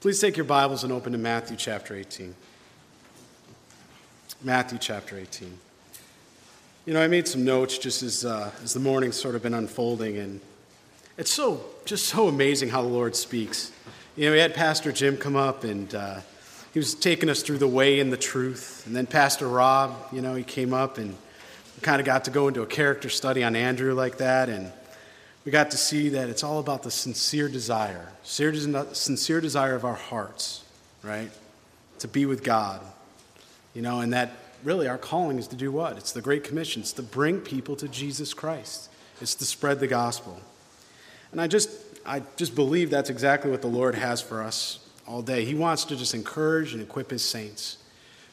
Please 0.00 0.20
take 0.20 0.36
your 0.36 0.44
Bibles 0.44 0.84
and 0.84 0.92
open 0.92 1.10
to 1.10 1.18
Matthew 1.18 1.56
chapter 1.56 1.96
18. 1.96 2.32
Matthew 4.44 4.78
chapter 4.78 5.18
18. 5.18 5.58
You 6.86 6.94
know, 6.94 7.02
I 7.02 7.08
made 7.08 7.26
some 7.26 7.44
notes 7.44 7.78
just 7.78 8.04
as, 8.04 8.24
uh, 8.24 8.52
as 8.62 8.74
the 8.74 8.78
morning's 8.78 9.16
sort 9.16 9.34
of 9.34 9.42
been 9.42 9.54
unfolding, 9.54 10.16
and 10.18 10.40
it's 11.16 11.32
so, 11.32 11.64
just 11.84 12.06
so 12.06 12.28
amazing 12.28 12.68
how 12.68 12.80
the 12.80 12.88
Lord 12.88 13.16
speaks. 13.16 13.72
You 14.14 14.26
know, 14.26 14.32
we 14.34 14.38
had 14.38 14.54
Pastor 14.54 14.92
Jim 14.92 15.16
come 15.16 15.34
up, 15.34 15.64
and 15.64 15.92
uh, 15.92 16.20
he 16.72 16.78
was 16.78 16.94
taking 16.94 17.28
us 17.28 17.42
through 17.42 17.58
the 17.58 17.66
way 17.66 17.98
and 17.98 18.12
the 18.12 18.16
truth. 18.16 18.84
And 18.86 18.94
then 18.94 19.06
Pastor 19.06 19.48
Rob, 19.48 19.96
you 20.12 20.22
know, 20.22 20.36
he 20.36 20.44
came 20.44 20.72
up 20.72 20.98
and 20.98 21.16
kind 21.82 21.98
of 21.98 22.06
got 22.06 22.26
to 22.26 22.30
go 22.30 22.46
into 22.46 22.62
a 22.62 22.66
character 22.66 23.08
study 23.08 23.42
on 23.42 23.56
Andrew 23.56 23.94
like 23.94 24.18
that, 24.18 24.48
and 24.48 24.70
we 25.48 25.52
got 25.52 25.70
to 25.70 25.78
see 25.78 26.10
that 26.10 26.28
it's 26.28 26.44
all 26.44 26.58
about 26.58 26.82
the 26.82 26.90
sincere 26.90 27.48
desire, 27.48 28.12
sincere 28.22 29.40
desire 29.40 29.74
of 29.74 29.82
our 29.82 29.94
hearts, 29.94 30.62
right? 31.02 31.30
To 32.00 32.06
be 32.06 32.26
with 32.26 32.44
God. 32.44 32.82
You 33.72 33.80
know, 33.80 34.00
and 34.00 34.12
that 34.12 34.30
really 34.62 34.88
our 34.88 34.98
calling 34.98 35.38
is 35.38 35.48
to 35.48 35.56
do 35.56 35.72
what? 35.72 35.96
It's 35.96 36.12
the 36.12 36.20
Great 36.20 36.44
Commission. 36.44 36.82
It's 36.82 36.92
to 36.92 37.02
bring 37.02 37.40
people 37.40 37.76
to 37.76 37.88
Jesus 37.88 38.34
Christ. 38.34 38.90
It's 39.22 39.34
to 39.36 39.46
spread 39.46 39.80
the 39.80 39.86
gospel. 39.86 40.38
And 41.32 41.40
I 41.40 41.46
just 41.46 41.70
I 42.04 42.24
just 42.36 42.54
believe 42.54 42.90
that's 42.90 43.08
exactly 43.08 43.50
what 43.50 43.62
the 43.62 43.68
Lord 43.68 43.94
has 43.94 44.20
for 44.20 44.42
us 44.42 44.86
all 45.06 45.22
day. 45.22 45.46
He 45.46 45.54
wants 45.54 45.86
to 45.86 45.96
just 45.96 46.12
encourage 46.12 46.74
and 46.74 46.82
equip 46.82 47.10
his 47.10 47.24
saints. 47.24 47.78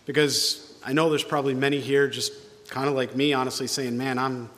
Because 0.06 0.78
I 0.84 0.92
know 0.92 1.10
there's 1.10 1.24
probably 1.24 1.54
many 1.54 1.80
here 1.80 2.10
just 2.10 2.34
kind 2.68 2.90
of 2.90 2.94
like 2.94 3.16
me, 3.16 3.32
honestly, 3.32 3.68
saying, 3.68 3.98
Man, 3.98 4.20
I'm 4.20 4.50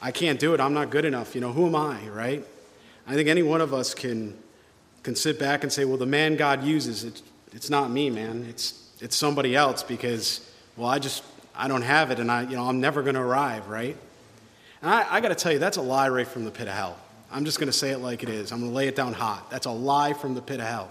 I 0.00 0.10
can't 0.12 0.40
do 0.40 0.54
it. 0.54 0.60
I'm 0.60 0.74
not 0.74 0.90
good 0.90 1.04
enough. 1.04 1.34
You 1.34 1.40
know, 1.40 1.52
who 1.52 1.66
am 1.66 1.76
I, 1.76 2.08
right? 2.08 2.44
I 3.06 3.14
think 3.14 3.28
any 3.28 3.42
one 3.42 3.60
of 3.60 3.74
us 3.74 3.94
can, 3.94 4.36
can 5.02 5.14
sit 5.14 5.38
back 5.38 5.62
and 5.62 5.72
say, 5.72 5.84
well, 5.84 5.98
the 5.98 6.06
man 6.06 6.36
God 6.36 6.64
uses, 6.64 7.04
it, 7.04 7.22
it's 7.52 7.70
not 7.70 7.90
me, 7.90 8.08
man. 8.08 8.46
It's, 8.48 8.88
it's 9.00 9.16
somebody 9.16 9.54
else 9.54 9.82
because, 9.82 10.48
well, 10.76 10.88
I 10.88 10.98
just, 10.98 11.22
I 11.54 11.68
don't 11.68 11.82
have 11.82 12.10
it 12.10 12.18
and 12.18 12.30
I, 12.30 12.42
you 12.42 12.56
know, 12.56 12.68
I'm 12.68 12.80
never 12.80 13.02
going 13.02 13.14
to 13.14 13.20
arrive, 13.20 13.68
right? 13.68 13.96
And 14.82 14.90
I, 14.90 15.16
I 15.16 15.20
got 15.20 15.28
to 15.28 15.34
tell 15.34 15.52
you, 15.52 15.58
that's 15.58 15.76
a 15.76 15.82
lie 15.82 16.08
right 16.08 16.26
from 16.26 16.44
the 16.44 16.50
pit 16.50 16.68
of 16.68 16.74
hell. 16.74 16.96
I'm 17.30 17.44
just 17.44 17.58
going 17.58 17.68
to 17.70 17.76
say 17.76 17.90
it 17.90 17.98
like 17.98 18.22
it 18.22 18.28
is. 18.28 18.52
I'm 18.52 18.60
going 18.60 18.70
to 18.70 18.76
lay 18.76 18.88
it 18.88 18.96
down 18.96 19.12
hot. 19.12 19.50
That's 19.50 19.66
a 19.66 19.70
lie 19.70 20.14
from 20.14 20.34
the 20.34 20.42
pit 20.42 20.60
of 20.60 20.66
hell. 20.66 20.88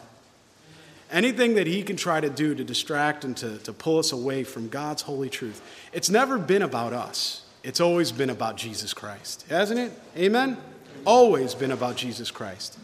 Anything 1.11 1.55
that 1.55 1.65
he 1.65 1.81
can 1.81 1.95
try 1.95 2.21
to 2.21 2.29
do 2.29 2.53
to 2.53 2.63
distract 2.63 3.23
and 3.25 3.35
to, 3.37 3.57
to 3.59 3.73
pull 3.73 3.97
us 3.97 4.11
away 4.11 4.43
from 4.43 4.69
God's 4.69 5.01
holy 5.01 5.29
truth, 5.29 5.61
it's 5.91 6.09
never 6.09 6.37
been 6.37 6.61
about 6.61 6.93
us. 6.93 7.43
It's 7.63 7.81
always 7.81 8.11
been 8.11 8.29
about 8.29 8.55
Jesus 8.55 8.93
Christ, 8.93 9.45
hasn't 9.49 9.79
it? 9.79 9.91
Amen? 10.17 10.57
Always 11.05 11.53
been 11.53 11.71
about 11.71 11.97
Jesus 11.97 12.31
Christ. 12.31 12.77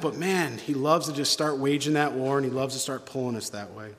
But 0.00 0.16
man, 0.16 0.58
he 0.58 0.74
loves 0.74 1.08
to 1.08 1.12
just 1.12 1.32
start 1.32 1.58
waging 1.58 1.94
that 1.94 2.12
war 2.12 2.38
and 2.38 2.44
he 2.44 2.50
loves 2.50 2.74
to 2.74 2.80
start 2.80 3.06
pulling 3.06 3.36
us 3.36 3.48
that 3.50 3.72
way. 3.72 3.90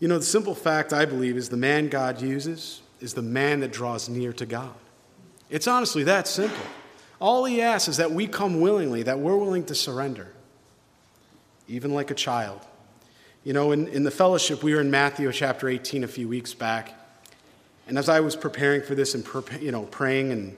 You 0.00 0.08
know, 0.08 0.18
the 0.18 0.24
simple 0.24 0.54
fact 0.54 0.92
I 0.92 1.04
believe 1.04 1.36
is 1.36 1.48
the 1.48 1.56
man 1.56 1.88
God 1.88 2.20
uses 2.20 2.82
is 3.00 3.14
the 3.14 3.22
man 3.22 3.60
that 3.60 3.72
draws 3.72 4.08
near 4.08 4.32
to 4.34 4.46
God. 4.46 4.74
It's 5.50 5.66
honestly 5.66 6.04
that 6.04 6.26
simple. 6.26 6.64
All 7.20 7.44
he 7.44 7.62
asks 7.62 7.88
is 7.88 7.96
that 7.98 8.10
we 8.10 8.26
come 8.26 8.60
willingly, 8.60 9.02
that 9.04 9.18
we're 9.18 9.36
willing 9.36 9.64
to 9.66 9.74
surrender, 9.74 10.32
even 11.68 11.94
like 11.94 12.10
a 12.10 12.14
child. 12.14 12.60
You 13.44 13.52
know, 13.52 13.72
in, 13.72 13.88
in 13.88 14.04
the 14.04 14.10
fellowship, 14.10 14.62
we 14.62 14.74
were 14.74 14.80
in 14.80 14.90
Matthew 14.90 15.30
chapter 15.32 15.68
18 15.68 16.04
a 16.04 16.08
few 16.08 16.28
weeks 16.28 16.54
back. 16.54 16.94
And 17.86 17.98
as 17.98 18.08
I 18.08 18.20
was 18.20 18.36
preparing 18.36 18.82
for 18.82 18.94
this 18.94 19.14
and 19.14 19.26
you 19.60 19.70
know, 19.70 19.82
praying 19.82 20.32
and 20.32 20.56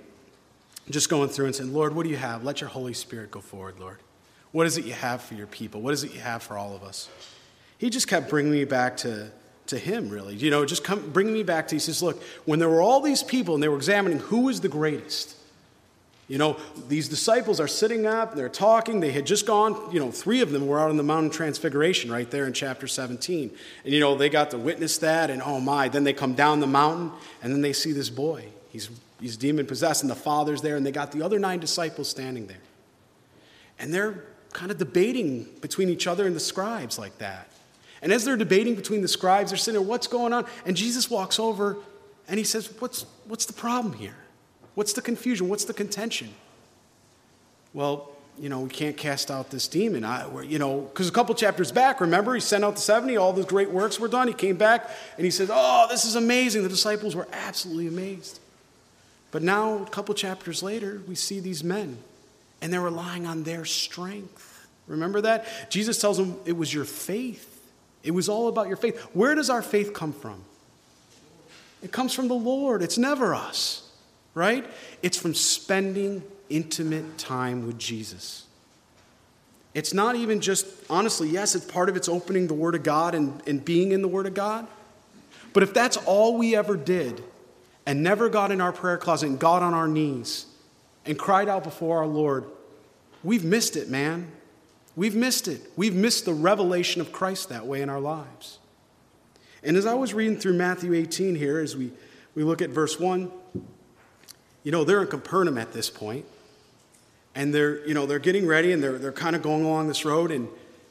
just 0.91 1.09
going 1.09 1.29
through 1.29 1.47
and 1.47 1.55
saying, 1.55 1.73
Lord, 1.73 1.95
what 1.95 2.05
do 2.05 2.11
you 2.11 2.17
have? 2.17 2.45
Let 2.45 2.61
your 2.61 2.71
Holy 2.71 2.95
Spirit 2.95 3.31
go 3.31 3.41
forward, 3.41 3.81
Lord. 3.81 3.99
What 4.53 4.67
is 4.67 4.79
it 4.79 4.85
you 4.85 4.93
have 4.93 5.23
for 5.23 5.35
your 5.35 5.49
people? 5.49 5.81
What 5.81 5.93
is 5.93 6.05
it 6.05 6.15
you 6.15 6.21
have 6.21 6.43
for 6.43 6.57
all 6.57 6.75
of 6.75 6.83
us? 6.83 7.09
He 7.79 7.91
just 7.91 8.09
kept 8.09 8.31
bringing 8.31 8.53
me 8.53 8.65
back 8.65 8.97
to, 8.99 9.31
to 9.67 9.79
Him, 9.79 10.09
really. 10.09 10.35
You 10.35 10.51
know, 10.51 10.65
just 10.65 10.85
come, 10.85 11.11
bringing 11.11 11.35
me 11.35 11.43
back 11.43 11.69
to, 11.69 11.75
He 11.75 11.79
says, 11.81 12.03
Look, 12.03 12.23
when 12.45 12.59
there 12.59 12.69
were 12.69 12.81
all 12.81 13.01
these 13.01 13.23
people 13.23 13.55
and 13.55 13.63
they 13.63 13.69
were 13.69 13.77
examining 13.77 14.19
who 14.19 14.43
was 14.43 14.61
the 14.61 14.69
greatest, 14.69 15.36
you 16.29 16.39
know, 16.39 16.57
these 16.89 17.09
disciples 17.09 17.61
are 17.61 17.69
sitting 17.69 18.05
up, 18.05 18.35
they're 18.35 18.49
talking. 18.49 18.99
They 18.99 19.13
had 19.13 19.27
just 19.27 19.47
gone, 19.47 19.93
you 19.93 20.01
know, 20.01 20.11
three 20.11 20.41
of 20.41 20.51
them 20.51 20.67
were 20.67 20.81
out 20.81 20.91
on 20.91 20.97
the 20.97 21.05
Mountain 21.05 21.31
Transfiguration 21.31 22.11
right 22.11 22.29
there 22.29 22.47
in 22.47 22.53
chapter 22.53 22.89
17. 22.89 23.51
And, 23.85 23.93
you 23.93 24.01
know, 24.01 24.17
they 24.17 24.29
got 24.29 24.51
to 24.51 24.59
witness 24.59 24.99
that, 24.99 25.31
and 25.31 25.41
oh 25.41 25.61
my, 25.61 25.89
then 25.89 26.03
they 26.03 26.13
come 26.13 26.35
down 26.35 26.59
the 26.59 26.67
mountain, 26.67 27.13
and 27.43 27.53
then 27.53 27.61
they 27.61 27.73
see 27.73 27.93
this 27.93 28.11
boy. 28.11 28.47
He's, 28.71 28.91
he's 29.21 29.37
demon 29.37 29.67
possessed, 29.67 30.03
and 30.03 30.11
the 30.11 30.17
father's 30.17 30.63
there, 30.63 30.77
and 30.77 30.85
they 30.85 30.91
got 30.91 31.13
the 31.13 31.23
other 31.23 31.39
nine 31.39 31.61
disciples 31.61 32.09
standing 32.09 32.49
there. 32.49 32.57
And 33.79 33.95
they're 33.95 34.25
kind 34.53 34.73
of 34.73 34.79
debating 34.79 35.45
between 35.61 35.89
each 35.89 36.09
other 36.09 36.27
and 36.27 36.35
the 36.35 36.41
scribes 36.41 36.99
like 36.99 37.19
that. 37.19 37.49
And 38.03 38.13
as 38.13 38.25
they're 38.25 38.37
debating 38.37 38.75
between 38.75 39.01
the 39.01 39.09
scribes, 39.09 39.53
they're 39.53 39.59
sitting 39.59 39.81
there, 39.81 39.89
what's 39.89 40.09
going 40.09 40.33
on? 40.33 40.47
And 40.65 40.77
Jesus 40.77 41.09
walks 41.09 41.39
over 41.39 41.77
and 42.27 42.39
he 42.39 42.45
says, 42.45 42.73
What's, 42.79 43.07
what's 43.27 43.47
the 43.47 43.53
problem 43.53 43.95
here? 43.95 44.17
What's 44.77 44.93
the 44.93 45.01
confusion? 45.01 45.49
What's 45.49 45.65
the 45.65 45.73
contention? 45.73 46.29
Well, 47.73 48.11
you 48.39 48.51
know, 48.51 48.61
we 48.61 48.69
can't 48.69 48.97
cast 48.97 49.31
out 49.31 49.51
this 49.51 49.67
demon. 49.69 50.05
I, 50.05 50.43
you 50.43 50.59
know, 50.59 50.83
because 50.83 51.09
a 51.09 51.13
couple 51.13 51.35
chapters 51.35 51.73
back, 51.73 51.99
remember, 52.03 52.35
he 52.35 52.41
sent 52.41 52.63
out 52.63 52.75
the 52.75 52.83
70, 52.83 53.17
all 53.17 53.33
those 53.33 53.47
great 53.47 53.71
works 53.71 53.99
were 53.99 54.07
done. 54.07 54.29
He 54.29 54.35
came 54.35 54.57
back 54.57 54.91
and 55.17 55.25
he 55.25 55.31
said, 55.31 55.49
Oh, 55.51 55.87
this 55.89 56.05
is 56.05 56.15
amazing. 56.15 56.63
The 56.63 56.69
disciples 56.69 57.17
were 57.17 57.27
absolutely 57.33 57.87
amazed. 57.87 58.39
But 59.31 59.43
now, 59.43 59.83
a 59.83 59.87
couple 59.87 60.15
chapters 60.15 60.63
later, 60.63 61.01
we 61.09 61.15
see 61.15 61.41
these 61.41 61.65
men 61.65 61.97
and 62.61 62.71
they're 62.71 62.83
relying 62.83 63.27
on 63.27 63.45
their 63.45 63.65
strength. 63.65 64.69
Remember 64.87 65.23
that? 65.23 65.71
Jesus 65.71 65.99
tells 65.99 66.19
them 66.19 66.37
it 66.45 66.57
was 66.57 66.73
your 66.73 66.85
faith. 66.85 67.73
It 68.03 68.11
was 68.11 68.29
all 68.29 68.49
about 68.49 68.69
your 68.69 68.77
faith. 68.77 69.01
Where 69.15 69.35
does 69.35 69.49
our 69.49 69.63
faith 69.63 69.95
come 69.95 70.13
from? 70.13 70.43
It 71.83 71.93
comes 71.93 72.13
from 72.13 72.29
the 72.29 72.35
Lord, 72.35 72.83
it's 72.83 72.99
never 72.99 73.35
us 73.35 73.86
right? 74.37 74.67
It's 75.03 75.17
from 75.17 75.35
spending 75.35 76.23
intimate 76.51 77.17
time 77.17 77.67
with 77.67 77.79
Jesus. 77.79 78.45
It's 79.75 79.95
not 79.95 80.15
even 80.15 80.41
just, 80.41 80.67
honestly, 80.91 81.31
yes, 81.31 81.55
it's 81.55 81.65
part 81.65 81.89
of 81.89 81.97
it's 81.97 82.09
opening 82.09 82.47
the 82.47 82.55
Word 82.55 82.75
of 82.75 82.83
God 82.83 83.15
and, 83.15 83.43
and 83.49 83.65
being 83.65 83.93
in 83.93 84.03
the 84.03 84.09
Word 84.09 84.27
of 84.27 84.35
God. 84.35 84.67
But 85.55 85.63
if 85.63 85.73
that's 85.73 85.97
all 85.97 86.37
we 86.37 86.55
ever 86.55 86.77
did 86.77 87.25
and 87.87 88.03
never 88.03 88.29
got 88.29 88.53
in 88.53 88.61
our 88.61 88.73
prayer 88.73 88.99
closet 88.99 89.27
and 89.27 89.39
got 89.39 89.63
on 89.63 89.73
our 89.73 89.89
knees 89.89 90.45
and 91.07 91.19
cried 91.19 91.49
out 91.49 91.65
before 91.65 91.99
our 91.99 92.07
Lord, 92.07 92.45
we've 93.25 93.45
missed 93.45 93.75
it, 93.75 93.89
man. 93.89 94.31
We've 94.97 95.15
missed 95.15 95.49
it. 95.49 95.63
We've 95.77 95.95
missed 95.95 96.27
the 96.27 96.35
revelation 96.35 97.01
of 97.01 97.11
Christ 97.11 97.49
that 97.49 97.67
way 97.67 97.81
in 97.81 97.89
our 97.89 98.01
lives. 98.01 98.59
And 99.63 99.79
as 99.79 99.87
I 99.87 99.95
was 99.95 100.13
reading 100.13 100.37
through 100.37 100.55
Matthew 100.55 100.93
18 100.93 101.37
here, 101.37 101.59
as 101.59 101.75
we, 101.75 101.91
we 102.35 102.45
look 102.45 102.61
at 102.61 102.69
verse 102.69 103.01
1, 103.01 103.31
you 104.67 104.73
know, 104.73 104.83
they're 104.83 105.01
in 105.01 105.07
Capernaum 105.07 105.59
at 105.59 105.73
this 105.73 105.89
point, 105.89 106.25
and 107.37 107.55
they're, 107.55 107.87
you 107.87 107.95
know, 107.95 108.05
they're 108.05 108.19
getting 108.19 108.49
ready 108.49 108.73
and 108.73 108.83
they're, 108.83 108.99
they're 108.99 109.13
kind 109.13 109.37
of 109.37 109.43
going 109.43 109.65
along 109.65 109.87
this 109.87 110.05
road, 110.05 110.33
and, 110.33 110.49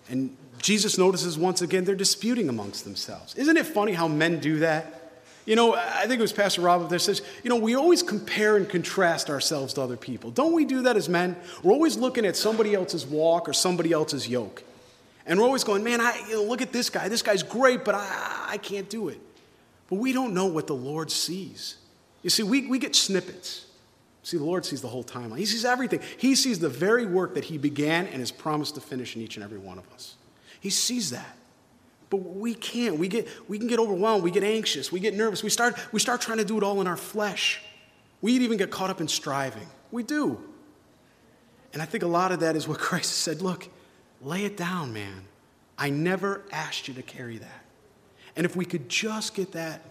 and 0.07 0.33
Jesus 0.61 0.97
notices 0.97 1.37
once 1.37 1.61
again 1.61 1.83
they're 1.83 1.93
disputing 1.93 2.47
amongst 2.47 2.85
themselves. 2.85 3.35
Isn't 3.35 3.57
it 3.57 3.65
funny 3.65 3.91
how 3.91 4.07
men 4.07 4.39
do 4.39 4.59
that? 4.59 5.19
You 5.45 5.57
know, 5.57 5.75
I 5.75 6.07
think 6.07 6.19
it 6.19 6.21
was 6.21 6.31
Pastor 6.31 6.61
Rob 6.61 6.83
up 6.83 6.89
there 6.89 6.99
says, 6.99 7.21
you 7.43 7.49
know, 7.49 7.57
we 7.57 7.75
always 7.75 8.01
compare 8.01 8.55
and 8.55 8.67
contrast 8.69 9.29
ourselves 9.29 9.73
to 9.73 9.81
other 9.81 9.97
people. 9.97 10.31
Don't 10.31 10.53
we 10.53 10.63
do 10.63 10.83
that 10.83 10.95
as 10.95 11.09
men? 11.09 11.35
We're 11.61 11.73
always 11.73 11.97
looking 11.97 12.25
at 12.25 12.37
somebody 12.37 12.75
else's 12.75 13.05
walk 13.05 13.49
or 13.49 13.53
somebody 13.53 13.91
else's 13.91 14.25
yoke. 14.25 14.63
And 15.25 15.37
we're 15.37 15.47
always 15.47 15.65
going, 15.65 15.83
man, 15.83 15.99
I, 15.99 16.17
you 16.29 16.35
know, 16.35 16.43
look 16.43 16.61
at 16.61 16.71
this 16.71 16.89
guy. 16.89 17.09
This 17.09 17.21
guy's 17.21 17.43
great, 17.43 17.83
but 17.83 17.93
I, 17.93 18.45
I 18.51 18.57
can't 18.57 18.89
do 18.89 19.09
it. 19.09 19.19
But 19.89 19.97
we 19.97 20.13
don't 20.13 20.33
know 20.33 20.45
what 20.45 20.65
the 20.65 20.75
Lord 20.75 21.11
sees. 21.11 21.75
You 22.25 22.31
see, 22.31 22.41
we, 22.41 22.65
we 22.65 22.79
get 22.79 22.95
snippets. 22.95 23.64
See, 24.25 24.37
the 24.37 24.43
Lord 24.43 24.65
sees 24.65 24.81
the 24.81 24.87
whole 24.87 25.03
timeline. 25.03 25.37
He 25.37 25.45
sees 25.45 25.63
everything. 25.63 25.99
He 26.17 26.33
sees 26.33 26.57
the 26.57 26.67
very 26.67 27.05
work 27.05 27.35
that 27.35 27.43
He 27.43 27.59
began 27.59 28.07
and 28.07 28.15
has 28.21 28.31
promised 28.31 28.73
to 28.73 28.81
finish 28.81 29.15
in 29.15 29.21
each 29.21 29.35
and 29.35 29.43
every 29.43 29.59
one 29.59 29.77
of 29.77 29.87
us. 29.93 30.15
He 30.59 30.71
sees 30.71 31.11
that. 31.11 31.37
But 32.09 32.17
we 32.17 32.55
can't. 32.55 32.97
We, 32.97 33.07
get, 33.07 33.27
we 33.47 33.59
can 33.59 33.67
get 33.67 33.77
overwhelmed. 33.77 34.23
We 34.23 34.31
get 34.31 34.43
anxious. 34.43 34.91
We 34.91 34.99
get 34.99 35.13
nervous. 35.13 35.43
We 35.43 35.51
start, 35.51 35.77
we 35.91 35.99
start 35.99 36.21
trying 36.21 36.39
to 36.39 36.43
do 36.43 36.57
it 36.57 36.63
all 36.63 36.81
in 36.81 36.87
our 36.87 36.97
flesh. 36.97 37.61
We 38.19 38.33
even 38.33 38.57
get 38.57 38.71
caught 38.71 38.89
up 38.89 38.99
in 38.99 39.07
striving. 39.07 39.67
We 39.91 40.01
do. 40.01 40.43
And 41.71 41.79
I 41.79 41.85
think 41.85 42.03
a 42.03 42.07
lot 42.07 42.31
of 42.31 42.39
that 42.39 42.55
is 42.55 42.67
what 42.67 42.79
Christ 42.79 43.11
said 43.11 43.43
look, 43.43 43.69
lay 44.23 44.43
it 44.43 44.57
down, 44.57 44.91
man. 44.91 45.25
I 45.77 45.91
never 45.91 46.41
asked 46.51 46.87
you 46.87 46.95
to 46.95 47.03
carry 47.03 47.37
that. 47.37 47.65
And 48.35 48.43
if 48.43 48.55
we 48.55 48.65
could 48.65 48.89
just 48.89 49.35
get 49.35 49.51
that, 49.51 49.81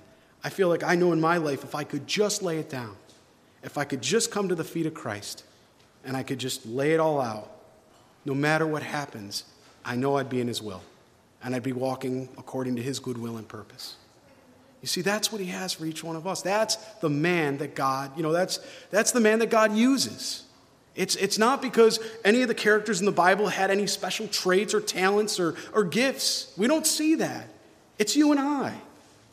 I 0.42 0.48
feel 0.48 0.68
like 0.68 0.82
I 0.82 0.96
know 0.96 1.12
in 1.12 1.20
my 1.20 1.36
life, 1.36 1.62
if 1.62 1.76
I 1.76 1.84
could 1.84 2.08
just 2.08 2.42
lay 2.42 2.58
it 2.58 2.68
down, 2.68 2.96
if 3.64 3.78
I 3.78 3.84
could 3.84 4.02
just 4.02 4.30
come 4.30 4.48
to 4.48 4.54
the 4.54 4.64
feet 4.64 4.86
of 4.86 4.94
Christ 4.94 5.44
and 6.04 6.16
I 6.16 6.22
could 6.22 6.38
just 6.38 6.66
lay 6.66 6.92
it 6.92 7.00
all 7.00 7.20
out, 7.20 7.50
no 8.24 8.34
matter 8.34 8.66
what 8.66 8.82
happens, 8.82 9.44
I 9.84 9.96
know 9.96 10.16
I'd 10.16 10.28
be 10.28 10.40
in 10.40 10.48
His 10.48 10.62
will 10.62 10.82
and 11.42 11.54
I'd 11.54 11.62
be 11.62 11.72
walking 11.72 12.28
according 12.38 12.76
to 12.76 12.82
His 12.82 12.98
good 12.98 13.18
will 13.18 13.36
and 13.36 13.48
purpose. 13.48 13.96
You 14.82 14.88
see, 14.88 15.00
that's 15.00 15.32
what 15.32 15.40
He 15.40 15.48
has 15.48 15.72
for 15.72 15.86
each 15.86 16.04
one 16.04 16.14
of 16.14 16.26
us. 16.26 16.42
That's 16.42 16.76
the 17.00 17.08
man 17.08 17.58
that 17.58 17.74
God, 17.74 18.16
you 18.16 18.22
know, 18.22 18.32
that's, 18.32 18.60
that's 18.90 19.12
the 19.12 19.20
man 19.20 19.38
that 19.38 19.50
God 19.50 19.74
uses. 19.74 20.44
It's, 20.94 21.16
it's 21.16 21.38
not 21.38 21.60
because 21.60 21.98
any 22.24 22.42
of 22.42 22.48
the 22.48 22.54
characters 22.54 23.00
in 23.00 23.06
the 23.06 23.12
Bible 23.12 23.48
had 23.48 23.70
any 23.70 23.86
special 23.86 24.28
traits 24.28 24.74
or 24.74 24.80
talents 24.80 25.40
or, 25.40 25.56
or 25.72 25.84
gifts. 25.84 26.52
We 26.56 26.68
don't 26.68 26.86
see 26.86 27.16
that. 27.16 27.48
It's 27.98 28.14
you 28.14 28.30
and 28.30 28.38
I. 28.38 28.74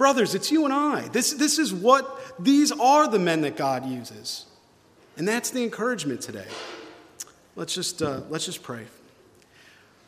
Brothers, 0.01 0.33
it's 0.33 0.51
you 0.51 0.65
and 0.65 0.73
I. 0.73 1.09
This, 1.09 1.33
this 1.33 1.59
is 1.59 1.71
what, 1.71 2.19
these 2.43 2.71
are 2.71 3.07
the 3.07 3.19
men 3.19 3.41
that 3.41 3.55
God 3.55 3.85
uses. 3.85 4.47
And 5.15 5.27
that's 5.27 5.51
the 5.51 5.61
encouragement 5.61 6.21
today. 6.21 6.47
Let's 7.55 7.75
just, 7.75 8.01
uh, 8.01 8.21
let's 8.27 8.45
just 8.45 8.63
pray. 8.63 8.87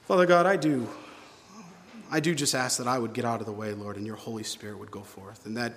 Father 0.07 0.25
God, 0.25 0.47
I 0.47 0.55
do, 0.55 0.89
I 2.09 2.21
do 2.21 2.33
just 2.33 2.55
ask 2.55 2.79
that 2.79 2.87
I 2.87 2.97
would 2.97 3.13
get 3.13 3.23
out 3.23 3.39
of 3.39 3.45
the 3.45 3.51
way, 3.51 3.71
Lord, 3.75 3.97
and 3.97 4.03
your 4.03 4.15
Holy 4.15 4.41
Spirit 4.41 4.79
would 4.79 4.89
go 4.89 5.01
forth, 5.01 5.45
and 5.45 5.55
that, 5.57 5.73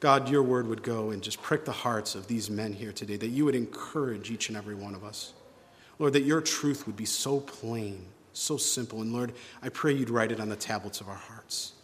God, 0.00 0.28
your 0.28 0.42
word 0.42 0.66
would 0.66 0.82
go 0.82 1.12
and 1.12 1.22
just 1.22 1.40
prick 1.40 1.64
the 1.64 1.70
hearts 1.70 2.16
of 2.16 2.26
these 2.26 2.50
men 2.50 2.72
here 2.72 2.90
today, 2.90 3.16
that 3.16 3.28
you 3.28 3.44
would 3.44 3.54
encourage 3.54 4.32
each 4.32 4.48
and 4.48 4.58
every 4.58 4.74
one 4.74 4.96
of 4.96 5.04
us. 5.04 5.34
Lord, 6.00 6.14
that 6.14 6.22
your 6.22 6.40
truth 6.40 6.84
would 6.88 6.96
be 6.96 7.04
so 7.04 7.38
plain, 7.38 8.06
so 8.32 8.56
simple. 8.56 9.02
And 9.02 9.12
Lord, 9.12 9.34
I 9.62 9.68
pray 9.68 9.92
you'd 9.92 10.10
write 10.10 10.32
it 10.32 10.40
on 10.40 10.48
the 10.48 10.56
tablets 10.56 11.00
of 11.00 11.08
our 11.08 11.14
hearts. 11.14 11.74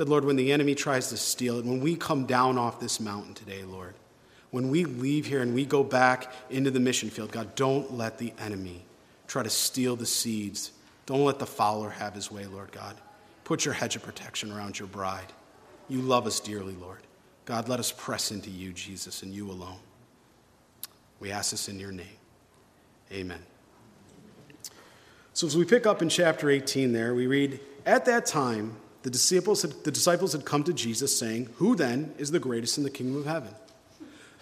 That, 0.00 0.08
Lord, 0.08 0.24
when 0.24 0.36
the 0.36 0.50
enemy 0.50 0.74
tries 0.74 1.10
to 1.10 1.18
steal 1.18 1.58
it, 1.58 1.66
when 1.66 1.82
we 1.82 1.94
come 1.94 2.24
down 2.24 2.56
off 2.56 2.80
this 2.80 3.00
mountain 3.00 3.34
today, 3.34 3.64
Lord, 3.64 3.92
when 4.50 4.70
we 4.70 4.86
leave 4.86 5.26
here 5.26 5.42
and 5.42 5.54
we 5.54 5.66
go 5.66 5.84
back 5.84 6.32
into 6.48 6.70
the 6.70 6.80
mission 6.80 7.10
field, 7.10 7.30
God, 7.32 7.54
don't 7.54 7.92
let 7.92 8.16
the 8.16 8.32
enemy 8.38 8.82
try 9.26 9.42
to 9.42 9.50
steal 9.50 9.96
the 9.96 10.06
seeds. 10.06 10.72
Don't 11.04 11.26
let 11.26 11.38
the 11.38 11.44
fowler 11.44 11.90
have 11.90 12.14
his 12.14 12.32
way, 12.32 12.46
Lord 12.46 12.72
God. 12.72 12.96
Put 13.44 13.66
your 13.66 13.74
hedge 13.74 13.94
of 13.94 14.02
protection 14.02 14.50
around 14.50 14.78
your 14.78 14.88
bride. 14.88 15.34
You 15.90 16.00
love 16.00 16.26
us 16.26 16.40
dearly, 16.40 16.76
Lord. 16.76 17.00
God, 17.44 17.68
let 17.68 17.78
us 17.78 17.92
press 17.92 18.30
into 18.30 18.48
you, 18.48 18.72
Jesus, 18.72 19.22
and 19.22 19.34
you 19.34 19.50
alone. 19.50 19.80
We 21.18 21.30
ask 21.30 21.50
this 21.50 21.68
in 21.68 21.78
your 21.78 21.92
name. 21.92 22.06
Amen. 23.12 23.40
So, 25.34 25.46
as 25.46 25.58
we 25.58 25.66
pick 25.66 25.86
up 25.86 26.00
in 26.00 26.08
chapter 26.08 26.48
18, 26.48 26.90
there, 26.94 27.14
we 27.14 27.26
read, 27.26 27.60
At 27.84 28.06
that 28.06 28.24
time, 28.24 28.76
the 29.02 29.10
disciples, 29.10 29.62
had, 29.62 29.84
the 29.84 29.90
disciples 29.90 30.32
had 30.32 30.44
come 30.44 30.62
to 30.64 30.72
Jesus, 30.72 31.16
saying, 31.16 31.48
Who 31.56 31.74
then 31.74 32.14
is 32.18 32.30
the 32.30 32.38
greatest 32.38 32.76
in 32.78 32.84
the 32.84 32.90
kingdom 32.90 33.16
of 33.16 33.26
heaven? 33.26 33.54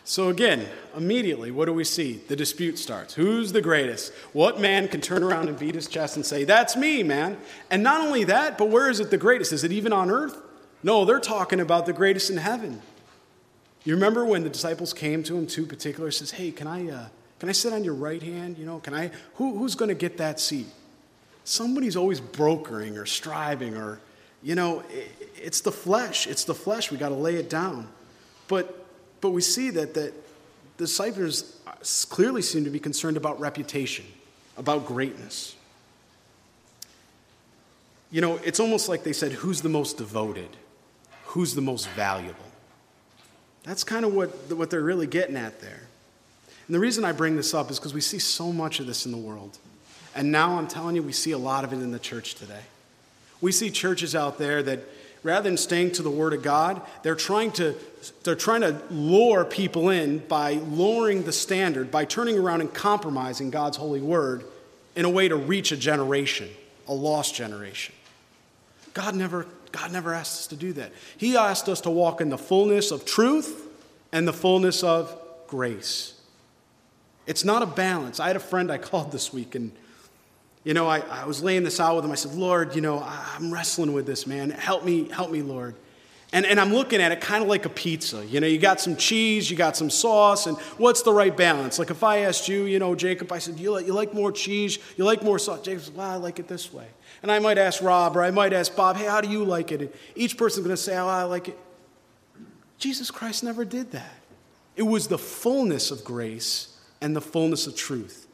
So, 0.04 0.30
again, 0.30 0.66
immediately, 0.96 1.50
what 1.50 1.66
do 1.66 1.74
we 1.74 1.84
see? 1.84 2.14
The 2.28 2.34
dispute 2.34 2.78
starts. 2.78 3.12
Who's 3.12 3.52
the 3.52 3.60
greatest? 3.60 4.12
What 4.32 4.58
man 4.58 4.88
can 4.88 5.02
turn 5.02 5.22
around 5.22 5.48
and 5.48 5.58
beat 5.58 5.74
his 5.74 5.86
chest 5.86 6.16
and 6.16 6.24
say, 6.24 6.44
That's 6.44 6.76
me, 6.76 7.02
man? 7.02 7.36
And 7.70 7.82
not 7.82 8.00
only 8.00 8.24
that, 8.24 8.56
but 8.56 8.70
where 8.70 8.88
is 8.88 9.00
it 9.00 9.10
the 9.10 9.18
greatest? 9.18 9.52
Is 9.52 9.64
it 9.64 9.72
even 9.72 9.92
on 9.92 10.10
earth? 10.10 10.40
No, 10.82 11.04
they're 11.04 11.20
talking 11.20 11.60
about 11.60 11.86
the 11.86 11.92
greatest 11.92 12.30
in 12.30 12.38
heaven. 12.38 12.80
You 13.84 13.94
remember 13.94 14.24
when 14.24 14.44
the 14.44 14.50
disciples 14.50 14.92
came 14.92 15.22
to 15.24 15.36
him, 15.36 15.46
two 15.46 15.66
particular, 15.66 16.10
says, 16.10 16.32
Hey, 16.32 16.50
can 16.50 16.66
I, 16.66 16.90
uh, 16.90 17.08
can 17.38 17.48
I 17.48 17.52
sit 17.52 17.72
on 17.72 17.84
your 17.84 17.94
right 17.94 18.22
hand? 18.22 18.58
You 18.58 18.66
know, 18.66 18.80
can 18.80 18.94
I, 18.94 19.10
who, 19.34 19.58
who's 19.58 19.74
going 19.74 19.90
to 19.90 19.94
get 19.94 20.18
that 20.18 20.40
seat? 20.40 20.66
Somebody's 21.44 21.96
always 21.96 22.20
brokering 22.20 22.98
or 22.98 23.06
striving 23.06 23.76
or, 23.76 24.00
you 24.42 24.54
know, 24.54 24.82
it's 25.36 25.60
the 25.60 25.72
flesh. 25.72 26.26
It's 26.26 26.44
the 26.44 26.54
flesh. 26.54 26.90
We 26.90 26.98
got 26.98 27.08
to 27.10 27.14
lay 27.14 27.36
it 27.36 27.50
down. 27.50 27.88
But 28.46 28.78
but 29.20 29.30
we 29.30 29.40
see 29.40 29.70
that, 29.70 29.94
that 29.94 30.14
the 30.76 30.84
disciples 30.84 31.56
uh, 31.66 31.72
clearly 32.08 32.42
seem 32.42 32.64
to 32.64 32.70
be 32.70 32.78
concerned 32.78 33.16
about 33.16 33.40
reputation, 33.40 34.04
about 34.56 34.86
greatness. 34.86 35.54
You 38.10 38.20
know, 38.20 38.36
it's 38.44 38.60
almost 38.60 38.88
like 38.88 39.02
they 39.02 39.12
said, 39.12 39.32
who's 39.32 39.60
the 39.60 39.68
most 39.68 39.98
devoted? 39.98 40.48
Who's 41.26 41.54
the 41.54 41.60
most 41.60 41.88
valuable? 41.90 42.44
That's 43.64 43.84
kind 43.84 44.04
of 44.04 44.14
what, 44.14 44.30
what 44.52 44.70
they're 44.70 44.80
really 44.80 45.06
getting 45.06 45.36
at 45.36 45.60
there. 45.60 45.82
And 46.66 46.74
the 46.74 46.80
reason 46.80 47.04
I 47.04 47.12
bring 47.12 47.36
this 47.36 47.52
up 47.52 47.70
is 47.70 47.78
because 47.78 47.92
we 47.92 48.00
see 48.00 48.18
so 48.18 48.50
much 48.50 48.80
of 48.80 48.86
this 48.86 49.04
in 49.04 49.12
the 49.12 49.18
world. 49.18 49.58
And 50.14 50.32
now 50.32 50.58
I'm 50.58 50.68
telling 50.68 50.96
you, 50.96 51.02
we 51.02 51.12
see 51.12 51.32
a 51.32 51.38
lot 51.38 51.64
of 51.64 51.72
it 51.72 51.76
in 51.76 51.92
the 51.92 51.98
church 51.98 52.34
today. 52.34 52.62
We 53.40 53.52
see 53.52 53.70
churches 53.70 54.14
out 54.14 54.38
there 54.38 54.62
that 54.62 54.80
rather 55.22 55.48
than 55.48 55.56
staying 55.56 55.92
to 55.92 56.02
the 56.02 56.10
Word 56.10 56.32
of 56.32 56.42
God, 56.42 56.82
they're 57.02 57.14
trying 57.14 57.52
to, 57.52 57.74
they're 58.24 58.34
trying 58.34 58.62
to 58.62 58.80
lure 58.90 59.44
people 59.44 59.90
in 59.90 60.18
by 60.18 60.54
lowering 60.54 61.24
the 61.24 61.32
standard, 61.32 61.90
by 61.90 62.04
turning 62.04 62.38
around 62.38 62.60
and 62.60 62.72
compromising 62.72 63.50
God's 63.50 63.76
holy 63.76 64.00
Word 64.00 64.44
in 64.96 65.04
a 65.04 65.10
way 65.10 65.28
to 65.28 65.36
reach 65.36 65.72
a 65.72 65.76
generation, 65.76 66.48
a 66.86 66.94
lost 66.94 67.34
generation. 67.34 67.94
God 68.94 69.14
never, 69.14 69.46
God 69.70 69.92
never 69.92 70.12
asked 70.14 70.40
us 70.40 70.46
to 70.48 70.56
do 70.56 70.72
that. 70.74 70.92
He 71.16 71.36
asked 71.36 71.68
us 71.68 71.80
to 71.82 71.90
walk 71.90 72.20
in 72.20 72.30
the 72.30 72.38
fullness 72.38 72.90
of 72.90 73.04
truth 73.04 73.68
and 74.12 74.26
the 74.26 74.32
fullness 74.32 74.82
of 74.82 75.16
grace. 75.46 76.14
It's 77.26 77.44
not 77.44 77.62
a 77.62 77.66
balance. 77.66 78.18
I 78.18 78.26
had 78.26 78.36
a 78.36 78.40
friend 78.40 78.72
I 78.72 78.78
called 78.78 79.12
this 79.12 79.32
week, 79.32 79.54
and 79.54 79.72
you 80.64 80.74
know, 80.74 80.86
I, 80.86 81.00
I 81.00 81.24
was 81.24 81.42
laying 81.42 81.64
this 81.64 81.80
out 81.80 81.96
with 81.96 82.04
him. 82.04 82.10
I 82.10 82.16
said, 82.16 82.34
Lord, 82.34 82.74
you 82.74 82.80
know, 82.80 83.02
I'm 83.02 83.52
wrestling 83.52 83.92
with 83.92 84.06
this, 84.06 84.26
man. 84.26 84.50
Help 84.50 84.84
me, 84.84 85.08
help 85.08 85.30
me, 85.30 85.42
Lord. 85.42 85.74
And, 86.30 86.44
and 86.44 86.60
I'm 86.60 86.74
looking 86.74 87.00
at 87.00 87.10
it 87.10 87.22
kind 87.22 87.42
of 87.42 87.48
like 87.48 87.64
a 87.64 87.70
pizza. 87.70 88.24
You 88.26 88.40
know, 88.40 88.46
you 88.46 88.58
got 88.58 88.80
some 88.80 88.96
cheese, 88.96 89.50
you 89.50 89.56
got 89.56 89.78
some 89.78 89.88
sauce, 89.88 90.46
and 90.46 90.58
what's 90.76 91.00
the 91.00 91.12
right 91.12 91.34
balance? 91.34 91.78
Like 91.78 91.90
if 91.90 92.04
I 92.04 92.18
asked 92.18 92.48
you, 92.48 92.64
you 92.64 92.78
know, 92.78 92.94
Jacob, 92.94 93.32
I 93.32 93.38
said, 93.38 93.58
you 93.58 93.72
like, 93.72 93.86
you 93.86 93.94
like 93.94 94.12
more 94.12 94.30
cheese? 94.30 94.78
You 94.98 95.04
like 95.04 95.22
more 95.22 95.38
sauce? 95.38 95.62
Jacob 95.62 95.82
said, 95.82 95.96
well, 95.96 96.10
I 96.10 96.16
like 96.16 96.38
it 96.38 96.46
this 96.46 96.70
way. 96.70 96.86
And 97.22 97.32
I 97.32 97.38
might 97.38 97.56
ask 97.56 97.82
Rob 97.82 98.16
or 98.16 98.22
I 98.22 98.30
might 98.30 98.52
ask 98.52 98.76
Bob, 98.76 98.96
hey, 98.96 99.06
how 99.06 99.22
do 99.22 99.28
you 99.28 99.42
like 99.42 99.72
it? 99.72 99.80
And 99.80 99.90
each 100.14 100.36
person's 100.36 100.66
going 100.66 100.76
to 100.76 100.82
say, 100.82 100.98
oh, 100.98 101.08
I 101.08 101.22
like 101.22 101.48
it. 101.48 101.58
Jesus 102.76 103.10
Christ 103.10 103.42
never 103.42 103.64
did 103.64 103.92
that. 103.92 104.14
It 104.76 104.82
was 104.82 105.08
the 105.08 105.18
fullness 105.18 105.90
of 105.90 106.04
grace 106.04 106.78
and 107.00 107.16
the 107.16 107.20
fullness 107.20 107.66
of 107.66 107.74
truth. 107.74 108.27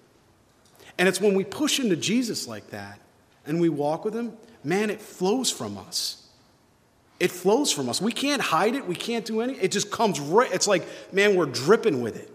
And 0.99 1.09
it's 1.09 1.21
when 1.21 1.35
we 1.35 1.45
push 1.45 1.81
into 1.81 1.97
Jesus 1.97 2.47
like 2.47 2.71
that 2.71 2.99
and 3.47 3.61
we 3.61 3.69
walk 3.69 4.05
with 4.05 4.15
Him, 4.15 4.33
man, 4.63 4.91
it 4.91 5.01
flows 5.01 5.51
from 5.51 5.77
us. 5.77 6.25
It 7.21 7.31
flows 7.31 7.71
from 7.71 7.89
us. 7.89 8.01
We 8.01 8.13
can't 8.13 8.43
hide 8.43 8.75
it. 8.75 8.87
We 8.87 8.95
can't 8.95 9.25
do 9.25 9.41
anything. 9.41 9.63
It 9.63 9.71
just 9.71 9.91
comes 9.91 10.19
right. 10.21 10.53
It's 10.53 10.67
like, 10.67 10.87
man, 11.13 11.37
we're 11.37 11.47
dripping 11.47 12.03
with 12.03 12.17
it. 12.17 12.31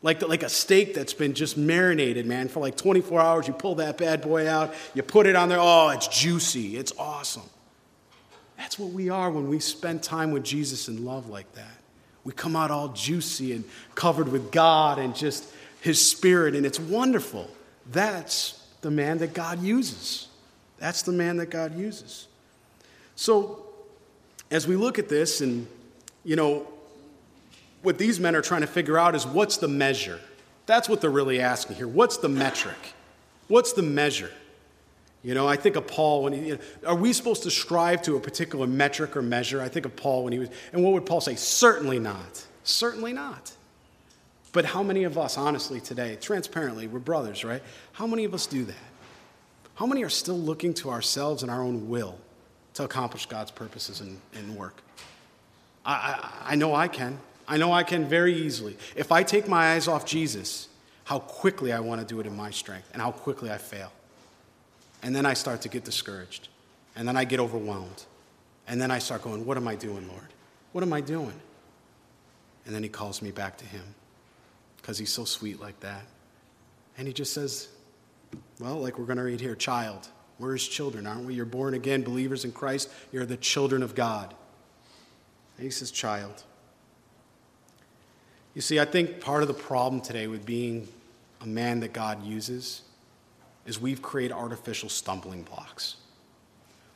Like, 0.00 0.20
the, 0.20 0.26
like 0.26 0.42
a 0.42 0.48
steak 0.48 0.94
that's 0.94 1.12
been 1.12 1.34
just 1.34 1.56
marinated, 1.56 2.26
man, 2.26 2.48
for 2.48 2.60
like 2.60 2.76
24 2.76 3.20
hours. 3.20 3.46
You 3.46 3.54
pull 3.54 3.76
that 3.76 3.98
bad 3.98 4.20
boy 4.20 4.48
out, 4.48 4.74
you 4.94 5.02
put 5.02 5.26
it 5.26 5.36
on 5.36 5.48
there. 5.48 5.58
Oh, 5.60 5.90
it's 5.90 6.08
juicy. 6.08 6.76
It's 6.76 6.92
awesome. 6.98 7.48
That's 8.56 8.78
what 8.78 8.90
we 8.90 9.10
are 9.10 9.30
when 9.30 9.48
we 9.48 9.58
spend 9.60 10.02
time 10.02 10.30
with 10.30 10.44
Jesus 10.44 10.88
in 10.88 11.04
love 11.04 11.28
like 11.28 11.52
that. 11.54 11.78
We 12.24 12.32
come 12.32 12.54
out 12.54 12.70
all 12.70 12.88
juicy 12.88 13.52
and 13.52 13.64
covered 13.94 14.28
with 14.28 14.52
God 14.52 14.98
and 14.98 15.14
just 15.14 15.48
His 15.80 16.04
Spirit, 16.04 16.54
and 16.54 16.64
it's 16.64 16.78
wonderful. 16.78 17.50
That's 17.90 18.62
the 18.80 18.90
man 18.90 19.18
that 19.18 19.34
God 19.34 19.62
uses. 19.62 20.28
That's 20.78 21.02
the 21.02 21.12
man 21.12 21.36
that 21.38 21.50
God 21.50 21.76
uses. 21.78 22.26
So, 23.14 23.66
as 24.50 24.66
we 24.66 24.76
look 24.76 24.98
at 24.98 25.08
this, 25.08 25.40
and, 25.40 25.66
you 26.24 26.36
know, 26.36 26.66
what 27.82 27.98
these 27.98 28.20
men 28.20 28.34
are 28.36 28.42
trying 28.42 28.60
to 28.60 28.66
figure 28.66 28.98
out 28.98 29.14
is 29.14 29.26
what's 29.26 29.56
the 29.56 29.68
measure? 29.68 30.20
That's 30.66 30.88
what 30.88 31.00
they're 31.00 31.10
really 31.10 31.40
asking 31.40 31.76
here. 31.76 31.88
What's 31.88 32.16
the 32.16 32.28
metric? 32.28 32.94
What's 33.48 33.72
the 33.72 33.82
measure? 33.82 34.30
You 35.22 35.34
know, 35.34 35.46
I 35.46 35.56
think 35.56 35.76
of 35.76 35.86
Paul 35.86 36.24
when 36.24 36.32
he, 36.32 36.48
you 36.48 36.54
know, 36.56 36.88
are 36.88 36.96
we 36.96 37.12
supposed 37.12 37.44
to 37.44 37.50
strive 37.50 38.02
to 38.02 38.16
a 38.16 38.20
particular 38.20 38.66
metric 38.66 39.16
or 39.16 39.22
measure? 39.22 39.60
I 39.60 39.68
think 39.68 39.86
of 39.86 39.94
Paul 39.94 40.24
when 40.24 40.32
he 40.32 40.40
was, 40.40 40.48
and 40.72 40.82
what 40.82 40.92
would 40.94 41.06
Paul 41.06 41.20
say? 41.20 41.36
Certainly 41.36 42.00
not. 42.00 42.44
Certainly 42.64 43.12
not. 43.12 43.52
But 44.52 44.66
how 44.66 44.82
many 44.82 45.04
of 45.04 45.16
us, 45.16 45.38
honestly, 45.38 45.80
today, 45.80 46.16
transparently, 46.20 46.86
we're 46.86 46.98
brothers, 46.98 47.42
right? 47.42 47.62
How 47.92 48.06
many 48.06 48.24
of 48.24 48.34
us 48.34 48.46
do 48.46 48.64
that? 48.64 48.76
How 49.74 49.86
many 49.86 50.04
are 50.04 50.10
still 50.10 50.38
looking 50.38 50.74
to 50.74 50.90
ourselves 50.90 51.42
and 51.42 51.50
our 51.50 51.62
own 51.62 51.88
will 51.88 52.18
to 52.74 52.84
accomplish 52.84 53.26
God's 53.26 53.50
purposes 53.50 54.00
and, 54.00 54.18
and 54.34 54.54
work? 54.54 54.82
I, 55.84 55.92
I, 55.92 56.52
I 56.52 56.54
know 56.54 56.74
I 56.74 56.88
can. 56.88 57.18
I 57.48 57.56
know 57.56 57.72
I 57.72 57.82
can 57.82 58.06
very 58.06 58.34
easily. 58.34 58.76
If 58.94 59.10
I 59.10 59.22
take 59.22 59.48
my 59.48 59.72
eyes 59.72 59.88
off 59.88 60.04
Jesus, 60.04 60.68
how 61.04 61.18
quickly 61.18 61.72
I 61.72 61.80
want 61.80 62.00
to 62.00 62.06
do 62.06 62.20
it 62.20 62.26
in 62.26 62.36
my 62.36 62.50
strength 62.50 62.88
and 62.92 63.00
how 63.00 63.10
quickly 63.10 63.50
I 63.50 63.58
fail. 63.58 63.90
And 65.02 65.16
then 65.16 65.26
I 65.26 65.34
start 65.34 65.62
to 65.62 65.68
get 65.68 65.84
discouraged. 65.84 66.48
And 66.94 67.08
then 67.08 67.16
I 67.16 67.24
get 67.24 67.40
overwhelmed. 67.40 68.04
And 68.68 68.80
then 68.80 68.90
I 68.90 68.98
start 68.98 69.22
going, 69.22 69.44
What 69.44 69.56
am 69.56 69.66
I 69.66 69.74
doing, 69.74 70.06
Lord? 70.08 70.28
What 70.72 70.84
am 70.84 70.92
I 70.92 71.00
doing? 71.00 71.40
And 72.64 72.74
then 72.74 72.82
he 72.82 72.88
calls 72.88 73.20
me 73.22 73.32
back 73.32 73.56
to 73.58 73.64
him 73.64 73.82
because 74.82 74.98
he's 74.98 75.12
so 75.12 75.24
sweet 75.24 75.60
like 75.60 75.78
that. 75.80 76.02
And 76.98 77.06
he 77.06 77.14
just 77.14 77.32
says, 77.32 77.68
well, 78.58 78.76
like 78.76 78.98
we're 78.98 79.06
going 79.06 79.18
to 79.18 79.24
read 79.24 79.40
here, 79.40 79.54
child. 79.54 80.08
We're 80.38 80.52
his 80.52 80.66
children, 80.66 81.06
aren't 81.06 81.24
we? 81.24 81.34
You're 81.34 81.44
born 81.44 81.74
again, 81.74 82.02
believers 82.02 82.44
in 82.44 82.52
Christ. 82.52 82.90
You're 83.12 83.24
the 83.24 83.36
children 83.36 83.82
of 83.82 83.94
God. 83.94 84.34
And 85.56 85.64
he 85.64 85.70
says, 85.70 85.90
child. 85.90 86.42
You 88.54 88.60
see, 88.60 88.80
I 88.80 88.84
think 88.84 89.20
part 89.20 89.42
of 89.42 89.48
the 89.48 89.54
problem 89.54 90.02
today 90.02 90.26
with 90.26 90.44
being 90.44 90.88
a 91.40 91.46
man 91.46 91.80
that 91.80 91.92
God 91.92 92.24
uses 92.24 92.82
is 93.64 93.80
we've 93.80 94.02
created 94.02 94.34
artificial 94.34 94.88
stumbling 94.88 95.44
blocks. 95.44 95.96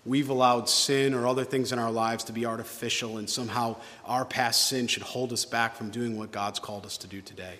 We've 0.04 0.28
allowed 0.28 0.68
sin 0.68 1.14
or 1.14 1.26
other 1.26 1.44
things 1.44 1.72
in 1.72 1.78
our 1.78 1.90
lives 1.90 2.24
to 2.24 2.32
be 2.32 2.46
artificial, 2.46 3.18
and 3.18 3.28
somehow 3.28 3.76
our 4.04 4.24
past 4.24 4.68
sin 4.68 4.86
should 4.86 5.02
hold 5.02 5.32
us 5.32 5.44
back 5.44 5.76
from 5.76 5.90
doing 5.90 6.16
what 6.18 6.30
God's 6.30 6.58
called 6.58 6.86
us 6.86 6.98
to 6.98 7.06
do 7.06 7.20
today. 7.20 7.56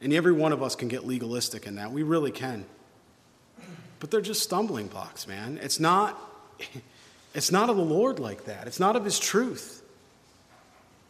And 0.00 0.12
every 0.12 0.32
one 0.32 0.52
of 0.52 0.62
us 0.62 0.76
can 0.76 0.88
get 0.88 1.06
legalistic 1.06 1.66
in 1.66 1.74
that. 1.76 1.92
We 1.92 2.02
really 2.02 2.30
can. 2.30 2.64
But 4.00 4.10
they're 4.10 4.20
just 4.20 4.42
stumbling 4.42 4.86
blocks, 4.86 5.26
man. 5.26 5.58
It's 5.60 5.80
not, 5.80 6.18
it's 7.34 7.50
not 7.50 7.68
of 7.68 7.76
the 7.76 7.84
Lord 7.84 8.18
like 8.18 8.44
that. 8.44 8.66
It's 8.66 8.80
not 8.80 8.96
of 8.96 9.04
his 9.04 9.18
truth. 9.18 9.82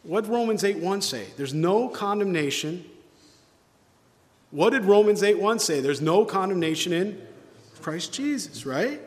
What 0.02 0.24
did 0.24 0.30
Romans 0.30 0.64
8 0.64 0.78
1 0.78 1.02
say? 1.02 1.26
There's 1.36 1.52
no 1.52 1.88
condemnation. 1.88 2.84
What 4.50 4.70
did 4.70 4.84
Romans 4.84 5.22
8 5.22 5.38
1 5.38 5.58
say? 5.58 5.80
There's 5.80 6.00
no 6.00 6.24
condemnation 6.24 6.92
in 6.92 7.20
Christ 7.82 8.14
Jesus, 8.14 8.64
right? 8.64 9.00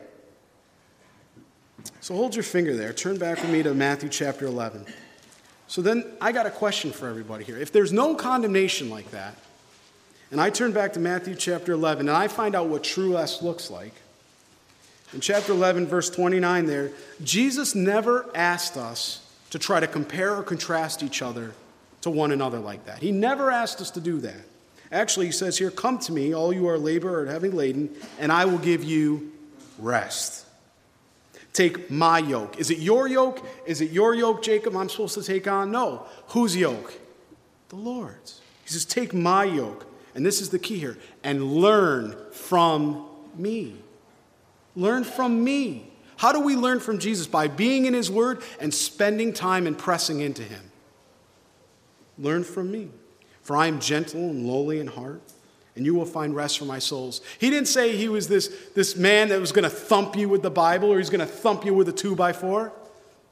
So 2.00 2.14
hold 2.14 2.36
your 2.36 2.44
finger 2.44 2.76
there. 2.76 2.92
Turn 2.92 3.18
back 3.18 3.42
with 3.42 3.50
me 3.50 3.62
to 3.64 3.74
Matthew 3.74 4.08
chapter 4.08 4.46
11. 4.46 4.86
So 5.66 5.82
then 5.82 6.04
I 6.20 6.30
got 6.30 6.46
a 6.46 6.50
question 6.50 6.92
for 6.92 7.08
everybody 7.08 7.44
here. 7.44 7.58
If 7.58 7.72
there's 7.72 7.92
no 7.92 8.14
condemnation 8.14 8.88
like 8.90 9.10
that, 9.10 9.34
and 10.32 10.40
I 10.40 10.48
turn 10.48 10.72
back 10.72 10.94
to 10.94 11.00
Matthew 11.00 11.34
chapter 11.34 11.72
11 11.72 12.08
and 12.08 12.16
I 12.16 12.26
find 12.26 12.54
out 12.56 12.66
what 12.66 12.82
true 12.82 13.14
rest 13.14 13.42
looks 13.42 13.70
like, 13.70 13.92
in 15.12 15.20
chapter 15.20 15.52
11, 15.52 15.86
verse 15.86 16.08
29, 16.08 16.64
there, 16.64 16.90
Jesus 17.22 17.74
never 17.74 18.30
asked 18.34 18.78
us 18.78 19.20
to 19.50 19.58
try 19.58 19.78
to 19.78 19.86
compare 19.86 20.34
or 20.34 20.42
contrast 20.42 21.02
each 21.02 21.20
other 21.20 21.52
to 22.00 22.08
one 22.08 22.32
another 22.32 22.58
like 22.58 22.86
that. 22.86 23.00
He 23.00 23.12
never 23.12 23.50
asked 23.50 23.82
us 23.82 23.90
to 23.90 24.00
do 24.00 24.20
that. 24.20 24.40
Actually, 24.90 25.26
he 25.26 25.32
says 25.32 25.58
here, 25.58 25.70
Come 25.70 25.98
to 26.00 26.12
me, 26.12 26.34
all 26.34 26.50
you 26.50 26.66
are 26.66 26.78
labor 26.78 27.20
and 27.20 27.30
heavy 27.30 27.50
laden, 27.50 27.94
and 28.18 28.32
I 28.32 28.46
will 28.46 28.58
give 28.58 28.82
you 28.82 29.32
rest. 29.78 30.46
Take 31.52 31.90
my 31.90 32.18
yoke. 32.18 32.58
Is 32.58 32.70
it 32.70 32.78
your 32.78 33.06
yoke? 33.06 33.46
Is 33.66 33.82
it 33.82 33.90
your 33.90 34.14
yoke, 34.14 34.42
Jacob, 34.42 34.74
I'm 34.74 34.88
supposed 34.88 35.14
to 35.14 35.22
take 35.22 35.46
on? 35.46 35.70
No. 35.70 36.06
Whose 36.28 36.56
yoke? 36.56 36.94
The 37.68 37.76
Lord's. 37.76 38.40
He 38.64 38.70
says, 38.70 38.86
Take 38.86 39.12
my 39.12 39.44
yoke 39.44 39.86
and 40.14 40.24
this 40.24 40.40
is 40.40 40.50
the 40.50 40.58
key 40.58 40.78
here, 40.78 40.98
and 41.22 41.52
learn 41.52 42.16
from 42.32 43.06
me. 43.36 43.76
Learn 44.74 45.04
from 45.04 45.42
me. 45.42 45.90
How 46.16 46.32
do 46.32 46.40
we 46.40 46.56
learn 46.56 46.80
from 46.80 46.98
Jesus? 46.98 47.26
By 47.26 47.48
being 47.48 47.86
in 47.86 47.94
His 47.94 48.10
Word 48.10 48.42
and 48.60 48.72
spending 48.72 49.32
time 49.32 49.66
and 49.66 49.76
pressing 49.76 50.20
into 50.20 50.42
Him. 50.42 50.70
Learn 52.18 52.44
from 52.44 52.70
me. 52.70 52.90
For 53.42 53.56
I 53.56 53.66
am 53.66 53.80
gentle 53.80 54.30
and 54.30 54.46
lowly 54.46 54.78
in 54.78 54.86
heart, 54.86 55.20
and 55.74 55.84
you 55.84 55.94
will 55.94 56.06
find 56.06 56.34
rest 56.34 56.58
for 56.58 56.64
my 56.64 56.78
souls. 56.78 57.20
He 57.38 57.50
didn't 57.50 57.68
say 57.68 57.96
he 57.96 58.08
was 58.08 58.28
this, 58.28 58.54
this 58.74 58.96
man 58.96 59.30
that 59.30 59.40
was 59.40 59.50
going 59.50 59.64
to 59.64 59.70
thump 59.70 60.16
you 60.16 60.28
with 60.28 60.42
the 60.42 60.50
Bible 60.50 60.92
or 60.92 60.98
he's 60.98 61.10
going 61.10 61.20
to 61.20 61.26
thump 61.26 61.64
you 61.64 61.74
with 61.74 61.88
a 61.88 61.92
two 61.92 62.14
by 62.14 62.32
four. 62.32 62.72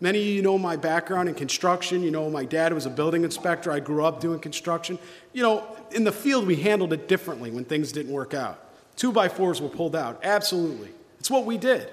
Many 0.00 0.18
of 0.18 0.26
you 0.26 0.42
know 0.42 0.56
my 0.56 0.76
background 0.76 1.28
in 1.28 1.34
construction. 1.34 2.02
You 2.02 2.10
know, 2.10 2.30
my 2.30 2.44
dad 2.44 2.72
was 2.72 2.86
a 2.86 2.90
building 2.90 3.22
inspector. 3.22 3.70
I 3.70 3.80
grew 3.80 4.04
up 4.04 4.20
doing 4.20 4.40
construction. 4.40 4.98
You 5.34 5.42
know, 5.42 5.76
in 5.92 6.04
the 6.04 6.12
field, 6.12 6.46
we 6.46 6.56
handled 6.56 6.92
it 6.92 7.06
differently 7.06 7.50
when 7.50 7.64
things 7.64 7.92
didn't 7.92 8.12
work 8.12 8.32
out. 8.32 8.58
Two 8.96 9.12
by 9.12 9.28
fours 9.28 9.60
were 9.60 9.68
pulled 9.68 9.94
out. 9.94 10.20
Absolutely. 10.22 10.88
It's 11.18 11.30
what 11.30 11.44
we 11.44 11.58
did. 11.58 11.90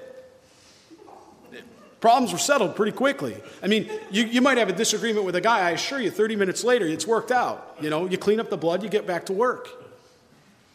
Problems 2.00 2.32
were 2.32 2.38
settled 2.38 2.76
pretty 2.76 2.92
quickly. 2.92 3.36
I 3.62 3.66
mean, 3.66 3.90
you, 4.10 4.24
you 4.24 4.40
might 4.40 4.56
have 4.56 4.68
a 4.68 4.72
disagreement 4.72 5.26
with 5.26 5.34
a 5.34 5.40
guy. 5.40 5.60
I 5.60 5.70
assure 5.70 6.00
you, 6.00 6.10
30 6.10 6.36
minutes 6.36 6.62
later, 6.62 6.86
it's 6.86 7.06
worked 7.06 7.32
out. 7.32 7.76
You 7.80 7.90
know, 7.90 8.06
you 8.06 8.16
clean 8.16 8.38
up 8.38 8.50
the 8.50 8.56
blood, 8.56 8.82
you 8.82 8.88
get 8.88 9.06
back 9.06 9.26
to 9.26 9.32
work. 9.32 9.68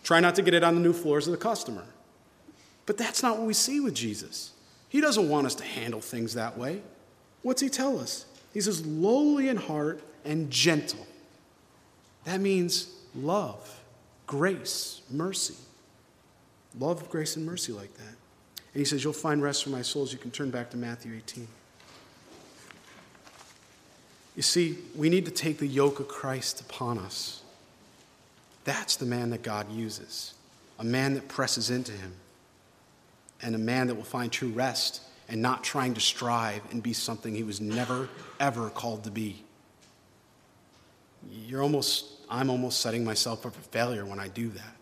Try 0.03 0.19
not 0.19 0.35
to 0.35 0.41
get 0.41 0.53
it 0.53 0.63
on 0.63 0.75
the 0.75 0.81
new 0.81 0.91
floors 0.91 1.25
of 1.27 1.31
the 1.31 1.37
customer. 1.37 1.85
But 2.85 2.97
that's 2.97 3.23
not 3.23 3.37
what 3.37 3.47
we 3.47 3.53
see 3.53 3.79
with 3.79 3.93
Jesus. 3.93 4.51
He 4.89 4.99
doesn't 4.99 5.29
want 5.29 5.47
us 5.47 5.55
to 5.55 5.63
handle 5.63 6.01
things 6.01 6.33
that 6.33 6.57
way. 6.57 6.81
What's 7.43 7.61
he 7.61 7.69
tell 7.69 7.99
us? 7.99 8.25
He 8.53 8.61
says, 8.61 8.85
lowly 8.85 9.49
in 9.49 9.57
heart 9.57 10.01
and 10.25 10.49
gentle. 10.49 11.05
That 12.23 12.39
means 12.39 12.89
love, 13.15 13.81
grace, 14.25 15.01
mercy. 15.11 15.55
Love, 16.79 17.09
grace, 17.09 17.35
and 17.35 17.45
mercy 17.45 17.71
like 17.71 17.93
that. 17.97 18.15
And 18.73 18.79
he 18.79 18.85
says, 18.85 19.03
You'll 19.03 19.13
find 19.13 19.43
rest 19.43 19.63
for 19.63 19.69
my 19.69 19.83
souls. 19.83 20.11
You 20.11 20.17
can 20.17 20.31
turn 20.31 20.49
back 20.49 20.71
to 20.71 20.77
Matthew 20.77 21.13
18. 21.15 21.47
You 24.35 24.41
see, 24.41 24.77
we 24.95 25.09
need 25.09 25.25
to 25.25 25.31
take 25.31 25.59
the 25.59 25.67
yoke 25.67 25.99
of 25.99 26.07
Christ 26.07 26.61
upon 26.61 26.97
us. 26.97 27.43
That's 28.63 28.95
the 28.95 29.05
man 29.05 29.29
that 29.29 29.43
God 29.43 29.71
uses, 29.71 30.33
a 30.79 30.83
man 30.83 31.13
that 31.13 31.27
presses 31.27 31.69
into 31.69 31.91
him, 31.91 32.13
and 33.43 33.53
a 33.53 33.59
man 33.59 33.87
that 33.87 33.95
will 33.95 34.03
find 34.03 34.31
true 34.31 34.49
rest 34.49 35.01
and 35.33 35.41
not 35.41 35.63
trying 35.63 35.95
to 35.95 35.99
strive 35.99 36.61
and 36.69 36.83
be 36.83 36.93
something 36.93 37.33
he 37.33 37.41
was 37.41 37.59
never, 37.59 38.07
ever 38.39 38.69
called 38.69 39.03
to 39.03 39.09
be. 39.09 39.43
You're 41.31 41.63
almost, 41.63 42.05
I'm 42.29 42.51
almost 42.51 42.81
setting 42.81 43.03
myself 43.03 43.43
up 43.43 43.55
for 43.55 43.61
failure 43.71 44.05
when 44.05 44.19
I 44.19 44.27
do 44.27 44.49
that. 44.49 44.75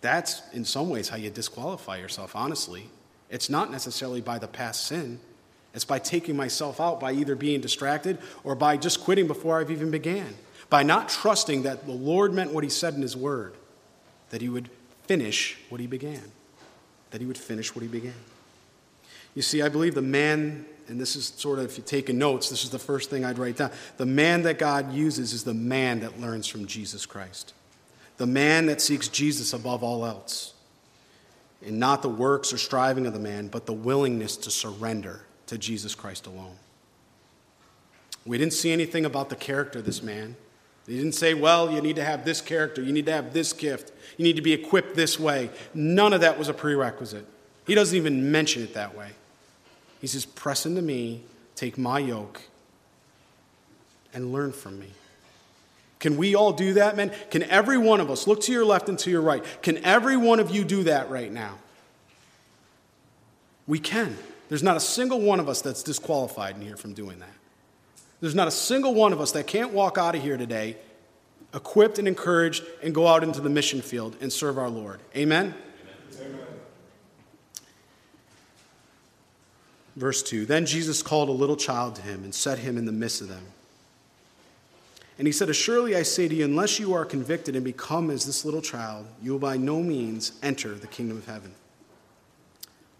That's, 0.00 0.42
in 0.52 0.64
some 0.64 0.90
ways, 0.90 1.08
how 1.08 1.16
you 1.16 1.28
disqualify 1.28 1.96
yourself, 1.96 2.36
honestly. 2.36 2.88
It's 3.30 3.50
not 3.50 3.72
necessarily 3.72 4.20
by 4.20 4.38
the 4.38 4.46
past 4.46 4.86
sin. 4.86 5.18
It's 5.74 5.84
by 5.84 5.98
taking 5.98 6.36
myself 6.36 6.80
out, 6.80 7.00
by 7.00 7.14
either 7.14 7.34
being 7.34 7.60
distracted 7.60 8.18
or 8.44 8.54
by 8.54 8.76
just 8.76 9.00
quitting 9.00 9.26
before 9.26 9.58
I've 9.58 9.72
even 9.72 9.90
began. 9.90 10.36
By 10.70 10.84
not 10.84 11.08
trusting 11.08 11.64
that 11.64 11.84
the 11.86 11.92
Lord 11.92 12.32
meant 12.32 12.52
what 12.52 12.62
He 12.62 12.70
said 12.70 12.94
in 12.94 13.02
His 13.02 13.16
Word, 13.16 13.54
that 14.30 14.40
He 14.40 14.48
would 14.48 14.70
finish 15.08 15.58
what 15.68 15.80
He 15.80 15.88
began. 15.88 16.30
That 17.10 17.20
He 17.20 17.26
would 17.26 17.36
finish 17.36 17.74
what 17.74 17.82
He 17.82 17.88
began. 17.88 18.14
You 19.34 19.42
see, 19.42 19.62
I 19.62 19.68
believe 19.68 19.94
the 19.94 20.02
man, 20.02 20.66
and 20.88 21.00
this 21.00 21.16
is 21.16 21.32
sort 21.36 21.58
of, 21.58 21.66
if 21.66 21.78
you're 21.78 21.86
taking 21.86 22.18
notes, 22.18 22.50
this 22.50 22.64
is 22.64 22.70
the 22.70 22.78
first 22.78 23.10
thing 23.10 23.24
I'd 23.24 23.38
write 23.38 23.56
down. 23.56 23.70
The 23.96 24.06
man 24.06 24.42
that 24.42 24.58
God 24.58 24.92
uses 24.92 25.32
is 25.32 25.44
the 25.44 25.54
man 25.54 26.00
that 26.00 26.20
learns 26.20 26.46
from 26.46 26.66
Jesus 26.66 27.06
Christ, 27.06 27.54
the 28.18 28.26
man 28.26 28.66
that 28.66 28.80
seeks 28.80 29.08
Jesus 29.08 29.52
above 29.52 29.82
all 29.82 30.04
else. 30.04 30.54
And 31.64 31.78
not 31.78 32.02
the 32.02 32.08
works 32.08 32.52
or 32.52 32.58
striving 32.58 33.06
of 33.06 33.12
the 33.12 33.20
man, 33.20 33.46
but 33.46 33.66
the 33.66 33.72
willingness 33.72 34.36
to 34.38 34.50
surrender 34.50 35.20
to 35.46 35.56
Jesus 35.56 35.94
Christ 35.94 36.26
alone. 36.26 36.56
We 38.26 38.36
didn't 38.36 38.52
see 38.52 38.72
anything 38.72 39.04
about 39.04 39.28
the 39.28 39.36
character 39.36 39.78
of 39.78 39.84
this 39.84 40.02
man. 40.02 40.34
He 40.86 40.96
didn't 40.96 41.12
say, 41.12 41.34
well, 41.34 41.70
you 41.70 41.80
need 41.80 41.96
to 41.96 42.04
have 42.04 42.24
this 42.24 42.40
character, 42.40 42.82
you 42.82 42.92
need 42.92 43.06
to 43.06 43.12
have 43.12 43.32
this 43.32 43.52
gift, 43.52 43.92
you 44.16 44.24
need 44.24 44.34
to 44.34 44.42
be 44.42 44.52
equipped 44.52 44.96
this 44.96 45.20
way. 45.20 45.50
None 45.72 46.12
of 46.12 46.20
that 46.22 46.36
was 46.36 46.48
a 46.48 46.54
prerequisite. 46.54 47.26
He 47.66 47.76
doesn't 47.76 47.96
even 47.96 48.32
mention 48.32 48.62
it 48.64 48.74
that 48.74 48.96
way. 48.96 49.10
He 50.02 50.08
says, 50.08 50.26
Press 50.26 50.66
into 50.66 50.82
me, 50.82 51.22
take 51.54 51.78
my 51.78 52.00
yoke, 52.00 52.42
and 54.12 54.32
learn 54.32 54.52
from 54.52 54.78
me. 54.78 54.88
Can 56.00 56.16
we 56.16 56.34
all 56.34 56.52
do 56.52 56.74
that, 56.74 56.96
man? 56.96 57.12
Can 57.30 57.44
every 57.44 57.78
one 57.78 58.00
of 58.00 58.10
us 58.10 58.26
look 58.26 58.40
to 58.42 58.52
your 58.52 58.64
left 58.64 58.88
and 58.88 58.98
to 58.98 59.10
your 59.10 59.22
right? 59.22 59.42
Can 59.62 59.78
every 59.84 60.16
one 60.16 60.40
of 60.40 60.50
you 60.50 60.64
do 60.64 60.82
that 60.82 61.08
right 61.08 61.32
now? 61.32 61.58
We 63.68 63.78
can. 63.78 64.18
There's 64.48 64.64
not 64.64 64.76
a 64.76 64.80
single 64.80 65.20
one 65.20 65.38
of 65.38 65.48
us 65.48 65.62
that's 65.62 65.84
disqualified 65.84 66.56
in 66.56 66.62
here 66.62 66.76
from 66.76 66.92
doing 66.92 67.20
that. 67.20 67.28
There's 68.20 68.34
not 68.34 68.48
a 68.48 68.52
single 68.52 68.94
one 68.94 69.12
of 69.12 69.20
us 69.20 69.30
that 69.32 69.46
can't 69.46 69.72
walk 69.72 69.96
out 69.96 70.16
of 70.16 70.22
here 70.22 70.36
today 70.36 70.76
equipped 71.54 71.98
and 72.00 72.08
encouraged 72.08 72.64
and 72.82 72.92
go 72.92 73.06
out 73.06 73.22
into 73.22 73.40
the 73.40 73.50
mission 73.50 73.80
field 73.80 74.16
and 74.20 74.32
serve 74.32 74.58
our 74.58 74.68
Lord. 74.68 75.00
Amen? 75.14 75.54
Amen. 76.20 76.40
Verse 79.96 80.22
2 80.22 80.46
Then 80.46 80.66
Jesus 80.66 81.02
called 81.02 81.28
a 81.28 81.32
little 81.32 81.56
child 81.56 81.96
to 81.96 82.02
him 82.02 82.24
and 82.24 82.34
set 82.34 82.58
him 82.58 82.78
in 82.78 82.86
the 82.86 82.92
midst 82.92 83.20
of 83.20 83.28
them. 83.28 83.44
And 85.18 85.26
he 85.26 85.32
said, 85.32 85.48
Assuredly 85.48 85.94
I 85.96 86.02
say 86.02 86.28
to 86.28 86.34
you, 86.34 86.44
unless 86.44 86.78
you 86.80 86.94
are 86.94 87.04
convicted 87.04 87.54
and 87.54 87.64
become 87.64 88.10
as 88.10 88.24
this 88.24 88.44
little 88.44 88.62
child, 88.62 89.06
you 89.22 89.32
will 89.32 89.38
by 89.38 89.56
no 89.56 89.80
means 89.82 90.32
enter 90.42 90.74
the 90.74 90.86
kingdom 90.86 91.16
of 91.16 91.26
heaven. 91.26 91.52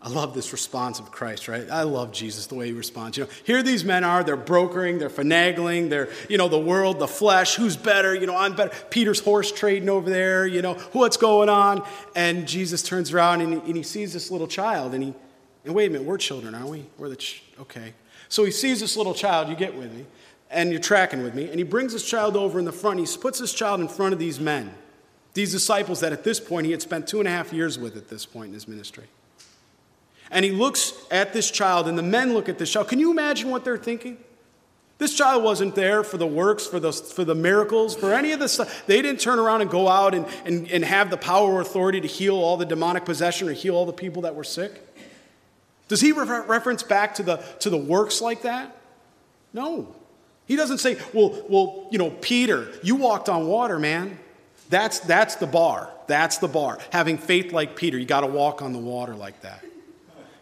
I 0.05 0.09
love 0.09 0.35
this 0.35 0.53
response 0.53 0.99
of 0.99 1.13
Christ, 1.13 1.47
right? 1.47 1.71
I 1.71 1.85
love 1.85 2.11
Jesus, 2.11 2.47
the 2.47 2.57
way 2.57 2.67
he 2.67 2.73
responds. 2.73 3.17
You 3.17 3.25
know, 3.25 3.31
here 3.45 3.63
these 3.63 3.85
men 3.85 4.03
are, 4.03 4.25
they're 4.25 4.37
brokering, 4.37 4.99
they're 4.99 5.09
finagling, 5.09 5.91
they're, 5.91 6.09
you 6.29 6.39
know, 6.39 6.49
the 6.49 6.59
world, 6.59 6.99
the 6.99 7.07
flesh, 7.07 7.55
who's 7.55 7.77
better? 7.77 8.13
You 8.13 8.27
know, 8.27 8.37
I'm 8.37 8.57
better. 8.57 8.75
Peter's 8.91 9.21
horse 9.21 9.53
trading 9.53 9.89
over 9.89 10.11
there, 10.11 10.45
you 10.45 10.61
know, 10.61 10.75
what's 10.91 11.17
going 11.17 11.49
on? 11.49 11.87
And 12.17 12.49
Jesus 12.49 12.83
turns 12.83 13.13
around 13.13 13.43
and 13.43 13.53
he, 13.53 13.59
and 13.61 13.77
he 13.77 13.85
sees 13.85 14.13
this 14.13 14.29
little 14.29 14.49
child 14.49 14.93
and 14.93 15.05
he, 15.05 15.15
and 15.65 15.75
wait 15.75 15.87
a 15.87 15.91
minute, 15.91 16.07
we're 16.07 16.19
children, 16.19 16.55
aren't 16.55 16.69
we? 16.69 16.87
We're 16.99 17.09
the, 17.09 17.17
ch- 17.17 17.43
okay. 17.61 17.95
So 18.29 18.45
he 18.45 18.51
sees 18.51 18.81
this 18.81 18.97
little 18.97 19.15
child, 19.15 19.49
you 19.49 19.55
get 19.55 19.77
with 19.77 19.93
me, 19.93 20.07
and 20.51 20.71
you're 20.71 20.81
tracking 20.81 21.23
with 21.23 21.35
me, 21.35 21.49
and 21.49 21.57
he 21.57 21.63
brings 21.63 21.93
this 21.93 22.09
child 22.09 22.37
over 22.37 22.59
in 22.59 22.65
the 22.65 22.73
front. 22.73 22.99
He 22.99 23.07
puts 23.19 23.39
this 23.39 23.53
child 23.53 23.81
in 23.81 23.89
front 23.89 24.13
of 24.13 24.19
these 24.19 24.41
men, 24.41 24.75
these 25.35 25.53
disciples 25.53 26.01
that 26.01 26.13
at 26.13 26.25
this 26.25 26.41
point 26.41 26.67
he 26.67 26.73
had 26.73 26.83
spent 26.83 27.07
two 27.07 27.19
and 27.19 27.29
a 27.29 27.31
half 27.31 27.53
years 27.53 27.79
with 27.79 27.97
at 27.97 28.09
this 28.09 28.27
point 28.27 28.49
in 28.49 28.55
his 28.55 28.67
ministry. 28.67 29.05
And 30.31 30.45
he 30.45 30.51
looks 30.51 30.95
at 31.11 31.33
this 31.33 31.51
child, 31.51 31.89
and 31.89 31.99
the 31.99 32.03
men 32.03 32.33
look 32.33 32.49
at 32.49 32.59
this 32.59 32.71
child. 32.71 32.89
Can 32.89 32.99
you 32.99 33.11
imagine 33.11 33.51
what 33.51 33.65
they're 33.65 33.77
thinking? 33.77 34.17
This 34.97 35.17
child 35.17 35.43
wasn't 35.43 35.75
there 35.75 36.05
for 36.05 36.17
the 36.17 36.27
works, 36.27 36.67
for 36.67 36.79
the, 36.79 36.93
for 36.93 37.25
the 37.25 37.35
miracles, 37.35 37.97
for 37.97 38.15
any 38.15 38.33
of 38.33 38.39
this 38.39 38.53
stuff. 38.53 38.87
They 38.87 39.03
didn't 39.03 39.21
turn 39.21 39.39
around 39.39 39.61
and 39.61 39.69
go 39.69 39.89
out 39.89 40.15
and, 40.15 40.27
and, 40.45 40.71
and 40.71 40.85
have 40.85 41.11
the 41.11 41.17
power 41.17 41.55
or 41.55 41.61
authority 41.61 42.01
to 42.01 42.07
heal 42.07 42.37
all 42.37 42.57
the 42.57 42.65
demonic 42.65 43.05
possession 43.05 43.49
or 43.49 43.53
heal 43.53 43.75
all 43.75 43.85
the 43.85 43.93
people 43.93 44.23
that 44.23 44.35
were 44.35 44.45
sick. 44.45 44.92
Does 45.93 46.01
he 46.01 46.13
refer- 46.13 46.47
reference 46.47 46.83
back 46.83 47.17
to 47.17 47.23
the, 47.23 47.37
to 47.59 47.69
the 47.69 47.77
works 47.77 48.23
like 48.23 48.41
that? 48.45 48.75
No. 49.53 49.95
He 50.47 50.55
He 50.55 50.57
doesn't 50.57 50.79
say, 50.79 50.97
well, 51.13 51.45
well, 51.51 51.87
you 51.91 51.99
know, 51.99 52.09
Peter, 52.09 52.73
you 52.83 52.97
walked 52.97 53.29
on 53.29 53.47
water, 53.47 53.79
man. 53.79 54.19
That's, 54.71 55.01
that's 55.01 55.35
the 55.35 55.47
bar. 55.47 55.91
That's 56.07 56.39
the 56.39 56.49
bar. 56.49 56.79
Having 56.93 57.19
faith 57.19 57.53
like 57.53 57.77
Peter, 57.77 57.99
you 57.99 58.07
got 58.07 58.23
to 58.23 58.27
walk 58.27 58.63
on 58.63 58.73
the 58.73 58.79
water 58.79 59.15
like 59.15 59.43
that. 59.43 59.63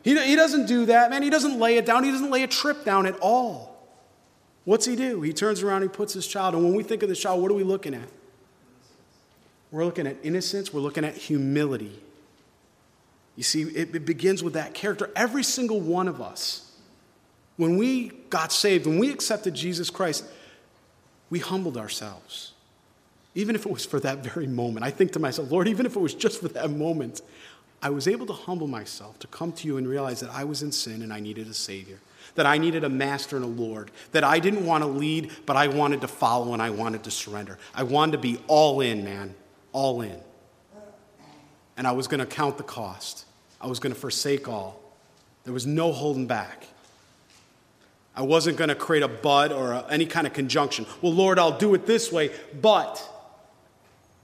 He, 0.05 0.17
he 0.25 0.37
doesn't 0.37 0.67
do 0.67 0.87
that, 0.87 1.11
man. 1.11 1.25
He 1.25 1.31
doesn't 1.31 1.59
lay 1.59 1.79
it 1.79 1.85
down. 1.85 2.05
He 2.05 2.13
doesn't 2.13 2.31
lay 2.31 2.45
a 2.45 2.47
trip 2.47 2.85
down 2.85 3.07
at 3.07 3.19
all. 3.19 3.77
What's 4.65 4.87
he 4.87 4.95
do? 4.95 5.21
He 5.23 5.33
turns 5.33 5.65
around, 5.65 5.83
he 5.83 5.89
puts 5.89 6.13
his 6.13 6.29
child, 6.29 6.55
and 6.55 6.63
when 6.63 6.77
we 6.77 6.85
think 6.85 7.03
of 7.03 7.09
the 7.09 7.17
child, 7.17 7.43
what 7.43 7.51
are 7.51 7.55
we 7.55 7.65
looking 7.65 7.95
at? 7.95 8.09
We're 9.73 9.85
looking 9.85 10.07
at 10.07 10.17
innocence, 10.23 10.73
we're 10.73 10.81
looking 10.81 11.05
at 11.05 11.17
humility. 11.17 11.99
You 13.41 13.45
see, 13.45 13.63
it, 13.63 13.97
it 13.97 14.05
begins 14.05 14.43
with 14.43 14.53
that 14.53 14.75
character. 14.75 15.09
Every 15.17 15.43
single 15.43 15.81
one 15.81 16.09
of 16.09 16.21
us, 16.21 16.71
when 17.57 17.79
we 17.79 18.11
got 18.29 18.53
saved, 18.53 18.85
when 18.85 18.99
we 18.99 19.11
accepted 19.11 19.55
Jesus 19.55 19.89
Christ, 19.89 20.27
we 21.31 21.39
humbled 21.39 21.79
ourselves. 21.79 22.53
Even 23.35 23.55
if 23.55 23.65
it 23.65 23.73
was 23.73 23.87
for 23.87 23.99
that 24.01 24.19
very 24.19 24.47
moment. 24.47 24.85
I 24.85 24.91
think 24.91 25.13
to 25.13 25.19
myself, 25.19 25.51
Lord, 25.51 25.69
even 25.69 25.87
if 25.87 25.97
it 25.97 26.01
was 26.01 26.13
just 26.13 26.43
for 26.43 26.49
that 26.49 26.71
moment, 26.71 27.23
I 27.81 27.89
was 27.89 28.07
able 28.07 28.27
to 28.27 28.35
humble 28.35 28.67
myself 28.67 29.19
to 29.21 29.27
come 29.27 29.53
to 29.53 29.67
you 29.67 29.79
and 29.79 29.89
realize 29.89 30.21
that 30.21 30.29
I 30.29 30.45
was 30.45 30.63
in 30.63 30.71
sin 30.71 31.01
and 31.01 31.11
I 31.11 31.21
needed 31.21 31.49
a 31.49 31.55
Savior, 31.55 31.99
that 32.35 32.45
I 32.45 32.59
needed 32.59 32.85
a 32.85 32.91
master 32.91 33.37
and 33.37 33.45
a 33.47 33.49
Lord, 33.49 33.91
that 34.13 34.23
I 34.23 34.39
didn't 34.39 34.67
want 34.67 34.85
to 34.85 34.87
lead, 34.87 35.31
but 35.47 35.57
I 35.57 35.69
wanted 35.69 36.03
to 36.03 36.09
follow 36.09 36.53
and 36.53 36.61
I 36.61 36.69
wanted 36.69 37.05
to 37.05 37.11
surrender. 37.11 37.59
I 37.75 37.85
wanted 37.85 38.13
to 38.13 38.19
be 38.19 38.39
all 38.49 38.83
in, 38.83 39.03
man, 39.03 39.35
all 39.73 40.03
in. 40.03 40.21
And 41.79 41.87
I 41.87 41.93
was 41.93 42.07
going 42.07 42.21
to 42.21 42.27
count 42.27 42.59
the 42.59 42.65
cost, 42.65 43.25
I 43.61 43.67
was 43.67 43.79
going 43.79 43.95
to 43.95 44.01
forsake 44.01 44.49
all. 44.49 44.81
There 45.45 45.53
was 45.53 45.67
no 45.67 45.93
holding 45.93 46.27
back. 46.27 46.67
I 48.15 48.23
wasn't 48.23 48.57
going 48.57 48.69
to 48.69 48.75
create 48.75 49.03
a 49.03 49.09
but 49.09 49.53
or 49.53 49.73
a, 49.73 49.87
any 49.89 50.07
kind 50.07 50.27
of 50.27 50.33
conjunction. 50.33 50.87
Well, 51.01 51.13
Lord, 51.13 51.39
I'll 51.39 51.57
do 51.57 51.75
it 51.75 51.87
this 51.87 52.11
way, 52.11 52.31
but. 52.61 53.03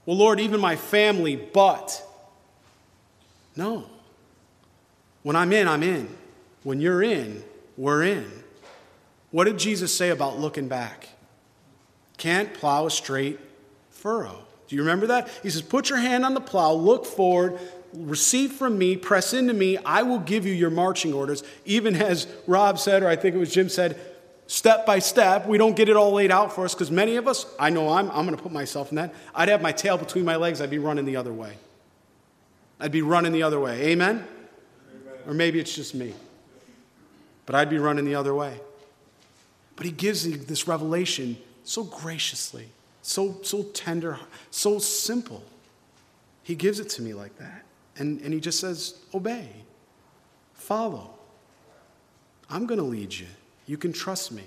Well, 0.05 0.17
Lord, 0.17 0.39
even 0.39 0.59
my 0.59 0.75
family, 0.75 1.35
but. 1.35 2.03
No. 3.55 3.85
When 5.23 5.35
I'm 5.35 5.51
in, 5.53 5.67
I'm 5.67 5.83
in. 5.83 6.09
When 6.63 6.81
you're 6.81 7.01
in, 7.01 7.43
we're 7.75 8.03
in. 8.03 8.29
What 9.31 9.45
did 9.45 9.57
Jesus 9.57 9.93
say 9.93 10.09
about 10.09 10.39
looking 10.39 10.67
back? 10.67 11.09
Can't 12.17 12.53
plow 12.53 12.85
a 12.87 12.91
straight 12.91 13.39
furrow. 13.89 14.43
Do 14.67 14.75
you 14.75 14.81
remember 14.81 15.07
that? 15.07 15.29
He 15.43 15.49
says, 15.49 15.61
Put 15.61 15.89
your 15.89 15.99
hand 15.99 16.25
on 16.25 16.33
the 16.33 16.41
plow, 16.41 16.73
look 16.73 17.05
forward, 17.05 17.59
receive 17.93 18.53
from 18.53 18.77
me, 18.77 18.97
press 18.97 19.33
into 19.33 19.53
me, 19.53 19.77
I 19.77 20.03
will 20.03 20.19
give 20.19 20.45
you 20.45 20.53
your 20.53 20.69
marching 20.69 21.13
orders. 21.13 21.43
Even 21.65 21.95
as 21.95 22.27
Rob 22.45 22.79
said, 22.79 23.03
or 23.03 23.07
I 23.07 23.15
think 23.15 23.35
it 23.35 23.39
was 23.39 23.51
Jim 23.53 23.69
said, 23.69 23.99
step 24.47 24.85
by 24.85 24.99
step. 24.99 25.47
We 25.47 25.57
don't 25.57 25.75
get 25.75 25.89
it 25.89 25.95
all 25.95 26.11
laid 26.11 26.31
out 26.31 26.53
for 26.53 26.65
us 26.65 26.73
because 26.73 26.91
many 26.91 27.15
of 27.17 27.27
us, 27.27 27.45
I 27.59 27.69
know 27.69 27.89
I'm, 27.89 28.09
I'm 28.11 28.25
going 28.25 28.35
to 28.35 28.41
put 28.41 28.51
myself 28.51 28.91
in 28.91 28.95
that. 28.95 29.13
I'd 29.35 29.49
have 29.49 29.61
my 29.61 29.71
tail 29.71 29.97
between 29.97 30.25
my 30.25 30.35
legs, 30.35 30.61
I'd 30.61 30.69
be 30.69 30.79
running 30.79 31.05
the 31.05 31.17
other 31.17 31.33
way. 31.33 31.57
I'd 32.79 32.91
be 32.91 33.01
running 33.01 33.31
the 33.31 33.43
other 33.43 33.59
way. 33.59 33.87
Amen? 33.87 34.25
Amen? 34.89 35.13
Or 35.27 35.33
maybe 35.33 35.59
it's 35.59 35.75
just 35.75 35.95
me. 35.95 36.13
But 37.45 37.55
I'd 37.55 37.69
be 37.69 37.79
running 37.79 38.05
the 38.05 38.15
other 38.15 38.33
way. 38.35 38.59
But 39.75 39.85
he 39.85 39.91
gives 39.91 40.27
you 40.27 40.37
this 40.37 40.67
revelation 40.67 41.37
so 41.63 41.83
graciously, 41.83 42.69
so, 43.01 43.39
so 43.43 43.63
tender, 43.63 44.19
so 44.51 44.79
simple. 44.79 45.43
He 46.43 46.55
gives 46.55 46.79
it 46.79 46.89
to 46.91 47.01
me 47.01 47.13
like 47.13 47.37
that. 47.39 47.63
And, 47.97 48.21
and 48.21 48.33
he 48.33 48.39
just 48.39 48.59
says, 48.59 48.95
Obey, 49.13 49.49
follow. 50.53 51.11
I'm 52.49 52.65
going 52.65 52.79
to 52.79 52.85
lead 52.85 53.13
you. 53.13 53.27
You 53.65 53.77
can 53.77 53.91
trust 53.91 54.31
me. 54.31 54.43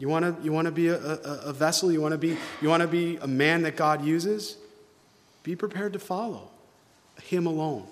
You 0.00 0.08
want 0.08 0.24
to 0.24 0.42
you 0.42 0.50
wanna 0.50 0.70
be 0.70 0.88
a, 0.88 0.96
a, 0.96 1.40
a 1.46 1.52
vessel? 1.52 1.92
You 1.92 2.00
want 2.00 2.12
to 2.12 2.18
be, 2.18 2.38
you 2.62 2.70
wanna 2.70 2.86
be 2.86 3.18
a 3.18 3.26
man 3.26 3.62
that 3.62 3.76
God 3.76 4.02
uses? 4.02 4.56
Be 5.42 5.54
prepared 5.54 5.92
to 5.92 5.98
follow. 5.98 6.48
Him 7.22 7.46
alone. 7.46 7.86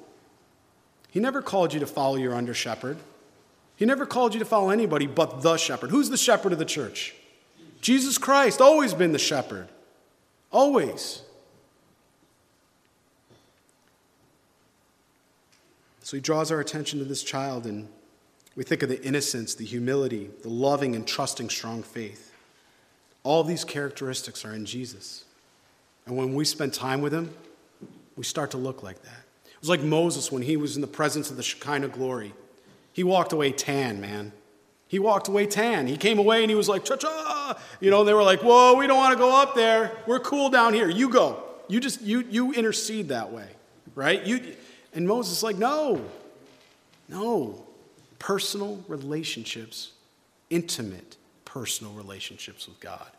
He 1.10 1.20
never 1.20 1.42
called 1.42 1.74
you 1.74 1.80
to 1.80 1.86
follow 1.86 2.16
your 2.16 2.34
under 2.34 2.54
shepherd. 2.54 2.96
He 3.76 3.84
never 3.84 4.06
called 4.06 4.32
you 4.32 4.40
to 4.40 4.46
follow 4.46 4.70
anybody 4.70 5.06
but 5.06 5.42
the 5.42 5.58
shepherd. 5.58 5.90
Who's 5.90 6.08
the 6.08 6.16
shepherd 6.16 6.52
of 6.52 6.58
the 6.58 6.64
church? 6.64 7.14
Jesus 7.82 8.16
Christ, 8.16 8.62
always 8.62 8.94
been 8.94 9.12
the 9.12 9.18
shepherd. 9.18 9.68
Always. 10.50 11.20
So 16.08 16.16
he 16.16 16.22
draws 16.22 16.50
our 16.50 16.58
attention 16.58 16.98
to 17.00 17.04
this 17.04 17.22
child, 17.22 17.66
and 17.66 17.86
we 18.56 18.64
think 18.64 18.82
of 18.82 18.88
the 18.88 18.98
innocence, 19.04 19.54
the 19.54 19.66
humility, 19.66 20.30
the 20.40 20.48
loving 20.48 20.96
and 20.96 21.06
trusting, 21.06 21.50
strong 21.50 21.82
faith. 21.82 22.32
All 23.24 23.44
these 23.44 23.62
characteristics 23.62 24.42
are 24.42 24.54
in 24.54 24.64
Jesus. 24.64 25.26
And 26.06 26.16
when 26.16 26.34
we 26.34 26.46
spend 26.46 26.72
time 26.72 27.02
with 27.02 27.12
him, 27.12 27.34
we 28.16 28.24
start 28.24 28.52
to 28.52 28.56
look 28.56 28.82
like 28.82 29.02
that. 29.02 29.20
It 29.44 29.60
was 29.60 29.68
like 29.68 29.82
Moses 29.82 30.32
when 30.32 30.40
he 30.40 30.56
was 30.56 30.76
in 30.76 30.80
the 30.80 30.86
presence 30.86 31.30
of 31.30 31.36
the 31.36 31.42
Shekinah 31.42 31.88
glory. 31.88 32.32
He 32.94 33.04
walked 33.04 33.34
away 33.34 33.52
tan, 33.52 34.00
man. 34.00 34.32
He 34.86 34.98
walked 34.98 35.28
away 35.28 35.44
tan. 35.44 35.88
He 35.88 35.98
came 35.98 36.18
away 36.18 36.42
and 36.42 36.48
he 36.50 36.56
was 36.56 36.70
like, 36.70 36.86
cha 36.86 36.96
cha. 36.96 37.60
You 37.82 37.90
know, 37.90 38.04
they 38.04 38.14
were 38.14 38.22
like, 38.22 38.40
whoa, 38.40 38.76
we 38.78 38.86
don't 38.86 38.96
want 38.96 39.12
to 39.12 39.18
go 39.18 39.38
up 39.42 39.54
there. 39.54 39.92
We're 40.06 40.20
cool 40.20 40.48
down 40.48 40.72
here. 40.72 40.88
You 40.88 41.10
go. 41.10 41.44
You 41.68 41.80
just, 41.80 42.00
you, 42.00 42.24
you 42.30 42.54
intercede 42.54 43.08
that 43.08 43.30
way, 43.30 43.50
right? 43.94 44.24
You, 44.24 44.54
and 44.94 45.06
Moses 45.06 45.38
is 45.38 45.42
like, 45.42 45.56
no, 45.56 46.04
no. 47.08 47.64
Personal 48.18 48.82
relationships, 48.88 49.92
intimate 50.50 51.16
personal 51.44 51.92
relationships 51.92 52.66
with 52.66 52.78
God. 52.80 53.10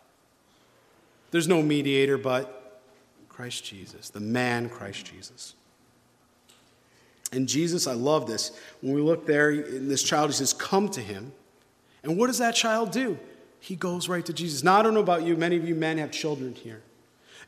There's 1.32 1.48
no 1.48 1.62
mediator 1.62 2.18
but 2.18 2.82
Christ 3.28 3.64
Jesus, 3.64 4.10
the 4.10 4.20
man 4.20 4.70
Christ 4.70 5.06
Jesus. 5.06 5.56
And 7.32 7.48
Jesus, 7.48 7.88
I 7.88 7.94
love 7.94 8.28
this. 8.28 8.52
When 8.82 8.94
we 8.94 9.02
look 9.02 9.26
there, 9.26 9.56
this 9.56 10.04
child, 10.04 10.30
he 10.30 10.36
says, 10.36 10.54
Come 10.54 10.90
to 10.90 11.02
him. 11.02 11.32
And 12.04 12.18
what 12.18 12.28
does 12.28 12.40
that 12.40 12.56
child 12.56 12.92
do? 12.92 13.18
He 13.60 13.76
goes 13.76 14.10
right 14.10 14.26
to 14.26 14.34
Jesus. 14.34 14.64
Now, 14.64 14.80
I 14.80 14.84
don't 14.84 14.94
know 14.94 15.00
about 15.00 15.24
you, 15.24 15.36
many 15.36 15.58
of 15.58 15.68
you 15.68 15.76
men 15.76 15.98
have 15.98 16.12
children 16.12 16.56
here. 16.56 16.82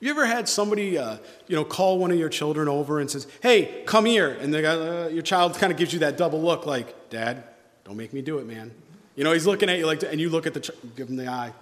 You 0.02 0.10
ever 0.10 0.26
had 0.26 0.50
somebody, 0.50 0.98
uh, 0.98 1.18
you 1.48 1.56
know, 1.56 1.64
call 1.64 2.00
one 2.00 2.12
of 2.12 2.18
your 2.18 2.28
children 2.28 2.68
over 2.68 3.00
and 3.00 3.10
says, 3.10 3.28
"Hey, 3.42 3.84
come 3.86 4.06
here," 4.06 4.32
and 4.32 4.54
uh, 4.54 5.10
your 5.12 5.22
child 5.22 5.54
kind 5.56 5.72
of 5.72 5.78
gives 5.78 5.94
you 5.94 6.00
that 6.00 6.18
double 6.18 6.42
look, 6.42 6.66
like, 6.66 7.10
"Dad, 7.10 7.44
don't 7.86 7.96
make 7.96 8.12
me 8.12 8.22
do 8.22 8.40
it, 8.40 8.48
man." 8.48 8.72
You 9.16 9.24
know, 9.24 9.32
he's 9.32 9.46
looking 9.46 9.70
at 9.70 9.78
you 9.78 9.86
like, 9.86 10.02
and 10.02 10.20
you 10.20 10.30
look 10.30 10.48
at 10.48 10.56
the, 10.56 10.60
ch- 10.60 10.72
give 10.96 11.08
him 11.08 11.18
the 11.18 11.28
eye. 11.28 11.54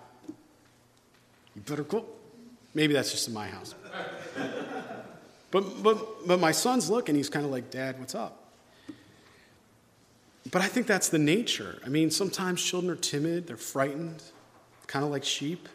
You 1.56 1.62
better 1.62 1.84
go. 1.84 2.06
Maybe 2.74 2.94
that's 2.94 3.12
just 3.12 3.28
in 3.28 3.34
my 3.34 3.48
house. 3.48 3.76
But, 5.52 5.82
but, 5.82 6.28
but 6.28 6.40
my 6.40 6.52
son's 6.52 6.92
looking, 6.92 7.16
he's 7.16 7.28
kind 7.28 7.44
of 7.44 7.52
like, 7.52 7.72
Dad, 7.72 8.00
what's 8.00 8.14
up? 8.14 8.52
But 10.52 10.62
I 10.62 10.68
think 10.68 10.86
that's 10.86 11.10
the 11.10 11.18
nature. 11.18 11.80
I 11.84 11.90
mean, 11.90 12.12
sometimes 12.12 12.64
children 12.64 12.92
are 12.92 12.96
timid, 12.96 13.48
they're 13.48 13.58
frightened, 13.58 14.22
kind 14.88 15.04
of 15.04 15.12
like 15.12 15.24
sheep, 15.24 15.68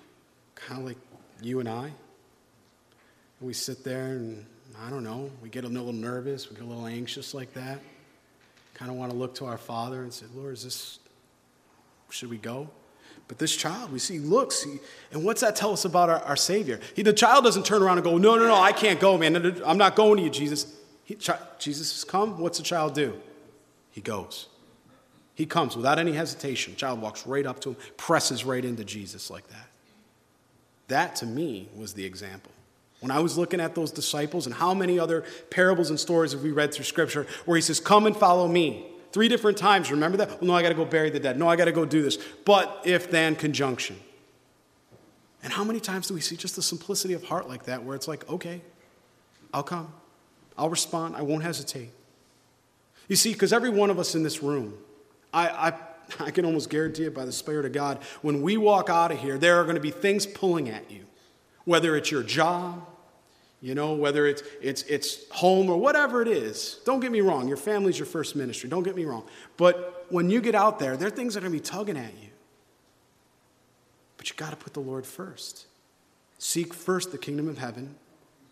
kind 0.55 0.81
of 0.81 0.87
like 0.87 0.97
you 1.43 1.61
and 1.61 1.69
I. 1.69 1.91
We 3.45 3.53
sit 3.53 3.85
there 3.85 4.07
and, 4.07 4.47
I 4.81 4.89
don't 4.89 5.05
know, 5.05 5.31
we 5.43 5.51
get 5.51 5.65
a 5.65 5.69
little 5.69 5.93
nervous, 5.93 6.49
we 6.49 6.57
get 6.57 6.65
a 6.65 6.67
little 6.67 6.87
anxious 6.87 7.35
like 7.35 7.53
that. 7.53 7.79
Kind 8.73 8.91
of 8.91 8.97
want 8.97 9.13
to 9.13 9.19
look 9.19 9.35
to 9.35 9.45
our 9.45 9.59
Father 9.59 10.03
and 10.03 10.13
say, 10.13 10.25
Lord, 10.35 10.55
is 10.55 10.65
this, 10.65 10.99
should 12.09 12.31
we 12.31 12.39
go? 12.39 12.71
But 13.29 13.39
this 13.39 13.55
child, 13.55 13.93
we 13.93 13.99
see, 13.99 14.19
looks, 14.19 14.63
he, 14.63 14.79
and 15.13 15.25
what's 15.25 15.43
that 15.43 15.57
tell 15.57 15.75
us 15.75 15.85
about 15.85 16.09
our, 16.09 16.21
our 16.21 16.37
Savior? 16.37 16.81
He, 16.97 17.03
the 17.03 17.13
child 17.13 17.45
doesn't 17.45 17.67
turn 17.67 17.83
around 17.83 17.99
and 17.99 18.05
go, 18.05 18.17
No, 18.17 18.37
no, 18.37 18.47
no, 18.47 18.57
I 18.57 18.73
can't 18.73 18.99
go, 18.99 19.19
man. 19.19 19.63
I'm 19.65 19.79
not 19.79 19.95
going 19.95 20.17
to 20.17 20.23
you, 20.23 20.31
Jesus. 20.31 20.75
He, 21.05 21.15
Jesus 21.59 21.93
has 21.93 22.05
come. 22.05 22.39
What's 22.39 22.57
the 22.57 22.65
child 22.65 22.95
do? 22.95 23.21
He 23.91 24.01
goes. 24.01 24.49
He 25.35 25.45
comes 25.45 25.77
without 25.77 25.99
any 25.99 26.13
hesitation. 26.13 26.77
Child 26.77 27.03
walks 27.03 27.27
right 27.27 27.45
up 27.45 27.61
to 27.61 27.71
him, 27.71 27.77
presses 27.99 28.45
right 28.45 28.65
into 28.65 28.85
Jesus 28.85 29.31
like 29.31 29.47
that. 29.49 29.69
That 30.89 31.17
to 31.17 31.27
me 31.27 31.69
was 31.77 31.93
the 31.93 32.07
example. 32.07 32.53
When 33.05 33.11
I 33.11 33.21
was 33.21 33.37
looking 33.37 33.61
at 33.61 33.75
those 33.75 33.91
disciples 33.91 34.47
and 34.47 34.55
how 34.55 34.73
many 34.73 34.99
other 34.99 35.25
parables 35.51 35.91
and 35.91 36.01
stories 36.01 36.33
have 36.33 36.43
we 36.43 36.53
read 36.53 36.73
through 36.73 36.87
Scripture 36.87 37.27
where 37.45 37.55
he 37.55 37.61
says, 37.61 37.79
Come 37.79 38.07
and 38.07 38.17
follow 38.17 38.49
me. 38.49 38.87
Three 39.13 39.29
different 39.29 39.59
times. 39.59 39.91
Remember 39.91 40.17
that? 40.17 40.31
Well, 40.41 40.45
no, 40.45 40.55
I 40.55 40.63
got 40.63 40.71
to 40.71 40.75
go 40.75 40.87
bury 40.87 41.11
the 41.11 41.21
dead. 41.21 41.39
No, 41.39 41.47
I 41.47 41.55
got 41.57 41.67
to 41.67 41.73
go 41.73 41.85
do 41.85 42.01
this. 42.01 42.17
But 42.47 42.81
if 42.87 43.11
then 43.11 43.37
conjunction. 43.37 44.01
And 45.43 45.53
how 45.53 45.65
many 45.65 45.81
times 45.81 46.09
do 46.09 46.15
we 46.15 46.23
see 46.23 46.35
just 46.35 46.57
the 46.57 46.63
simplicity 46.63 47.13
of 47.13 47.25
heart 47.25 47.47
like 47.47 47.65
that 47.65 47.85
where 47.85 47.95
it's 47.95 48.09
like, 48.09 48.27
okay, 48.31 48.63
I'll 49.53 49.63
come. 49.63 49.93
I'll 50.57 50.71
respond. 50.71 51.15
I 51.15 51.21
won't 51.21 51.43
hesitate. 51.43 51.91
You 53.09 53.17
see, 53.17 53.35
because 53.35 53.53
every 53.53 53.69
one 53.69 53.91
of 53.91 53.99
us 53.99 54.15
in 54.15 54.23
this 54.23 54.43
room, 54.43 54.79
I, 55.31 55.49
I, 55.49 55.73
I 56.21 56.31
can 56.31 56.47
almost 56.47 56.71
guarantee 56.71 57.05
it 57.05 57.15
by 57.15 57.27
the 57.27 57.33
Spirit 57.33 57.67
of 57.67 57.73
God, 57.73 57.99
when 58.23 58.41
we 58.41 58.57
walk 58.57 58.89
out 58.89 59.13
of 59.13 59.19
here, 59.19 59.37
there 59.37 59.61
are 59.61 59.65
going 59.65 59.77
to 59.77 59.83
be 59.83 59.91
things 59.91 60.25
pulling 60.25 60.71
at 60.71 60.91
you. 60.91 61.05
Whether 61.67 61.97
it's 61.97 62.11
your 62.11 62.23
job, 62.23 62.87
you 63.65 63.75
know, 63.75 63.95
whether 63.95 64.27
it's, 64.27 64.43
it's, 64.61 64.83
it's 64.83 65.27
home 65.31 65.71
or 65.71 65.79
whatever 65.79 66.21
it 66.21 66.29
is. 66.29 66.81
Don't 66.85 67.01
get 67.01 67.11
me 67.11 67.23
wrong, 67.23 67.49
your 67.49 67.57
family's 67.57 67.99
your 67.99 68.05
first 68.05 68.37
ministry. 68.37 68.69
Don't 68.69 68.83
get 68.83 68.95
me 68.95 69.07
wrong. 69.07 69.25
But 69.57 70.05
when 70.11 70.29
you 70.29 70.43
get 70.43 70.55
out 70.55 70.79
there, 70.79 70.99
there 70.99 71.09
are 71.09 71.11
things 71.11 71.33
that 71.33 71.41
are 71.41 71.49
going 71.49 71.59
to 71.59 71.63
be 71.63 71.67
tugging 71.67 71.97
at 71.97 72.13
you. 72.23 72.29
But 74.19 74.29
you 74.29 74.37
got 74.37 74.51
to 74.51 74.57
put 74.57 74.75
the 74.75 74.81
Lord 74.81 75.07
first. 75.07 75.65
Seek 76.39 76.75
first 76.75 77.11
the 77.11 77.17
kingdom 77.17 77.49
of 77.49 77.57
heaven, 77.57 77.95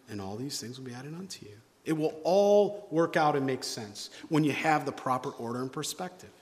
and 0.09 0.19
all 0.19 0.35
these 0.37 0.59
things 0.59 0.79
will 0.79 0.87
be 0.87 0.95
added 0.95 1.13
unto 1.15 1.45
you. 1.45 1.57
It 1.85 1.93
will 1.93 2.19
all 2.25 2.89
work 2.91 3.15
out 3.15 3.37
and 3.37 3.45
make 3.45 3.65
sense 3.65 4.09
when 4.31 4.45
you 4.45 4.53
have 4.53 4.87
the 4.87 4.93
proper 4.93 5.29
order 5.33 5.61
and 5.61 5.71
perspective. 5.71 6.33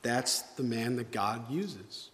That's 0.00 0.40
the 0.56 0.62
man 0.62 0.96
that 0.96 1.10
God 1.10 1.50
uses. 1.50 2.08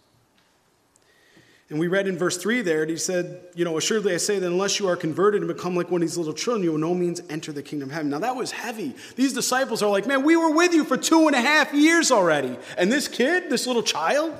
And 1.71 1.79
we 1.79 1.87
read 1.87 2.05
in 2.05 2.17
verse 2.17 2.35
3 2.35 2.63
there, 2.63 2.81
and 2.81 2.91
he 2.91 2.97
said, 2.97 3.39
You 3.55 3.63
know, 3.63 3.77
assuredly 3.77 4.13
I 4.13 4.17
say 4.17 4.37
that 4.39 4.45
unless 4.45 4.77
you 4.77 4.89
are 4.89 4.97
converted 4.97 5.41
and 5.41 5.47
become 5.47 5.73
like 5.73 5.89
one 5.89 6.01
of 6.01 6.07
these 6.07 6.17
little 6.17 6.33
children, 6.33 6.65
you 6.65 6.73
will 6.73 6.77
no 6.77 6.93
means 6.93 7.21
enter 7.29 7.53
the 7.53 7.63
kingdom 7.63 7.87
of 7.87 7.93
heaven. 7.93 8.09
Now 8.09 8.19
that 8.19 8.35
was 8.35 8.51
heavy. 8.51 8.93
These 9.15 9.31
disciples 9.31 9.81
are 9.81 9.89
like, 9.89 10.05
Man, 10.05 10.23
we 10.23 10.35
were 10.35 10.51
with 10.51 10.73
you 10.73 10.83
for 10.83 10.97
two 10.97 11.27
and 11.27 11.35
a 11.35 11.39
half 11.39 11.73
years 11.73 12.11
already. 12.11 12.57
And 12.77 12.91
this 12.91 13.07
kid, 13.07 13.49
this 13.49 13.67
little 13.67 13.83
child, 13.83 14.37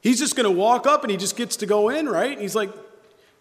he's 0.00 0.20
just 0.20 0.36
going 0.36 0.44
to 0.44 0.56
walk 0.56 0.86
up 0.86 1.02
and 1.02 1.10
he 1.10 1.16
just 1.16 1.36
gets 1.36 1.56
to 1.56 1.66
go 1.66 1.88
in, 1.88 2.08
right? 2.08 2.30
And 2.30 2.40
he's 2.40 2.54
like, 2.54 2.70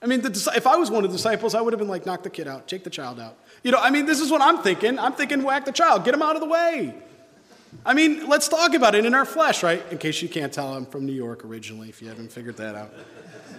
I 0.02 0.08
mean, 0.08 0.21
the, 0.21 0.52
if 0.56 0.65
I 0.65 0.78
was 0.78 0.89
one 0.89 1.06
of 1.06 1.12
the 1.12 1.15
disciples, 1.15 1.54
I 1.54 1.62
would 1.62 1.71
have 1.71 1.80
been 1.80 1.88
like, 1.88 2.08
Knock 2.08 2.23
the 2.23 2.32
kid 2.32 2.47
out, 2.47 2.67
take 2.67 2.84
the 2.84 2.89
child 2.89 3.19
out. 3.19 3.38
You 3.62 3.71
know, 3.71 3.80
I 3.80 3.91
mean, 3.91 4.08
this 4.08 4.21
is 4.21 4.32
what 4.32 4.41
I'm 4.41 4.63
thinking. 4.63 4.97
I'm 4.97 5.13
thinking, 5.13 5.43
whack 5.43 5.65
the 5.65 5.71
child, 5.71 6.04
get 6.04 6.15
him 6.15 6.23
out 6.23 6.34
of 6.34 6.41
the 6.41 6.49
way. 6.49 6.95
I 7.86 7.94
mean, 7.94 8.28
let's 8.28 8.48
talk 8.48 8.74
about 8.74 8.96
it 8.96 9.06
in 9.06 9.14
our 9.14 9.26
flesh, 9.26 9.64
right? 9.64 9.84
In 9.92 9.98
case 9.98 10.22
you 10.22 10.30
can't 10.30 10.54
tell, 10.54 10.74
I'm 10.74 10.86
from 10.86 11.06
New 11.06 11.14
York 11.14 11.44
originally, 11.44 11.90
if 11.90 12.02
you 12.02 12.08
haven't 12.08 12.32
figured 12.32 12.58
that 12.58 12.76
out. 12.76 12.94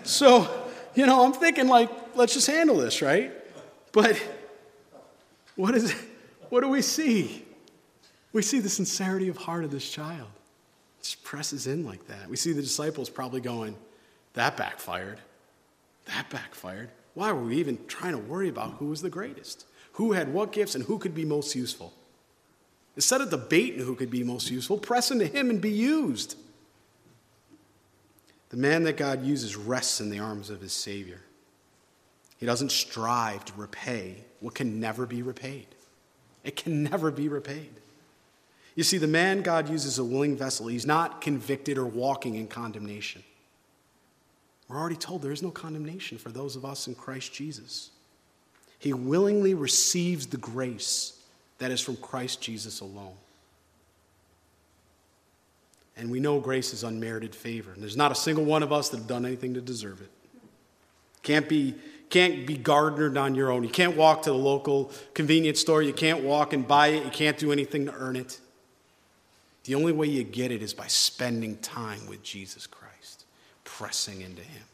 So, 0.03 0.49
you 0.95 1.07
know, 1.07 1.25
I'm 1.25 1.33
thinking, 1.33 1.69
like, 1.69 1.91
let's 2.15 2.35
just 2.35 2.47
handle 2.47 2.77
this, 2.77 3.03
right? 3.03 3.33
But 3.93 4.21
what 5.57 5.75
is 5.75 5.95
what 6.49 6.61
do 6.61 6.69
we 6.69 6.83
see? 6.83 7.45
We 8.33 8.43
see 8.43 8.59
the 8.59 8.69
sincerity 8.69 9.29
of 9.29 9.37
heart 9.37 9.65
of 9.65 9.71
this 9.71 9.89
child. 9.89 10.29
It 11.01 11.05
just 11.05 11.25
presses 11.25 11.67
in 11.67 11.85
like 11.85 12.07
that. 12.09 12.29
We 12.29 12.37
see 12.37 12.53
the 12.53 12.63
disciples 12.63 13.09
probably 13.09 13.41
going, 13.41 13.77
that 14.35 14.57
backfired. 14.57 15.21
That 16.07 16.29
backfired. 16.31 16.91
Why 17.15 17.33
were 17.33 17.43
we 17.43 17.57
even 17.57 17.79
trying 17.87 18.13
to 18.13 18.19
worry 18.19 18.49
about 18.49 18.73
who 18.75 18.87
was 18.87 19.03
the 19.03 19.11
greatest? 19.11 19.67
Who 19.93 20.13
had 20.13 20.33
what 20.33 20.53
gifts 20.53 20.75
and 20.75 20.85
who 20.85 20.99
could 20.99 21.15
be 21.15 21.25
most 21.25 21.55
useful? 21.55 21.93
Instead 22.97 23.21
of 23.21 23.31
debating 23.31 23.81
who 23.81 23.97
could 23.97 24.11
be 24.11 24.23
most 24.23 24.51
useful, 24.51 24.79
press 24.79 25.11
into 25.11 25.27
him 25.27 25.51
and 25.51 25.61
be 25.61 25.71
used. 25.71 26.37
The 28.51 28.57
man 28.57 28.85
that 28.85 28.97
God 28.97 29.25
uses 29.25 29.57
rests 29.57 30.01
in 30.01 30.11
the 30.11 30.21
arms 30.21 30.49
of 30.49 30.61
his 30.61 30.73
Savior. 30.73 31.21
He 32.39 32.47
doesn't 32.47 32.71
strive 32.71 33.45
to 33.47 33.53
repay 33.57 34.25
what 34.41 34.55
can 34.55 34.79
never 34.79 35.07
be 35.07 35.23
repaid. 35.23 35.67
It 36.45 36.57
can 36.57 36.83
never 36.85 37.11
be 37.11 37.29
repaid. 37.29 37.71
You 38.77 38.85
see, 38.85 38.99
the 38.99 39.07
man 39.07 39.43
God 39.43 39.69
uses 39.69 39.93
is 39.93 39.99
a 39.99 40.05
willing 40.05 40.37
vessel. 40.37 40.67
He's 40.67 40.87
not 40.87 41.21
convicted 41.21 41.79
or 41.79 41.87
walking 41.87 42.35
in 42.35 42.47
condemnation. 42.47 43.23
We're 44.69 44.79
already 44.79 44.97
told 44.97 45.23
there 45.23 45.33
is 45.33 45.43
no 45.43 45.51
condemnation 45.51 46.19
for 46.19 46.31
those 46.31 46.57
of 46.57 46.65
us 46.65 46.87
in 46.87 46.95
Christ 46.95 47.33
Jesus. 47.33 47.91
He 48.79 48.93
willingly 48.93 49.55
receives 49.55 50.27
the 50.27 50.37
grace 50.37 51.14
that 51.65 51.71
is 51.71 51.81
from 51.81 51.97
Christ 51.97 52.43
Jesus 52.43 52.81
alone. 52.81 53.15
And 55.97 56.11
we 56.11 56.21
know 56.21 56.39
grace 56.39 56.75
is 56.75 56.85
unmerited 56.85 57.35
favor. 57.35 57.73
And 57.73 57.81
there's 57.81 57.97
not 57.97 58.13
a 58.13 58.15
single 58.15 58.45
one 58.45 58.63
of 58.63 58.71
us 58.71 58.91
that 58.91 58.99
have 58.99 59.07
done 59.07 59.25
anything 59.25 59.55
to 59.55 59.63
deserve 59.63 60.03
it. 60.03 60.11
Can't 61.23 61.49
be, 61.49 61.75
can't 62.11 62.47
be 62.47 62.59
garnered 62.59 63.17
on 63.17 63.35
your 63.35 63.51
own. 63.51 63.63
You 63.63 63.71
can't 63.71 63.97
walk 63.97 64.25
to 64.25 64.31
the 64.31 64.37
local 64.37 64.93
convenience 65.15 65.59
store. 65.59 65.81
You 65.81 65.95
can't 65.95 66.23
walk 66.23 66.53
and 66.53 66.69
buy 66.69 66.89
it. 66.89 67.03
You 67.07 67.11
can't 67.11 67.39
do 67.39 67.51
anything 67.51 67.87
to 67.87 67.95
earn 67.95 68.17
it. 68.17 68.39
The 69.63 69.75
only 69.75 69.93
way 69.93 70.09
you 70.09 70.23
get 70.23 70.51
it 70.51 70.63
is 70.63 70.75
by 70.75 70.89
spending 70.89 71.57
time 71.57 72.07
with 72.07 72.23
Jesus 72.23 72.67
Christ, 72.67 73.25
pressing 73.65 74.21
into 74.21 74.43
Him. 74.43 74.65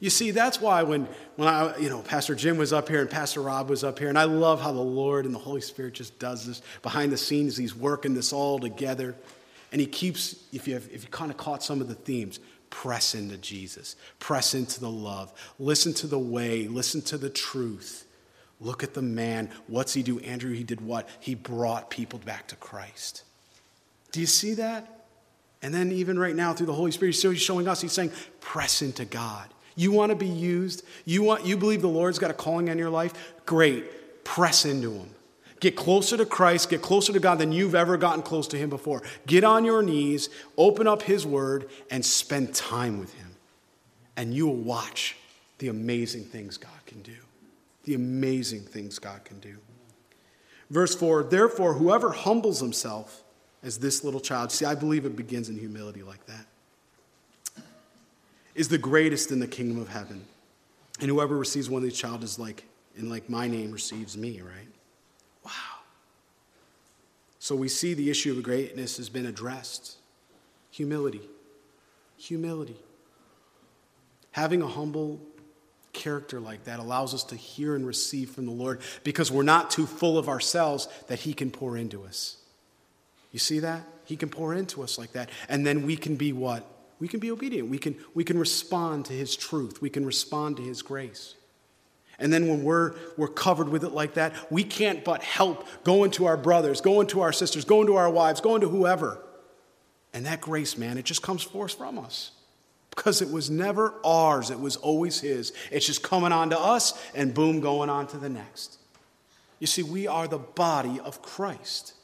You 0.00 0.10
see, 0.10 0.30
that's 0.30 0.60
why 0.60 0.82
when, 0.82 1.08
when 1.36 1.48
I, 1.48 1.76
you 1.78 1.88
know, 1.88 2.00
Pastor 2.02 2.34
Jim 2.34 2.56
was 2.56 2.72
up 2.72 2.88
here 2.88 3.00
and 3.00 3.10
Pastor 3.10 3.40
Rob 3.40 3.70
was 3.70 3.84
up 3.84 3.98
here, 3.98 4.08
and 4.08 4.18
I 4.18 4.24
love 4.24 4.60
how 4.60 4.72
the 4.72 4.80
Lord 4.80 5.26
and 5.26 5.34
the 5.34 5.38
Holy 5.38 5.60
Spirit 5.60 5.94
just 5.94 6.18
does 6.18 6.46
this 6.46 6.62
behind 6.82 7.12
the 7.12 7.16
scenes. 7.16 7.56
He's 7.56 7.74
working 7.74 8.14
this 8.14 8.32
all 8.32 8.58
together. 8.58 9.14
And 9.70 9.80
he 9.80 9.86
keeps, 9.86 10.36
if 10.52 10.68
you, 10.68 10.74
have, 10.74 10.88
if 10.92 11.02
you 11.02 11.08
kind 11.10 11.30
of 11.30 11.36
caught 11.36 11.62
some 11.62 11.80
of 11.80 11.88
the 11.88 11.94
themes, 11.94 12.40
press 12.68 13.14
into 13.14 13.36
Jesus, 13.38 13.96
press 14.18 14.54
into 14.54 14.80
the 14.80 14.90
love, 14.90 15.32
listen 15.58 15.94
to 15.94 16.06
the 16.06 16.18
way, 16.18 16.68
listen 16.68 17.00
to 17.02 17.18
the 17.18 17.30
truth. 17.30 18.06
Look 18.60 18.82
at 18.82 18.94
the 18.94 19.02
man. 19.02 19.50
What's 19.66 19.92
he 19.92 20.02
do? 20.02 20.20
Andrew, 20.20 20.52
he 20.52 20.62
did 20.62 20.80
what? 20.80 21.08
He 21.20 21.34
brought 21.34 21.90
people 21.90 22.20
back 22.20 22.46
to 22.48 22.56
Christ. 22.56 23.24
Do 24.12 24.20
you 24.20 24.26
see 24.26 24.54
that? 24.54 25.06
And 25.62 25.72
then, 25.72 25.92
even 25.92 26.18
right 26.18 26.34
now, 26.34 26.52
through 26.52 26.66
the 26.66 26.72
Holy 26.72 26.90
Spirit, 26.90 27.14
he's 27.14 27.40
showing 27.40 27.68
us, 27.68 27.80
he's 27.80 27.92
saying, 27.92 28.12
press 28.40 28.82
into 28.82 29.04
God. 29.04 29.48
You 29.74 29.92
want 29.92 30.10
to 30.10 30.16
be 30.16 30.28
used? 30.28 30.84
You, 31.04 31.22
want, 31.22 31.46
you 31.46 31.56
believe 31.56 31.80
the 31.80 31.88
Lord's 31.88 32.18
got 32.18 32.30
a 32.30 32.34
calling 32.34 32.70
on 32.70 32.78
your 32.78 32.90
life? 32.90 33.34
Great. 33.46 34.24
Press 34.24 34.64
into 34.64 34.92
him. 34.92 35.08
Get 35.62 35.76
closer 35.76 36.16
to 36.16 36.26
Christ, 36.26 36.70
get 36.70 36.82
closer 36.82 37.12
to 37.12 37.20
God 37.20 37.38
than 37.38 37.52
you've 37.52 37.76
ever 37.76 37.96
gotten 37.96 38.22
close 38.22 38.48
to 38.48 38.58
Him 38.58 38.68
before. 38.68 39.00
Get 39.28 39.44
on 39.44 39.64
your 39.64 39.80
knees, 39.80 40.28
open 40.58 40.88
up 40.88 41.02
His 41.02 41.24
Word, 41.24 41.70
and 41.88 42.04
spend 42.04 42.52
time 42.52 42.98
with 42.98 43.14
Him. 43.14 43.36
And 44.16 44.34
you 44.34 44.48
will 44.48 44.56
watch 44.56 45.14
the 45.58 45.68
amazing 45.68 46.24
things 46.24 46.56
God 46.56 46.70
can 46.84 47.00
do. 47.02 47.14
The 47.84 47.94
amazing 47.94 48.62
things 48.62 48.98
God 48.98 49.24
can 49.24 49.38
do. 49.38 49.56
Verse 50.68 50.96
4 50.96 51.22
Therefore, 51.22 51.74
whoever 51.74 52.10
humbles 52.10 52.58
himself 52.58 53.22
as 53.62 53.78
this 53.78 54.02
little 54.02 54.18
child, 54.18 54.50
see, 54.50 54.64
I 54.64 54.74
believe 54.74 55.04
it 55.04 55.14
begins 55.14 55.48
in 55.48 55.56
humility 55.56 56.02
like 56.02 56.26
that, 56.26 56.46
is 58.54 58.68
the 58.68 58.78
greatest 58.78 59.30
in 59.30 59.40
the 59.40 59.46
kingdom 59.46 59.80
of 59.80 59.88
heaven. 59.88 60.24
And 61.00 61.08
whoever 61.08 61.36
receives 61.36 61.70
one 61.70 61.82
of 61.82 61.88
these 61.88 61.98
child 61.98 62.22
is 62.22 62.38
like, 62.38 62.64
in 62.96 63.08
like 63.08 63.28
my 63.28 63.48
name 63.48 63.72
receives 63.72 64.16
me, 64.16 64.40
right? 64.40 64.68
Wow. 65.44 65.52
So 67.38 67.56
we 67.56 67.68
see 67.68 67.94
the 67.94 68.10
issue 68.10 68.32
of 68.32 68.42
greatness 68.42 68.98
has 68.98 69.08
been 69.08 69.26
addressed 69.26 69.96
humility. 70.70 71.28
Humility. 72.16 72.76
Having 74.32 74.62
a 74.62 74.68
humble 74.68 75.20
character 75.92 76.40
like 76.40 76.64
that 76.64 76.78
allows 76.78 77.12
us 77.12 77.24
to 77.24 77.36
hear 77.36 77.74
and 77.74 77.86
receive 77.86 78.30
from 78.30 78.46
the 78.46 78.52
Lord 78.52 78.80
because 79.04 79.30
we're 79.30 79.42
not 79.42 79.70
too 79.70 79.86
full 79.86 80.16
of 80.16 80.28
ourselves 80.28 80.88
that 81.08 81.20
He 81.20 81.34
can 81.34 81.50
pour 81.50 81.76
into 81.76 82.04
us. 82.04 82.38
You 83.30 83.38
see 83.38 83.58
that? 83.60 83.82
He 84.04 84.16
can 84.16 84.28
pour 84.28 84.54
into 84.54 84.82
us 84.82 84.98
like 84.98 85.12
that. 85.12 85.30
And 85.48 85.66
then 85.66 85.86
we 85.86 85.96
can 85.96 86.16
be 86.16 86.32
what? 86.32 86.66
We 87.02 87.08
can 87.08 87.18
be 87.18 87.32
obedient. 87.32 87.68
We 87.68 87.78
can, 87.78 87.96
we 88.14 88.22
can 88.22 88.38
respond 88.38 89.06
to 89.06 89.12
His 89.12 89.34
truth. 89.34 89.82
We 89.82 89.90
can 89.90 90.06
respond 90.06 90.58
to 90.58 90.62
His 90.62 90.82
grace. 90.82 91.34
And 92.20 92.32
then 92.32 92.46
when 92.46 92.62
we're, 92.62 92.94
we're 93.16 93.26
covered 93.26 93.68
with 93.68 93.82
it 93.82 93.90
like 93.90 94.14
that, 94.14 94.52
we 94.52 94.62
can't 94.62 95.04
but 95.04 95.20
help 95.20 95.66
go 95.82 96.04
into 96.04 96.26
our 96.26 96.36
brothers, 96.36 96.80
go 96.80 97.00
into 97.00 97.20
our 97.20 97.32
sisters, 97.32 97.64
go 97.64 97.80
into 97.80 97.96
our 97.96 98.08
wives, 98.08 98.40
go 98.40 98.54
into 98.54 98.68
whoever. 98.68 99.18
And 100.14 100.24
that 100.26 100.40
grace, 100.40 100.78
man, 100.78 100.96
it 100.96 101.04
just 101.04 101.22
comes 101.22 101.42
forth 101.42 101.74
from 101.74 101.98
us. 101.98 102.30
Because 102.90 103.20
it 103.20 103.32
was 103.32 103.50
never 103.50 103.94
ours, 104.04 104.52
it 104.52 104.60
was 104.60 104.76
always 104.76 105.20
His. 105.20 105.52
It's 105.72 105.86
just 105.86 106.04
coming 106.04 106.30
on 106.30 106.50
to 106.50 106.60
us 106.60 106.96
and 107.16 107.34
boom, 107.34 107.58
going 107.58 107.90
on 107.90 108.06
to 108.08 108.16
the 108.16 108.28
next. 108.28 108.78
You 109.58 109.66
see, 109.66 109.82
we 109.82 110.06
are 110.06 110.28
the 110.28 110.38
body 110.38 111.00
of 111.00 111.20
Christ. 111.20 111.94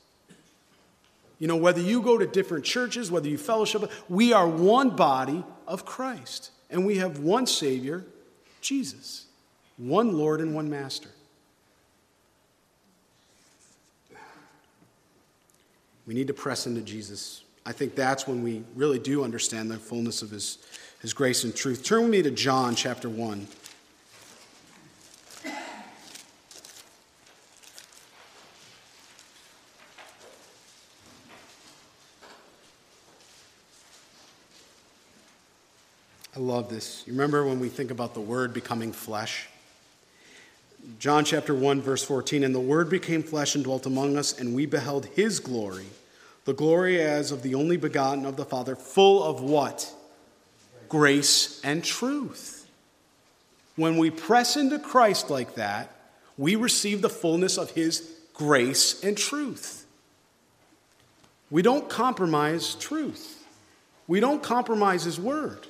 You 1.39 1.47
know, 1.47 1.57
whether 1.57 1.81
you 1.81 2.03
go 2.03 2.19
to 2.19 2.27
different 2.27 2.65
churches, 2.65 3.11
whether 3.11 3.29
you 3.29 3.39
fellowship, 3.39 3.91
we 4.09 4.33
are 4.33 4.49
one 4.49 4.91
body 4.91 5.45
of 5.67 5.85
Christ. 5.85 6.51
And 6.71 6.85
we 6.85 6.99
have 6.99 7.21
one 7.21 7.47
Savior, 7.47 8.05
Jesus 8.61 9.27
one 9.79 10.19
Lord 10.19 10.41
and 10.41 10.55
one 10.55 10.69
Master. 10.69 11.09
We 16.07 16.15
need 16.15 16.27
to 16.27 16.35
press 16.35 16.67
into 16.67 16.81
Jesus. 16.81 17.45
I 17.65 17.73
think 17.73 17.95
that's 17.95 18.27
when 18.27 18.43
we 18.43 18.65
really 18.75 18.99
do 18.99 19.23
understand 19.23 19.71
the 19.71 19.77
fullness 19.77 20.23
of 20.23 20.31
his, 20.31 20.59
his 21.01 21.13
grace 21.13 21.45
and 21.45 21.55
truth. 21.55 21.85
Turn 21.85 22.03
with 22.03 22.11
me 22.11 22.23
to 22.23 22.31
John 22.31 22.75
chapter 22.75 23.09
1. 23.09 23.47
I 36.39 36.41
love 36.41 36.71
this. 36.71 37.03
You 37.05 37.15
remember 37.15 37.45
when 37.45 37.59
we 37.59 37.69
think 37.69 37.91
about 37.91 38.15
the 38.15 38.21
Word 38.21 38.55
becoming 38.55 38.93
flesh? 38.93 39.49
John 41.01 41.25
chapter 41.25 41.53
1, 41.53 41.83
verse 41.83 42.05
14, 42.05 42.45
and 42.45 42.55
the 42.55 42.61
Word 42.61 42.89
became 42.89 43.25
flesh 43.25 43.57
and 43.57 43.65
dwelt 43.65 43.87
among 43.87 44.17
us, 44.17 44.39
and 44.39 44.55
we 44.55 44.65
beheld 44.65 45.07
his 45.07 45.41
glory, 45.41 45.87
the 46.45 46.53
glory 46.53 47.03
as 47.03 47.33
of 47.33 47.43
the 47.43 47.57
only 47.57 47.77
begotten 47.77 48.25
of 48.25 48.37
the 48.37 48.45
Father, 48.45 48.77
full 48.77 49.25
of 49.25 49.41
what? 49.41 49.93
Grace 50.89 51.61
and 51.65 51.83
truth. 51.83 52.71
When 53.75 53.99
we 53.99 54.09
press 54.09 54.57
into 54.57 54.79
Christ 54.79 55.31
like 55.31 55.57
that, 55.57 55.91
we 56.37 56.55
receive 56.55 57.03
the 57.03 57.11
fullness 57.11 57.59
of 57.59 57.73
his 57.73 58.13
grace 58.33 59.03
and 59.03 59.19
truth. 59.19 59.87
We 61.51 61.63
don't 61.63 61.89
compromise 61.89 62.77
truth. 62.77 63.45
We 64.07 64.21
don't 64.21 64.43
compromise 64.43 65.03
His 65.03 65.19
word. 65.19 65.67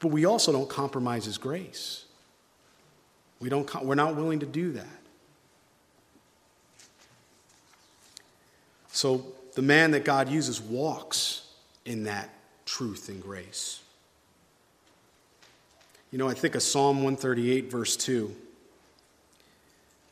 But 0.00 0.08
we 0.08 0.24
also 0.24 0.52
don't 0.52 0.68
compromise 0.68 1.24
His 1.24 1.38
grace. 1.38 2.04
We 3.40 3.48
don't, 3.48 3.84
we're 3.84 3.94
not 3.94 4.16
willing 4.16 4.40
to 4.40 4.46
do 4.46 4.72
that. 4.72 4.86
So 8.88 9.26
the 9.54 9.62
man 9.62 9.90
that 9.90 10.04
God 10.04 10.28
uses 10.28 10.60
walks 10.60 11.42
in 11.84 12.04
that 12.04 12.30
truth 12.64 13.08
and 13.08 13.22
grace. 13.22 13.80
You 16.10 16.18
know, 16.18 16.28
I 16.28 16.34
think 16.34 16.54
of 16.54 16.62
Psalm 16.62 16.96
138, 16.98 17.70
verse 17.70 17.96
2. 17.96 18.34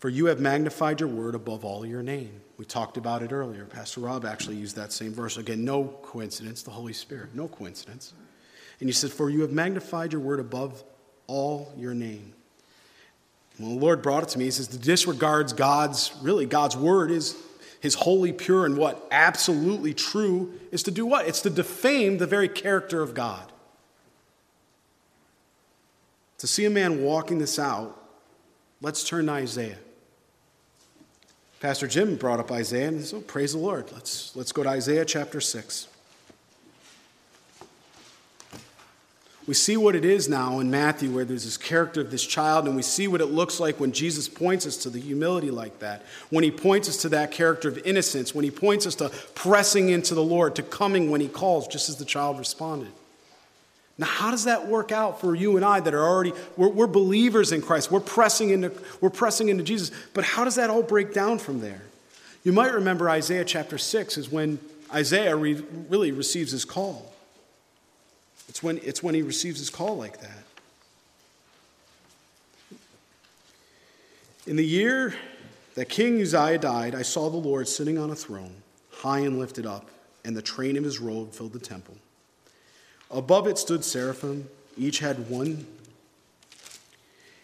For 0.01 0.11
you 0.11 0.27
have 0.27 0.39
magnified 0.39 1.01
your 1.01 1.09
word 1.09 1.35
above 1.35 1.65
all 1.65 1.87
your 1.87 2.03
name. 2.03 2.43
We 2.59 2.67
talked 2.67 2.99
about 2.99 3.23
it 3.23 3.33
earlier. 3.33 3.65
Pastor 3.65 4.01
Rob 4.01 4.27
actually 4.27 4.57
used 4.57 4.77
that 4.77 4.93
same 4.93 5.15
verse. 5.15 5.39
Again, 5.39 5.65
no 5.65 5.85
coincidence, 6.03 6.63
the 6.63 6.71
Holy 6.71 6.93
Spirit, 6.93 7.35
no 7.35 7.49
coincidence. 7.49 8.13
And 8.81 8.89
he 8.89 8.93
said, 8.93 9.13
For 9.13 9.31
you 9.31 9.43
have 9.43 9.53
magnified 9.53 10.13
your 10.13 10.21
word 10.21 10.41
above 10.41 10.83
all 11.27 11.73
your 11.77 11.95
name. 11.95 12.33
When 13.59 13.75
the 13.75 13.81
Lord 13.81 14.03
brought 14.03 14.25
it 14.25 14.29
to 14.31 14.39
me, 14.39 14.47
he 14.47 14.51
says, 14.51 14.69
to 14.69 14.79
disregards 14.79 15.53
God's, 15.53 16.13
really, 16.23 16.45
God's 16.45 16.77
word 16.77 17.11
is 17.11 17.37
his 17.81 17.95
holy, 17.95 18.33
pure, 18.33 18.67
and 18.67 18.77
what? 18.77 19.07
Absolutely 19.11 19.95
true 19.95 20.59
is 20.73 20.83
to 20.85 20.91
do 20.91 21.07
what? 21.07 21.29
It's 21.29 21.43
to 21.43 21.51
defame 21.51 22.19
the 22.19 22.27
very 22.27 22.49
character 22.49 23.01
of 23.01 23.15
God. 23.15 23.53
To 26.39 26.47
see 26.47 26.65
a 26.65 26.71
man 26.71 27.03
walking 27.03 27.39
this 27.39 27.59
out, 27.59 27.97
let's 28.81 29.05
turn 29.05 29.27
to 29.27 29.33
Isaiah. 29.33 29.79
Pastor 31.61 31.87
Jim 31.87 32.17
brought 32.17 32.41
up 32.41 32.51
Isaiah, 32.51 32.89
and 32.89 33.05
so 33.05 33.19
oh, 33.19 33.21
praise 33.21 33.53
the 33.53 33.59
Lord. 33.59 33.91
Let's, 33.93 34.35
let's 34.35 34.53
go 34.53 34.63
to 34.63 34.69
Isaiah 34.69 35.05
chapter 35.05 35.41
6. 35.41 35.89
We 39.47 39.53
see 39.53 39.77
what 39.77 39.95
it 39.95 40.07
is 40.07 40.27
now 40.27 40.59
in 40.61 40.71
Matthew, 40.71 41.11
where 41.11 41.27
there's 41.27 41.45
this 41.45 41.59
character 41.59 42.01
of 42.01 42.11
this 42.11 42.25
child, 42.25 42.67
and 42.67 42.75
we 42.75 42.83
see 42.83 43.09
what 43.09 43.21
it 43.21 43.27
looks 43.27 43.61
like 43.61 43.79
when 43.79 43.93
Jesus 43.93 44.27
points 44.27 44.67
us 44.67 44.79
to 44.79 44.91
the 44.91 44.99
humility 44.99 45.51
like 45.51 45.81
that. 45.81 46.03
When 46.31 46.45
he 46.45 46.51
points 46.51 46.89
us 46.89 46.97
to 47.03 47.11
that 47.11 47.31
character 47.31 47.69
of 47.69 47.77
innocence, 47.85 48.35
when 48.35 48.45
he 48.45 48.51
points 48.51 48.87
us 48.87 48.95
to 48.97 49.11
pressing 49.35 49.91
into 49.91 50.15
the 50.15 50.23
Lord, 50.23 50.55
to 50.57 50.63
coming 50.63 51.11
when 51.11 51.21
he 51.21 51.29
calls, 51.29 51.69
just 51.69 51.91
as 51.91 51.97
the 51.97 52.07
child 52.07 52.39
responded. 52.39 52.91
Now, 53.99 54.07
how 54.07 54.31
does 54.31 54.45
that 54.45 54.67
work 54.67 54.93
out 54.93 55.21
for 55.21 55.35
you 55.35 55.57
and 55.57 55.65
I 55.65 55.79
that 55.79 55.95
are 55.95 56.03
already, 56.03 56.33
we're, 56.57 56.69
we're 56.69 56.87
believers 56.87 57.53
in 57.53 57.61
Christ? 57.61 57.93
We're 57.93 58.01
pressing, 58.01 58.51
into, 58.51 58.73
we're 59.01 59.11
pressing 59.11 59.51
into 59.51 59.63
Jesus. 59.63 59.93
But 60.15 60.25
how 60.25 60.45
does 60.45 60.57
that 60.57 60.71
all 60.71 60.83
break 60.83 61.13
down 61.13 61.39
from 61.39 61.61
there? 61.61 61.83
You 62.45 62.53
might 62.53 62.73
remember 62.73 63.09
Isaiah 63.09 63.45
chapter 63.45 63.79
6 63.79 64.19
is 64.19 64.31
when 64.31 64.59
Isaiah 64.93 65.37
re, 65.37 65.63
really 65.89 66.13
receives 66.13 66.51
his 66.51 66.65
call. 66.65 67.14
It's 68.55 68.63
when, 68.63 68.79
it's 68.85 69.03
when 69.03 69.17
he 69.17 69.23
receives 69.23 69.59
his 69.59 69.69
call 69.69 69.97
like 69.97 70.21
that. 70.21 70.45
In 74.47 74.55
the 74.55 74.65
year 74.65 75.13
that 75.75 75.89
King 75.89 76.23
Uzziah 76.23 76.59
died, 76.59 76.95
I 76.95 77.03
saw 77.03 77.29
the 77.29 77.37
Lord 77.37 77.67
sitting 77.67 77.99
on 77.99 78.11
a 78.11 78.15
throne, 78.15 78.55
high 78.93 79.19
and 79.19 79.41
lifted 79.41 79.67
up, 79.67 79.91
and 80.25 80.37
the 80.37 80.43
train 80.43 80.77
of 80.77 80.85
his 80.85 81.01
robe 81.01 81.33
filled 81.33 81.53
the 81.53 81.59
temple. 81.59 81.97
Above 83.11 83.49
it 83.49 83.59
stood 83.59 83.85
seraphim, 83.85 84.49
each 84.79 85.01
had 85.01 85.29
one. 85.29 85.67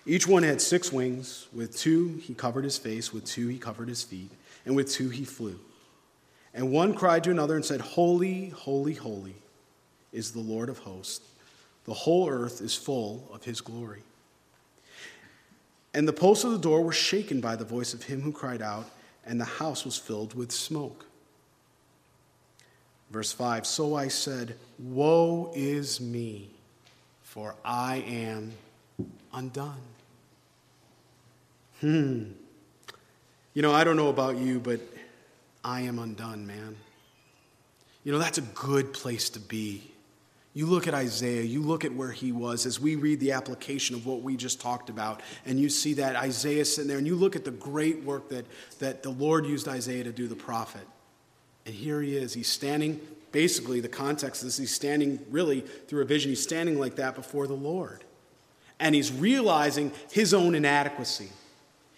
Each 0.06 0.28
one 0.28 0.44
had 0.44 0.60
six 0.60 0.92
wings. 0.92 1.48
With 1.52 1.76
two 1.76 2.20
he 2.22 2.34
covered 2.34 2.62
his 2.62 2.78
face, 2.78 3.12
with 3.12 3.24
two 3.24 3.48
he 3.48 3.58
covered 3.58 3.88
his 3.88 4.04
feet, 4.04 4.30
and 4.64 4.76
with 4.76 4.88
two 4.88 5.08
he 5.08 5.24
flew. 5.24 5.58
And 6.54 6.70
one 6.70 6.94
cried 6.94 7.24
to 7.24 7.32
another 7.32 7.56
and 7.56 7.64
said, 7.64 7.80
Holy, 7.80 8.50
holy, 8.50 8.94
holy 8.94 9.34
is 10.12 10.32
the 10.32 10.40
Lord 10.40 10.68
of 10.68 10.78
hosts. 10.78 11.26
The 11.84 11.94
whole 11.94 12.28
earth 12.28 12.60
is 12.60 12.74
full 12.74 13.28
of 13.32 13.44
his 13.44 13.60
glory. 13.60 14.02
And 15.92 16.06
the 16.06 16.12
posts 16.12 16.44
of 16.44 16.52
the 16.52 16.58
door 16.58 16.82
were 16.82 16.92
shaken 16.92 17.40
by 17.40 17.56
the 17.56 17.64
voice 17.64 17.94
of 17.94 18.04
him 18.04 18.20
who 18.20 18.32
cried 18.32 18.62
out, 18.62 18.88
and 19.26 19.40
the 19.40 19.44
house 19.44 19.84
was 19.84 19.96
filled 19.96 20.34
with 20.34 20.52
smoke. 20.52 21.06
Verse 23.10 23.32
5 23.32 23.66
So 23.66 23.94
I 23.96 24.08
said, 24.08 24.54
Woe 24.78 25.52
is 25.54 26.00
me, 26.00 26.50
for 27.22 27.54
I 27.64 28.04
am 28.06 28.52
undone. 29.32 29.82
Hmm. 31.80 32.24
You 33.54 33.62
know, 33.62 33.72
I 33.72 33.84
don't 33.84 33.96
know 33.96 34.10
about 34.10 34.36
you, 34.36 34.60
but 34.60 34.80
I 35.64 35.80
am 35.82 35.98
undone, 35.98 36.46
man. 36.46 36.76
You 38.04 38.12
know, 38.12 38.18
that's 38.18 38.38
a 38.38 38.42
good 38.42 38.92
place 38.92 39.28
to 39.30 39.40
be. 39.40 39.90
You 40.52 40.66
look 40.66 40.88
at 40.88 40.94
Isaiah, 40.94 41.42
you 41.42 41.62
look 41.62 41.84
at 41.84 41.94
where 41.94 42.10
he 42.10 42.32
was 42.32 42.66
as 42.66 42.80
we 42.80 42.96
read 42.96 43.20
the 43.20 43.32
application 43.32 43.94
of 43.94 44.04
what 44.04 44.22
we 44.22 44.36
just 44.36 44.60
talked 44.60 44.90
about, 44.90 45.22
and 45.46 45.60
you 45.60 45.68
see 45.68 45.94
that 45.94 46.16
Isaiah 46.16 46.64
sitting 46.64 46.88
there, 46.88 46.98
and 46.98 47.06
you 47.06 47.14
look 47.14 47.36
at 47.36 47.44
the 47.44 47.52
great 47.52 48.02
work 48.02 48.28
that, 48.30 48.46
that 48.80 49.02
the 49.04 49.10
Lord 49.10 49.46
used 49.46 49.68
Isaiah 49.68 50.02
to 50.04 50.12
do, 50.12 50.26
the 50.26 50.34
prophet. 50.34 50.86
And 51.66 51.74
here 51.74 52.02
he 52.02 52.16
is. 52.16 52.34
He's 52.34 52.48
standing, 52.48 53.00
basically, 53.30 53.78
the 53.78 53.88
context 53.88 54.42
this, 54.42 54.56
he's 54.56 54.74
standing 54.74 55.20
really 55.30 55.60
through 55.60 56.02
a 56.02 56.06
vision, 56.06 56.30
he's 56.30 56.42
standing 56.42 56.80
like 56.80 56.96
that 56.96 57.14
before 57.14 57.46
the 57.46 57.54
Lord. 57.54 58.02
And 58.80 58.94
he's 58.94 59.12
realizing 59.12 59.92
his 60.10 60.34
own 60.34 60.56
inadequacy. 60.56 61.28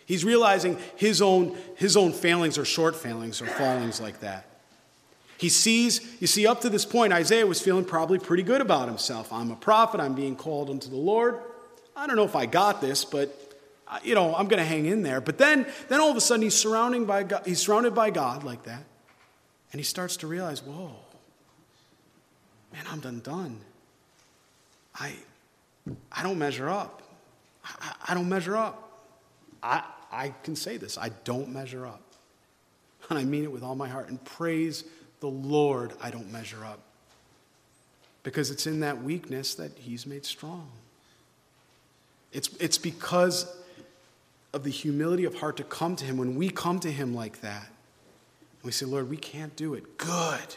He's 0.04 0.26
realizing 0.26 0.76
his 0.96 1.22
own, 1.22 1.56
his 1.76 1.96
own 1.96 2.12
failings 2.12 2.58
or 2.58 2.66
short 2.66 2.96
failings 2.96 3.40
or 3.40 3.46
fallings 3.46 3.98
like 3.98 4.20
that. 4.20 4.46
He 5.42 5.48
sees, 5.48 6.00
you 6.20 6.28
see, 6.28 6.46
up 6.46 6.60
to 6.60 6.70
this 6.70 6.84
point, 6.84 7.12
Isaiah 7.12 7.44
was 7.44 7.60
feeling 7.60 7.84
probably 7.84 8.20
pretty 8.20 8.44
good 8.44 8.60
about 8.60 8.86
himself. 8.86 9.32
I'm 9.32 9.50
a 9.50 9.56
prophet, 9.56 9.98
I'm 10.00 10.14
being 10.14 10.36
called 10.36 10.70
unto 10.70 10.88
the 10.88 10.94
Lord. 10.94 11.36
I 11.96 12.06
don't 12.06 12.14
know 12.14 12.22
if 12.22 12.36
I 12.36 12.46
got 12.46 12.80
this, 12.80 13.04
but 13.04 13.36
uh, 13.88 13.98
you 14.04 14.14
know, 14.14 14.36
I'm 14.36 14.46
going 14.46 14.62
to 14.62 14.64
hang 14.64 14.86
in 14.86 15.02
there. 15.02 15.20
But 15.20 15.38
then, 15.38 15.66
then 15.88 16.00
all 16.00 16.12
of 16.12 16.16
a 16.16 16.20
sudden, 16.20 16.42
he's 16.42 16.54
surrounding 16.54 17.06
by 17.06 17.24
God, 17.24 17.42
he's 17.44 17.58
surrounded 17.58 17.92
by 17.92 18.10
God 18.10 18.44
like 18.44 18.62
that, 18.66 18.84
and 19.72 19.80
he 19.80 19.82
starts 19.82 20.18
to 20.18 20.28
realize, 20.28 20.62
whoa, 20.62 20.94
man, 22.72 22.84
I'm 22.88 23.00
done 23.00 23.18
done. 23.18 23.58
I, 24.94 25.12
I 26.12 26.22
don't 26.22 26.38
measure 26.38 26.70
up. 26.70 27.02
I, 27.64 27.94
I 28.10 28.14
don't 28.14 28.28
measure 28.28 28.56
up. 28.56 29.02
I, 29.60 29.82
I 30.12 30.34
can 30.44 30.54
say 30.54 30.76
this. 30.76 30.96
I 30.98 31.08
don't 31.24 31.48
measure 31.48 31.84
up, 31.84 32.02
and 33.10 33.18
I 33.18 33.24
mean 33.24 33.42
it 33.42 33.50
with 33.50 33.64
all 33.64 33.74
my 33.74 33.88
heart. 33.88 34.08
And 34.08 34.24
praise 34.24 34.84
the 35.22 35.28
Lord, 35.28 35.92
I 36.02 36.10
don't 36.10 36.30
measure 36.32 36.64
up. 36.64 36.80
Because 38.24 38.50
it's 38.50 38.66
in 38.66 38.80
that 38.80 39.02
weakness 39.02 39.54
that 39.54 39.70
He's 39.78 40.04
made 40.04 40.26
strong. 40.26 40.68
It's, 42.32 42.50
it's 42.58 42.76
because 42.76 43.56
of 44.52 44.64
the 44.64 44.70
humility 44.70 45.24
of 45.24 45.36
heart 45.36 45.56
to 45.58 45.64
come 45.64 45.94
to 45.96 46.04
Him. 46.04 46.16
When 46.16 46.34
we 46.34 46.50
come 46.50 46.80
to 46.80 46.90
Him 46.90 47.14
like 47.14 47.40
that, 47.40 47.68
we 48.64 48.72
say, 48.72 48.84
Lord, 48.84 49.08
we 49.08 49.16
can't 49.16 49.54
do 49.54 49.74
it. 49.74 49.96
Good. 49.96 50.56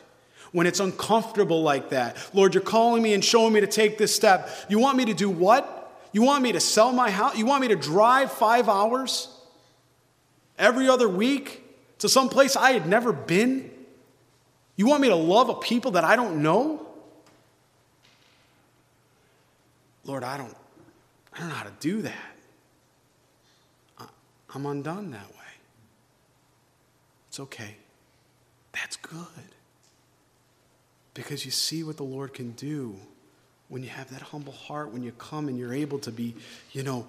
When 0.51 0.65
it's 0.65 0.79
uncomfortable 0.79 1.61
like 1.61 1.89
that, 1.89 2.17
Lord, 2.33 2.55
you're 2.55 2.63
calling 2.63 3.03
me 3.03 3.13
and 3.13 3.23
showing 3.23 3.53
me 3.53 3.61
to 3.61 3.67
take 3.67 3.99
this 3.99 4.15
step. 4.15 4.49
You 4.67 4.79
want 4.79 4.97
me 4.97 5.05
to 5.05 5.13
do 5.13 5.29
what? 5.29 5.93
You 6.11 6.23
want 6.23 6.41
me 6.41 6.53
to 6.53 6.59
sell 6.59 6.91
my 6.91 7.11
house? 7.11 7.37
You 7.37 7.45
want 7.45 7.61
me 7.61 7.67
to 7.67 7.75
drive 7.75 8.31
five 8.31 8.67
hours 8.67 9.27
every 10.57 10.89
other 10.89 11.07
week 11.07 11.61
to 11.99 12.09
some 12.09 12.29
place 12.29 12.55
I 12.55 12.71
had 12.71 12.87
never 12.87 13.13
been? 13.13 13.69
You 14.75 14.87
want 14.87 15.01
me 15.01 15.09
to 15.09 15.15
love 15.15 15.49
a 15.49 15.55
people 15.55 15.91
that 15.91 16.03
I 16.03 16.15
don't 16.15 16.41
know? 16.41 16.85
Lord, 20.03 20.23
I 20.23 20.37
don't, 20.37 20.55
I 21.33 21.39
don't 21.39 21.49
know 21.49 21.55
how 21.55 21.63
to 21.63 21.73
do 21.79 22.01
that. 22.03 22.35
I'm 24.53 24.65
undone 24.65 25.11
that 25.11 25.27
way. 25.31 25.35
It's 27.27 27.39
okay. 27.41 27.75
That's 28.71 28.95
good. 28.95 29.25
Because 31.13 31.43
you 31.43 31.51
see 31.51 31.83
what 31.83 31.97
the 31.97 32.03
Lord 32.03 32.33
can 32.33 32.51
do 32.51 32.95
when 33.67 33.83
you 33.83 33.89
have 33.89 34.09
that 34.11 34.21
humble 34.21 34.53
heart, 34.53 34.91
when 34.91 35.03
you 35.03 35.11
come 35.13 35.49
and 35.49 35.57
you're 35.57 35.73
able 35.73 35.99
to 35.99 36.11
be, 36.11 36.35
you 36.71 36.83
know, 36.83 37.07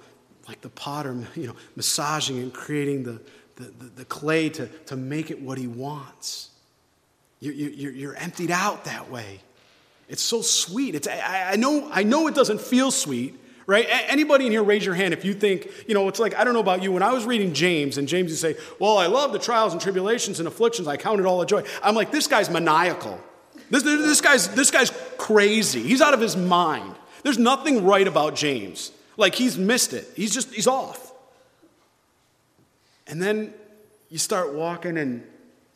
like 0.48 0.60
the 0.60 0.68
potter, 0.70 1.16
you 1.36 1.46
know, 1.46 1.56
massaging 1.76 2.38
and 2.38 2.52
creating 2.52 3.04
the, 3.04 3.20
the, 3.56 3.64
the, 3.64 3.84
the 3.96 4.04
clay 4.04 4.48
to, 4.48 4.66
to 4.86 4.96
make 4.96 5.30
it 5.30 5.40
what 5.40 5.58
he 5.58 5.66
wants. 5.66 6.50
You're, 7.52 7.92
you're, 7.92 8.14
emptied 8.14 8.50
out 8.50 8.84
that 8.84 9.10
way. 9.10 9.40
It's 10.08 10.22
so 10.22 10.42
sweet. 10.42 10.94
It's, 10.94 11.08
I, 11.08 11.52
I, 11.52 11.56
know, 11.56 11.88
I 11.92 12.02
know 12.02 12.26
it 12.28 12.34
doesn't 12.34 12.60
feel 12.60 12.90
sweet, 12.90 13.38
right? 13.66 13.86
Anybody 14.08 14.46
in 14.46 14.52
here 14.52 14.62
raise 14.62 14.84
your 14.84 14.94
hand 14.94 15.12
if 15.12 15.24
you 15.24 15.34
think, 15.34 15.68
you 15.88 15.94
know, 15.94 16.08
it's 16.08 16.20
like, 16.20 16.34
I 16.34 16.44
don't 16.44 16.54
know 16.54 16.60
about 16.60 16.82
you. 16.82 16.92
When 16.92 17.02
I 17.02 17.12
was 17.12 17.24
reading 17.24 17.52
James, 17.54 17.98
and 17.98 18.06
James 18.06 18.30
would 18.30 18.38
say, 18.38 18.56
Well, 18.78 18.98
I 18.98 19.06
love 19.06 19.32
the 19.32 19.38
trials 19.38 19.72
and 19.72 19.80
tribulations 19.80 20.38
and 20.38 20.46
afflictions. 20.46 20.88
I 20.88 20.96
count 20.96 21.20
it 21.20 21.26
all 21.26 21.42
a 21.42 21.46
joy. 21.46 21.64
I'm 21.82 21.94
like, 21.94 22.10
This 22.10 22.26
guy's 22.26 22.50
maniacal. 22.50 23.20
This, 23.70 23.82
this, 23.82 24.20
guy's, 24.20 24.48
this 24.54 24.70
guy's 24.70 24.92
crazy. 25.18 25.82
He's 25.82 26.00
out 26.00 26.14
of 26.14 26.20
his 26.20 26.36
mind. 26.36 26.94
There's 27.22 27.38
nothing 27.38 27.84
right 27.84 28.06
about 28.06 28.36
James. 28.36 28.92
Like, 29.16 29.34
he's 29.34 29.58
missed 29.58 29.92
it. 29.92 30.08
He's 30.14 30.32
just, 30.32 30.54
he's 30.54 30.68
off. 30.68 31.12
And 33.08 33.20
then 33.20 33.52
you 34.08 34.18
start 34.18 34.52
walking 34.52 34.98
and 34.98 35.24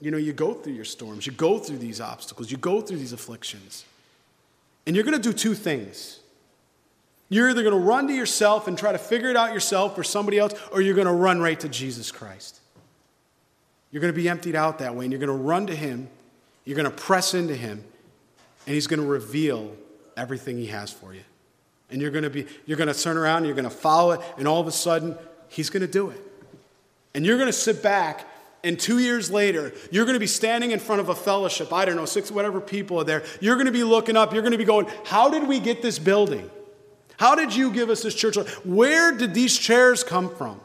You 0.00 0.10
know, 0.10 0.16
you 0.16 0.32
go 0.32 0.54
through 0.54 0.72
your 0.72 0.84
storms, 0.84 1.26
you 1.26 1.32
go 1.32 1.58
through 1.58 1.78
these 1.78 2.00
obstacles, 2.00 2.50
you 2.50 2.56
go 2.56 2.80
through 2.80 2.98
these 2.98 3.12
afflictions. 3.12 3.84
And 4.86 4.96
you're 4.96 5.04
going 5.04 5.20
to 5.20 5.22
do 5.22 5.32
two 5.32 5.54
things. 5.54 6.20
You're 7.28 7.50
either 7.50 7.62
going 7.62 7.74
to 7.74 7.80
run 7.80 8.08
to 8.08 8.14
yourself 8.14 8.66
and 8.66 8.76
try 8.76 8.92
to 8.92 8.98
figure 8.98 9.30
it 9.30 9.36
out 9.36 9.52
yourself 9.52 9.96
or 9.96 10.02
somebody 10.02 10.38
else, 10.38 10.54
or 10.72 10.80
you're 10.80 10.94
going 10.94 11.06
to 11.06 11.12
run 11.12 11.40
right 11.40 11.58
to 11.60 11.68
Jesus 11.68 12.10
Christ. 12.10 12.58
You're 13.92 14.00
going 14.00 14.12
to 14.12 14.16
be 14.16 14.28
emptied 14.28 14.56
out 14.56 14.78
that 14.78 14.94
way, 14.94 15.04
and 15.04 15.12
you're 15.12 15.20
going 15.20 15.38
to 15.38 15.44
run 15.44 15.66
to 15.66 15.76
Him, 15.76 16.08
you're 16.64 16.76
going 16.76 16.90
to 16.90 16.96
press 16.96 17.34
into 17.34 17.54
Him, 17.54 17.84
and 18.66 18.74
He's 18.74 18.86
going 18.86 19.00
to 19.00 19.06
reveal 19.06 19.74
everything 20.16 20.56
He 20.56 20.66
has 20.66 20.90
for 20.90 21.14
you. 21.14 21.22
And 21.90 22.00
you're 22.00 22.10
going 22.10 22.24
to 22.24 22.30
be, 22.30 22.46
you're 22.66 22.78
going 22.78 22.92
to 22.92 23.00
turn 23.00 23.16
around, 23.16 23.44
you're 23.44 23.54
going 23.54 23.64
to 23.64 23.70
follow 23.70 24.12
it, 24.12 24.20
and 24.38 24.48
all 24.48 24.60
of 24.60 24.66
a 24.66 24.72
sudden, 24.72 25.16
He's 25.48 25.70
going 25.70 25.82
to 25.82 25.92
do 25.92 26.10
it. 26.10 26.20
And 27.14 27.26
you're 27.26 27.36
going 27.36 27.48
to 27.48 27.52
sit 27.52 27.82
back, 27.82 28.26
and 28.62 28.78
two 28.78 28.98
years 28.98 29.30
later, 29.30 29.72
you're 29.90 30.04
going 30.04 30.14
to 30.14 30.20
be 30.20 30.26
standing 30.26 30.70
in 30.70 30.78
front 30.78 31.00
of 31.00 31.08
a 31.08 31.14
fellowship, 31.14 31.72
I 31.72 31.84
don't 31.84 31.96
know, 31.96 32.04
six, 32.04 32.30
whatever 32.30 32.60
people 32.60 33.00
are 33.00 33.04
there. 33.04 33.22
You're 33.40 33.56
going 33.56 33.66
to 33.66 33.72
be 33.72 33.84
looking 33.84 34.16
up, 34.16 34.32
you're 34.32 34.42
going 34.42 34.52
to 34.52 34.58
be 34.58 34.64
going, 34.64 34.86
How 35.04 35.30
did 35.30 35.48
we 35.48 35.60
get 35.60 35.82
this 35.82 35.98
building? 35.98 36.50
How 37.16 37.34
did 37.34 37.54
you 37.54 37.70
give 37.72 37.90
us 37.90 38.02
this 38.02 38.14
church? 38.14 38.36
Where 38.64 39.12
did 39.12 39.34
these 39.34 39.56
chairs 39.56 40.02
come 40.02 40.34
from? 40.34 40.60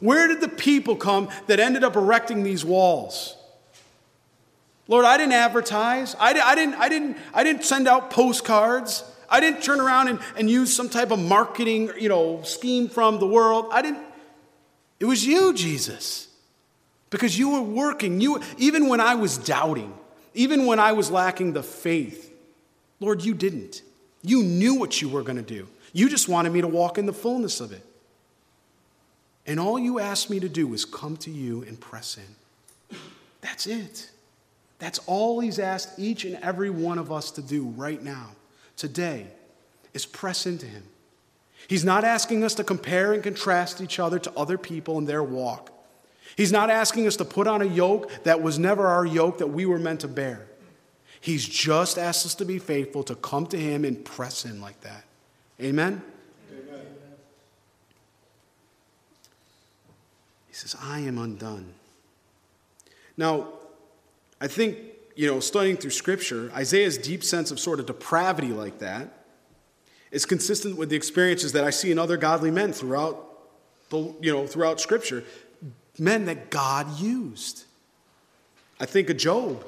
Where 0.00 0.28
did 0.28 0.40
the 0.40 0.48
people 0.48 0.94
come 0.96 1.28
that 1.48 1.58
ended 1.58 1.82
up 1.82 1.96
erecting 1.96 2.44
these 2.44 2.64
walls? 2.64 3.36
Lord, 4.86 5.04
I 5.04 5.16
didn't 5.16 5.32
advertise. 5.32 6.14
I, 6.18 6.32
didn't, 6.32 6.74
I, 6.74 6.88
didn't, 6.88 7.16
I 7.34 7.44
didn't 7.44 7.64
send 7.64 7.88
out 7.88 8.10
postcards. 8.10 9.02
I 9.28 9.40
didn't 9.40 9.62
turn 9.62 9.80
around 9.80 10.08
and, 10.08 10.20
and 10.36 10.48
use 10.48 10.74
some 10.74 10.88
type 10.88 11.10
of 11.10 11.18
marketing 11.18 11.90
you 11.98 12.08
know, 12.08 12.42
scheme 12.42 12.88
from 12.88 13.18
the 13.18 13.26
world. 13.26 13.66
I 13.72 13.82
didn't. 13.82 14.02
It 15.00 15.04
was 15.04 15.26
you, 15.26 15.52
Jesus. 15.52 16.27
Because 17.10 17.38
you 17.38 17.50
were 17.50 17.62
working. 17.62 18.20
You, 18.20 18.40
even 18.58 18.88
when 18.88 19.00
I 19.00 19.14
was 19.14 19.38
doubting, 19.38 19.92
even 20.34 20.66
when 20.66 20.78
I 20.78 20.92
was 20.92 21.10
lacking 21.10 21.52
the 21.52 21.62
faith, 21.62 22.32
Lord, 23.00 23.24
you 23.24 23.34
didn't. 23.34 23.82
You 24.22 24.42
knew 24.42 24.74
what 24.74 25.00
you 25.00 25.08
were 25.08 25.22
going 25.22 25.36
to 25.36 25.42
do. 25.42 25.68
You 25.92 26.08
just 26.08 26.28
wanted 26.28 26.52
me 26.52 26.60
to 26.60 26.68
walk 26.68 26.98
in 26.98 27.06
the 27.06 27.12
fullness 27.12 27.60
of 27.60 27.72
it. 27.72 27.84
And 29.46 29.58
all 29.58 29.78
you 29.78 29.98
asked 29.98 30.28
me 30.28 30.40
to 30.40 30.48
do 30.48 30.66
was 30.66 30.84
come 30.84 31.16
to 31.18 31.30
you 31.30 31.62
and 31.62 31.80
press 31.80 32.18
in. 32.18 32.98
That's 33.40 33.66
it. 33.66 34.10
That's 34.78 34.98
all 35.06 35.40
he's 35.40 35.58
asked 35.58 35.98
each 35.98 36.24
and 36.24 36.36
every 36.42 36.70
one 36.70 36.98
of 36.98 37.10
us 37.10 37.30
to 37.32 37.42
do 37.42 37.64
right 37.64 38.02
now, 38.02 38.28
today, 38.76 39.26
is 39.94 40.04
press 40.04 40.46
into 40.46 40.66
him. 40.66 40.82
He's 41.66 41.84
not 41.84 42.04
asking 42.04 42.44
us 42.44 42.54
to 42.54 42.64
compare 42.64 43.12
and 43.12 43.22
contrast 43.22 43.80
each 43.80 43.98
other 43.98 44.18
to 44.18 44.32
other 44.36 44.58
people 44.58 44.98
in 44.98 45.06
their 45.06 45.22
walk. 45.22 45.72
He's 46.38 46.52
not 46.52 46.70
asking 46.70 47.08
us 47.08 47.16
to 47.16 47.24
put 47.24 47.48
on 47.48 47.62
a 47.62 47.64
yoke 47.64 48.12
that 48.22 48.40
was 48.40 48.60
never 48.60 48.86
our 48.86 49.04
yoke 49.04 49.38
that 49.38 49.48
we 49.48 49.66
were 49.66 49.80
meant 49.80 50.02
to 50.02 50.08
bear. 50.08 50.46
He's 51.20 51.44
just 51.44 51.98
asked 51.98 52.24
us 52.24 52.36
to 52.36 52.44
be 52.44 52.60
faithful, 52.60 53.02
to 53.02 53.16
come 53.16 53.48
to 53.48 53.58
him 53.58 53.84
and 53.84 54.04
press 54.04 54.44
in 54.44 54.60
like 54.60 54.80
that. 54.82 55.02
Amen? 55.60 56.00
He 60.46 60.52
says, 60.52 60.76
I 60.80 61.00
am 61.00 61.18
undone. 61.18 61.74
Now, 63.16 63.48
I 64.40 64.46
think, 64.46 64.78
you 65.16 65.26
know, 65.26 65.40
studying 65.40 65.76
through 65.76 65.90
Scripture, 65.90 66.52
Isaiah's 66.54 66.98
deep 66.98 67.24
sense 67.24 67.50
of 67.50 67.58
sort 67.58 67.80
of 67.80 67.86
depravity 67.86 68.50
like 68.50 68.78
that 68.78 69.24
is 70.12 70.24
consistent 70.24 70.76
with 70.76 70.88
the 70.88 70.96
experiences 70.96 71.50
that 71.54 71.64
I 71.64 71.70
see 71.70 71.90
in 71.90 71.98
other 71.98 72.16
godly 72.16 72.52
men 72.52 72.72
throughout, 72.72 73.26
the, 73.90 74.14
you 74.20 74.32
know, 74.32 74.46
throughout 74.46 74.80
Scripture, 74.80 75.24
men 75.98 76.26
that 76.26 76.50
God 76.50 76.98
used. 76.98 77.64
I 78.80 78.86
think 78.86 79.10
of 79.10 79.16
Job. 79.16 79.64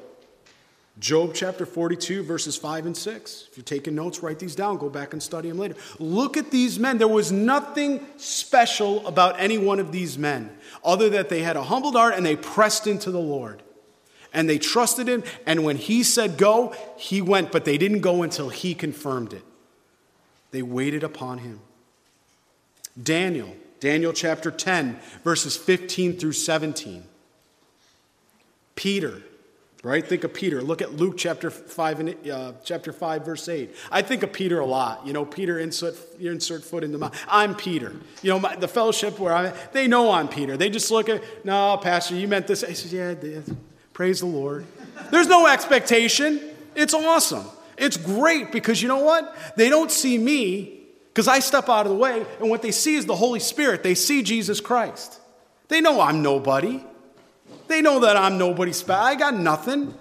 Job 0.98 1.32
chapter 1.34 1.64
42, 1.64 2.22
verses 2.22 2.56
5 2.56 2.86
and 2.86 2.96
6. 2.96 3.48
If 3.50 3.56
you're 3.56 3.64
taking 3.64 3.94
notes, 3.94 4.22
write 4.22 4.38
these 4.38 4.54
down. 4.54 4.76
Go 4.76 4.90
back 4.90 5.14
and 5.14 5.22
study 5.22 5.48
them 5.48 5.58
later. 5.58 5.74
Look 5.98 6.36
at 6.36 6.50
these 6.50 6.78
men. 6.78 6.98
There 6.98 7.08
was 7.08 7.32
nothing 7.32 8.06
special 8.18 9.06
about 9.06 9.40
any 9.40 9.56
one 9.56 9.80
of 9.80 9.92
these 9.92 10.18
men, 10.18 10.50
other 10.84 11.08
that 11.10 11.30
they 11.30 11.42
had 11.42 11.56
a 11.56 11.62
humbled 11.62 11.94
heart 11.94 12.14
and 12.14 12.26
they 12.26 12.36
pressed 12.36 12.86
into 12.86 13.10
the 13.10 13.20
Lord. 13.20 13.62
And 14.34 14.48
they 14.48 14.58
trusted 14.58 15.08
him. 15.08 15.24
And 15.46 15.64
when 15.64 15.76
he 15.76 16.02
said 16.02 16.36
go, 16.36 16.74
he 16.98 17.22
went, 17.22 17.50
but 17.50 17.64
they 17.64 17.78
didn't 17.78 18.00
go 18.00 18.22
until 18.22 18.50
he 18.50 18.74
confirmed 18.74 19.32
it. 19.32 19.42
They 20.50 20.62
waited 20.62 21.02
upon 21.02 21.38
him. 21.38 21.60
Daniel, 23.00 23.56
Daniel 23.80 24.12
chapter 24.12 24.50
10, 24.50 24.98
verses 25.24 25.56
15 25.56 26.18
through 26.18 26.32
17. 26.32 27.04
Peter, 28.76 29.22
Right? 29.82 30.06
Think 30.06 30.24
of 30.24 30.34
Peter. 30.34 30.60
Look 30.60 30.82
at 30.82 30.96
Luke 30.96 31.14
chapter 31.16 31.50
5, 31.50 32.00
and, 32.00 32.28
uh, 32.28 32.52
chapter 32.62 32.92
5, 32.92 33.24
verse 33.24 33.48
8. 33.48 33.74
I 33.90 34.02
think 34.02 34.22
of 34.22 34.30
Peter 34.30 34.60
a 34.60 34.66
lot. 34.66 35.06
You 35.06 35.14
know, 35.14 35.24
Peter, 35.24 35.58
insert, 35.58 35.96
insert 36.20 36.62
foot 36.62 36.84
in 36.84 36.92
the 36.92 36.98
mouth. 36.98 37.18
I'm 37.30 37.54
Peter. 37.54 37.94
You 38.20 38.30
know, 38.30 38.38
my, 38.38 38.56
the 38.56 38.68
fellowship 38.68 39.18
where 39.18 39.34
I 39.34 39.54
they 39.72 39.88
know 39.88 40.12
I'm 40.12 40.28
Peter. 40.28 40.58
They 40.58 40.68
just 40.68 40.90
look 40.90 41.08
at, 41.08 41.22
no, 41.46 41.78
Pastor, 41.78 42.14
you 42.14 42.28
meant 42.28 42.46
this. 42.46 42.62
I 42.62 42.74
said, 42.74 42.92
yeah, 42.92 43.08
I 43.08 43.14
did. 43.14 43.56
Praise 43.94 44.20
the 44.20 44.26
Lord. 44.26 44.66
There's 45.10 45.28
no 45.28 45.46
expectation. 45.46 46.42
It's 46.74 46.92
awesome. 46.92 47.46
It's 47.78 47.96
great 47.96 48.52
because 48.52 48.82
you 48.82 48.88
know 48.88 49.02
what? 49.02 49.34
They 49.56 49.70
don't 49.70 49.90
see 49.90 50.18
me 50.18 50.79
because 51.12 51.28
I 51.28 51.40
step 51.40 51.68
out 51.68 51.86
of 51.86 51.92
the 51.92 51.98
way, 51.98 52.24
and 52.38 52.48
what 52.48 52.62
they 52.62 52.70
see 52.70 52.94
is 52.94 53.06
the 53.06 53.16
Holy 53.16 53.40
Spirit. 53.40 53.82
They 53.82 53.94
see 53.94 54.22
Jesus 54.22 54.60
Christ. 54.60 55.20
They 55.68 55.80
know 55.80 56.00
I'm 56.00 56.22
nobody. 56.22 56.84
They 57.66 57.82
know 57.82 58.00
that 58.00 58.16
I'm 58.16 58.38
nobody 58.38 58.72
special. 58.72 59.02
I 59.02 59.16
got 59.16 59.34
nothing. 59.34 59.94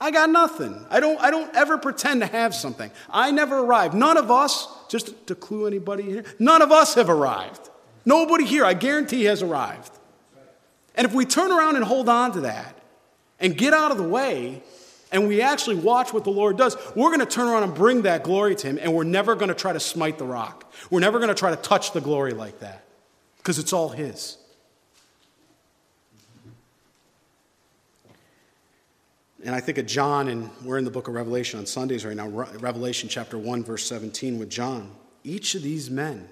I 0.00 0.10
got 0.10 0.30
nothing. 0.30 0.84
I 0.90 0.98
don't, 0.98 1.20
I 1.20 1.30
don't 1.30 1.54
ever 1.54 1.78
pretend 1.78 2.22
to 2.22 2.26
have 2.26 2.56
something. 2.56 2.90
I 3.08 3.30
never 3.30 3.60
arrived. 3.60 3.94
None 3.94 4.16
of 4.16 4.32
us, 4.32 4.66
just 4.88 5.28
to 5.28 5.36
clue 5.36 5.66
anybody 5.66 6.02
here, 6.02 6.24
none 6.40 6.60
of 6.60 6.72
us 6.72 6.94
have 6.96 7.08
arrived. 7.08 7.70
Nobody 8.04 8.44
here, 8.44 8.64
I 8.64 8.74
guarantee, 8.74 9.24
has 9.24 9.42
arrived. 9.42 9.92
And 10.96 11.06
if 11.06 11.14
we 11.14 11.24
turn 11.24 11.52
around 11.52 11.76
and 11.76 11.84
hold 11.84 12.08
on 12.08 12.32
to 12.32 12.40
that 12.40 12.76
and 13.38 13.56
get 13.56 13.72
out 13.72 13.92
of 13.92 13.96
the 13.96 14.02
way 14.02 14.62
and 15.12 15.28
we 15.28 15.42
actually 15.42 15.76
watch 15.76 16.12
what 16.12 16.24
the 16.24 16.30
Lord 16.30 16.56
does, 16.56 16.76
we're 16.96 17.08
going 17.08 17.20
to 17.20 17.26
turn 17.26 17.46
around 17.46 17.64
and 17.64 17.74
bring 17.74 18.02
that 18.02 18.24
glory 18.24 18.56
to 18.56 18.66
Him 18.66 18.78
and 18.80 18.92
we're 18.92 19.04
never 19.04 19.34
going 19.34 19.48
to 19.48 19.54
try 19.54 19.72
to 19.72 19.80
smite 19.80 20.18
the 20.18 20.24
rock. 20.24 20.72
We're 20.90 21.00
never 21.00 21.18
going 21.18 21.28
to 21.28 21.34
try 21.34 21.50
to 21.50 21.56
touch 21.56 21.92
the 21.92 22.00
glory 22.00 22.32
like 22.32 22.60
that 22.60 22.84
because 23.36 23.58
it's 23.58 23.72
all 23.72 23.90
His. 23.90 24.38
And 29.44 29.54
I 29.54 29.60
think 29.60 29.78
of 29.78 29.86
John, 29.86 30.28
and 30.28 30.50
we're 30.64 30.78
in 30.78 30.84
the 30.84 30.90
book 30.90 31.08
of 31.08 31.14
Revelation 31.14 31.58
on 31.58 31.66
Sundays 31.66 32.04
right 32.04 32.14
now, 32.16 32.28
Revelation 32.28 33.08
chapter 33.08 33.36
1, 33.36 33.64
verse 33.64 33.84
17 33.86 34.38
with 34.38 34.48
John. 34.48 34.92
Each 35.24 35.56
of 35.56 35.62
these 35.62 35.90
men, 35.90 36.28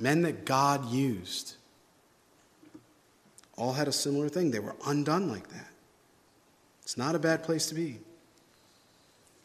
men 0.00 0.22
that 0.22 0.44
God 0.44 0.90
used, 0.90 1.54
all 3.56 3.72
had 3.72 3.86
a 3.86 3.92
similar 3.92 4.28
thing. 4.28 4.50
They 4.50 4.58
were 4.58 4.74
undone 4.84 5.30
like 5.30 5.48
that. 5.48 5.68
It's 6.84 6.96
not 6.96 7.14
a 7.14 7.18
bad 7.18 7.42
place 7.42 7.66
to 7.66 7.74
be. 7.74 7.98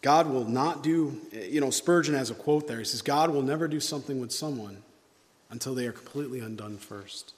God 0.02 0.28
will 0.28 0.46
not 0.46 0.84
do, 0.84 1.20
you 1.32 1.60
know, 1.60 1.70
Spurgeon 1.70 2.16
has 2.16 2.30
a 2.30 2.36
quote 2.36 2.68
there. 2.68 2.80
He 2.80 2.86
says, 2.86 3.02
God 3.02 3.32
will 3.32 3.42
never 3.42 3.68
do 3.68 3.80
something 3.80 4.20
with 4.20 4.32
someone 4.32 4.84
until 5.50 5.76
they 5.76 5.88
are 5.88 5.92
completely 5.92 6.40
undone 6.40 6.78
first. 6.78 7.34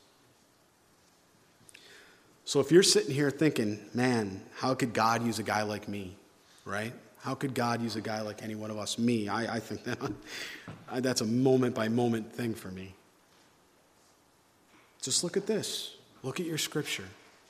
So 2.45 2.59
if 2.59 2.71
you're 2.71 2.83
sitting 2.83 3.13
here 3.13 3.31
thinking, 3.31 3.79
man, 3.93 4.41
how 4.55 4.73
could 4.73 4.93
God 4.93 5.25
use 5.25 5.39
a 5.39 5.43
guy 5.43 5.63
like 5.63 5.87
me, 5.87 6.15
right? 6.65 6.93
How 7.21 7.35
could 7.35 7.53
God 7.53 7.81
use 7.81 7.95
a 7.95 8.01
guy 8.01 8.21
like 8.21 8.43
any 8.43 8.55
one 8.55 8.71
of 8.71 8.77
us? 8.77 8.97
Me, 8.97 9.27
I, 9.27 9.55
I 9.55 9.59
think 9.59 9.83
that 9.83 9.99
that's 11.03 11.21
a 11.21 11.25
moment 11.25 11.75
by 11.75 11.87
moment 11.87 12.33
thing 12.33 12.53
for 12.53 12.69
me. 12.69 12.93
Just 15.01 15.23
look 15.23 15.37
at 15.37 15.47
this. 15.47 15.95
Look 16.23 16.39
at 16.39 16.45
your 16.45 16.57
scripture. 16.57 17.05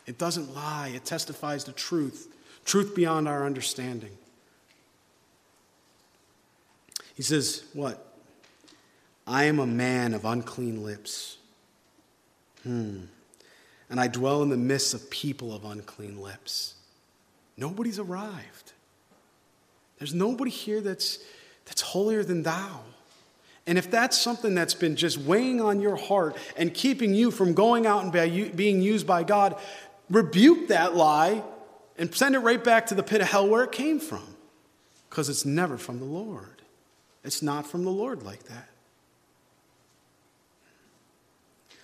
It 0.06 0.18
doesn't 0.18 0.54
lie, 0.54 0.92
it 0.94 1.06
testifies 1.06 1.64
the 1.64 1.72
truth, 1.72 2.28
truth 2.66 2.96
beyond 2.96 3.28
our 3.28 3.46
understanding. 3.46 4.18
He 7.16 7.24
says, 7.24 7.64
What? 7.74 8.08
I 9.28 9.46
am 9.46 9.60
a 9.60 9.68
man 9.68 10.14
of 10.14 10.26
unclean 10.26 10.84
lips. 10.84 11.38
Hmm 12.64 13.06
and 13.92 14.00
I 14.00 14.08
dwell 14.08 14.42
in 14.42 14.50
the 14.50 14.58
midst 14.58 14.94
of 14.94 15.10
people 15.10 15.54
of 15.54 15.66
unclean 15.66 16.20
lips. 16.20 16.76
Nobody's 17.58 18.00
arrived. 18.00 18.72
There's 20.00 20.14
nobody 20.14 20.50
here 20.50 20.80
that's, 20.80 21.20
that's 21.66 21.82
holier 21.82 22.24
than 22.24 22.42
thou. 22.42 22.80
And 23.68 23.78
if 23.78 23.92
that's 23.92 24.18
something 24.18 24.56
that's 24.56 24.74
been 24.74 24.96
just 24.96 25.18
weighing 25.18 25.60
on 25.60 25.82
your 25.82 25.98
heart 25.98 26.38
and 26.56 26.74
keeping 26.74 27.14
you 27.14 27.32
from 27.32 27.54
going 27.54 27.86
out 27.86 28.04
and 28.04 28.56
being 28.56 28.82
used 28.82 29.06
by 29.06 29.24
God, 29.24 29.60
rebuke 30.10 30.70
that 30.70 30.96
lie 30.96 31.44
and 32.02 32.14
send 32.14 32.34
it 32.34 32.40
right 32.40 32.62
back 32.64 32.88
to 32.88 32.96
the 32.96 33.04
pit 33.04 33.22
of 33.22 33.28
hell 33.28 33.48
where 33.48 33.64
it 33.64 33.72
came 33.72 34.00
from. 34.00 34.36
Because 35.08 35.30
it's 35.30 35.46
never 35.46 35.78
from 35.78 36.00
the 36.00 36.06
Lord. 36.06 36.64
It's 37.24 37.44
not 37.44 37.68
from 37.68 37.84
the 37.84 37.92
Lord 37.92 38.24
like 38.24 38.44
that. 38.46 38.70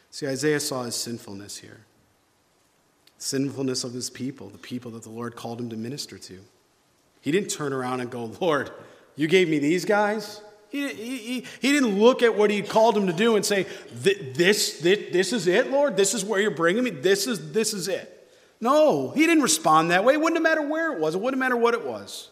See, 0.09 0.26
Isaiah 0.26 0.59
saw 0.59 0.84
his 0.84 0.95
sinfulness 0.95 1.57
here. 1.59 1.86
sinfulness 3.20 3.84
of 3.84 3.93
his 3.93 4.09
people, 4.09 4.49
the 4.49 4.57
people 4.57 4.91
that 4.91 5.03
the 5.03 5.09
Lord 5.09 5.36
called 5.36 5.59
him 5.59 5.70
to 5.70 5.76
minister 5.76 6.18
to. 6.18 6.39
He 7.22 7.32
didn't 7.32 7.49
turn 7.49 7.74
around 7.74 7.99
and 7.99 8.09
go, 8.09 8.32
Lord, 8.39 8.72
you 9.15 9.28
gave 9.28 9.49
me 9.49 9.59
these 9.59 9.86
guys? 9.86 10.41
He, 10.70 10.88
he, 10.93 11.45
he 11.61 11.72
didn't 11.72 11.99
look 11.99 12.24
at 12.24 12.36
what 12.36 12.49
he 12.49 12.61
called 12.61 12.97
him 12.97 13.07
to 13.07 13.13
do 13.13 13.36
and 13.36 13.45
say, 13.45 13.68
this, 13.91 14.80
this, 14.80 15.11
this 15.11 15.34
is 15.34 15.47
it, 15.47 15.72
Lord? 15.72 15.95
This 15.95 16.13
is 16.13 16.26
where 16.26 16.39
you're 16.39 16.51
bringing 16.51 16.84
me? 16.84 16.89
This 16.89 17.28
is, 17.28 17.51
this 17.51 17.74
is 17.74 17.88
it. 17.88 18.16
No, 18.60 19.12
he 19.12 19.26
didn't 19.26 19.43
respond 19.43 19.91
that 19.91 20.03
way. 20.03 20.14
It 20.14 20.22
wouldn't 20.22 20.41
matter 20.41 20.62
where 20.62 20.93
it 20.93 20.99
was, 20.99 21.16
it 21.16 21.22
wouldn't 21.22 21.39
matter 21.39 21.58
what 21.58 21.74
it 21.74 21.86
was. 21.86 22.30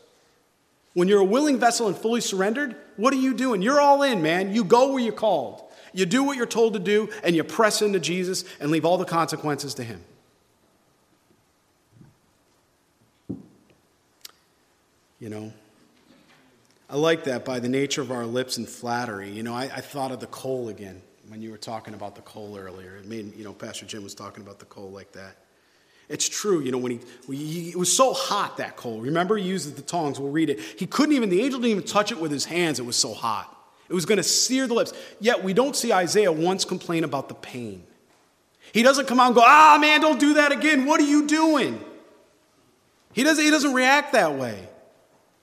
When 0.93 1.07
you're 1.09 1.19
a 1.19 1.25
willing 1.25 1.59
vessel 1.59 1.87
and 1.87 1.95
fully 1.95 2.21
surrendered, 2.21 2.75
what 2.95 3.13
are 3.13 3.17
you 3.17 3.33
doing? 3.33 3.61
You're 3.61 3.81
all 3.81 4.01
in, 4.01 4.21
man. 4.21 4.55
You 4.55 4.63
go 4.63 4.93
where 4.93 5.03
you're 5.03 5.11
called. 5.11 5.61
You 5.93 6.05
do 6.05 6.23
what 6.23 6.37
you're 6.37 6.45
told 6.45 6.73
to 6.73 6.79
do, 6.79 7.09
and 7.23 7.35
you 7.35 7.43
press 7.43 7.81
into 7.81 7.99
Jesus 7.99 8.45
and 8.59 8.71
leave 8.71 8.85
all 8.85 8.97
the 8.97 9.05
consequences 9.05 9.73
to 9.75 9.83
him. 9.83 10.01
You 15.19 15.29
know, 15.29 15.53
I 16.89 16.97
like 16.97 17.23
that 17.23 17.45
by 17.45 17.59
the 17.59 17.69
nature 17.69 18.01
of 18.01 18.11
our 18.11 18.25
lips 18.25 18.57
and 18.57 18.67
flattery. 18.67 19.31
You 19.31 19.43
know, 19.43 19.53
I, 19.53 19.63
I, 19.63 19.81
thought 19.81 20.11
of 20.11 20.19
the 20.19 20.27
coal 20.27 20.69
again 20.69 21.01
when 21.29 21.41
you 21.41 21.49
were 21.49 21.57
talking 21.57 21.93
about 21.93 22.15
the 22.15 22.21
coal 22.21 22.57
earlier. 22.57 22.97
It 22.97 23.05
made, 23.05 23.35
you 23.35 23.43
know, 23.43 23.53
Pastor 23.53 23.85
Jim 23.85 24.03
was 24.03 24.13
talking 24.13 24.43
about 24.43 24.59
the 24.59 24.65
coal 24.65 24.91
like 24.91 25.11
that. 25.13 25.37
It's 26.07 26.29
true, 26.29 26.61
you 26.61 26.71
know, 26.71 26.77
when 26.77 26.91
he, 26.91 26.99
he, 27.35 27.69
it 27.69 27.75
was 27.75 27.95
so 27.95 28.13
hot, 28.13 28.57
that 28.57 28.77
coal. 28.77 29.01
Remember, 29.01 29.37
he 29.37 29.43
uses 29.43 29.73
the 29.73 29.81
tongs, 29.81 30.19
we'll 30.19 30.31
read 30.31 30.49
it. 30.49 30.59
He 30.59 30.85
couldn't 30.85 31.15
even, 31.15 31.29
the 31.29 31.41
angel 31.41 31.59
didn't 31.59 31.71
even 31.71 31.83
touch 31.83 32.11
it 32.11 32.19
with 32.19 32.31
his 32.31 32.45
hands, 32.45 32.79
it 32.79 32.85
was 32.85 32.95
so 32.95 33.13
hot. 33.13 33.51
It 33.89 33.93
was 33.93 34.05
going 34.05 34.17
to 34.17 34.23
sear 34.23 34.67
the 34.67 34.73
lips. 34.73 34.93
Yet 35.19 35.43
we 35.43 35.53
don't 35.53 35.75
see 35.75 35.93
Isaiah 35.93 36.31
once 36.31 36.65
complain 36.65 37.03
about 37.03 37.27
the 37.27 37.35
pain. 37.35 37.83
He 38.71 38.83
doesn't 38.83 39.07
come 39.07 39.19
out 39.19 39.27
and 39.27 39.35
go, 39.35 39.43
ah, 39.45 39.77
man, 39.79 40.01
don't 40.01 40.19
do 40.19 40.35
that 40.35 40.51
again. 40.51 40.85
What 40.85 40.99
are 40.99 41.05
you 41.05 41.27
doing? 41.27 41.83
He 43.13 43.23
doesn't, 43.23 43.43
he 43.43 43.49
doesn't 43.49 43.73
react 43.73 44.13
that 44.13 44.35
way. 44.35 44.67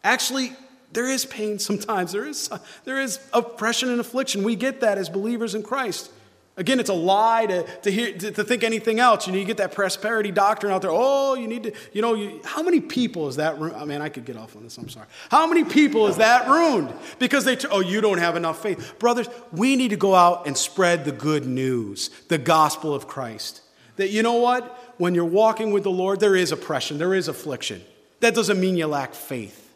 Actually, 0.04 0.52
there 0.92 1.08
is 1.08 1.24
pain 1.24 1.58
sometimes. 1.58 2.12
There 2.12 2.26
is, 2.26 2.50
there 2.84 3.00
is 3.00 3.18
oppression 3.32 3.88
and 3.88 4.00
affliction. 4.00 4.42
We 4.42 4.56
get 4.56 4.80
that 4.80 4.98
as 4.98 5.08
believers 5.08 5.54
in 5.54 5.62
Christ. 5.62 6.10
Again, 6.56 6.80
it's 6.80 6.90
a 6.90 6.94
lie 6.94 7.46
to, 7.46 7.62
to, 7.62 7.90
hear, 7.90 8.12
to, 8.12 8.30
to, 8.30 8.44
think 8.44 8.62
anything 8.62 9.00
else. 9.00 9.26
You 9.26 9.32
know, 9.32 9.38
you 9.38 9.46
get 9.46 9.56
that 9.56 9.72
prosperity 9.72 10.30
doctrine 10.30 10.70
out 10.70 10.82
there. 10.82 10.90
Oh, 10.92 11.32
you 11.32 11.48
need 11.48 11.62
to, 11.62 11.72
you 11.94 12.02
know, 12.02 12.12
you, 12.12 12.42
how 12.44 12.62
many 12.62 12.78
people 12.78 13.26
is 13.28 13.36
that 13.36 13.58
ruined? 13.58 13.76
Oh, 13.78 13.80
I 13.80 13.84
mean, 13.86 14.02
I 14.02 14.10
could 14.10 14.26
get 14.26 14.36
off 14.36 14.54
on 14.54 14.62
this, 14.62 14.76
I'm 14.76 14.90
sorry. 14.90 15.06
How 15.30 15.46
many 15.46 15.64
people 15.64 16.08
is 16.08 16.18
that 16.18 16.46
ruined? 16.48 16.92
Because 17.18 17.46
they, 17.46 17.56
oh, 17.70 17.80
you 17.80 18.02
don't 18.02 18.18
have 18.18 18.36
enough 18.36 18.62
faith. 18.62 18.98
Brothers, 18.98 19.28
we 19.50 19.76
need 19.76 19.88
to 19.88 19.96
go 19.96 20.14
out 20.14 20.46
and 20.46 20.56
spread 20.56 21.06
the 21.06 21.12
good 21.12 21.46
news, 21.46 22.10
the 22.28 22.36
gospel 22.36 22.94
of 22.94 23.08
Christ. 23.08 23.62
That, 23.96 24.10
you 24.10 24.22
know 24.22 24.34
what? 24.34 24.94
When 24.98 25.14
you're 25.14 25.24
walking 25.24 25.72
with 25.72 25.84
the 25.84 25.90
Lord, 25.90 26.20
there 26.20 26.36
is 26.36 26.52
oppression, 26.52 26.98
there 26.98 27.14
is 27.14 27.28
affliction. 27.28 27.82
That 28.20 28.34
doesn't 28.34 28.60
mean 28.60 28.76
you 28.76 28.86
lack 28.86 29.14
faith. 29.14 29.74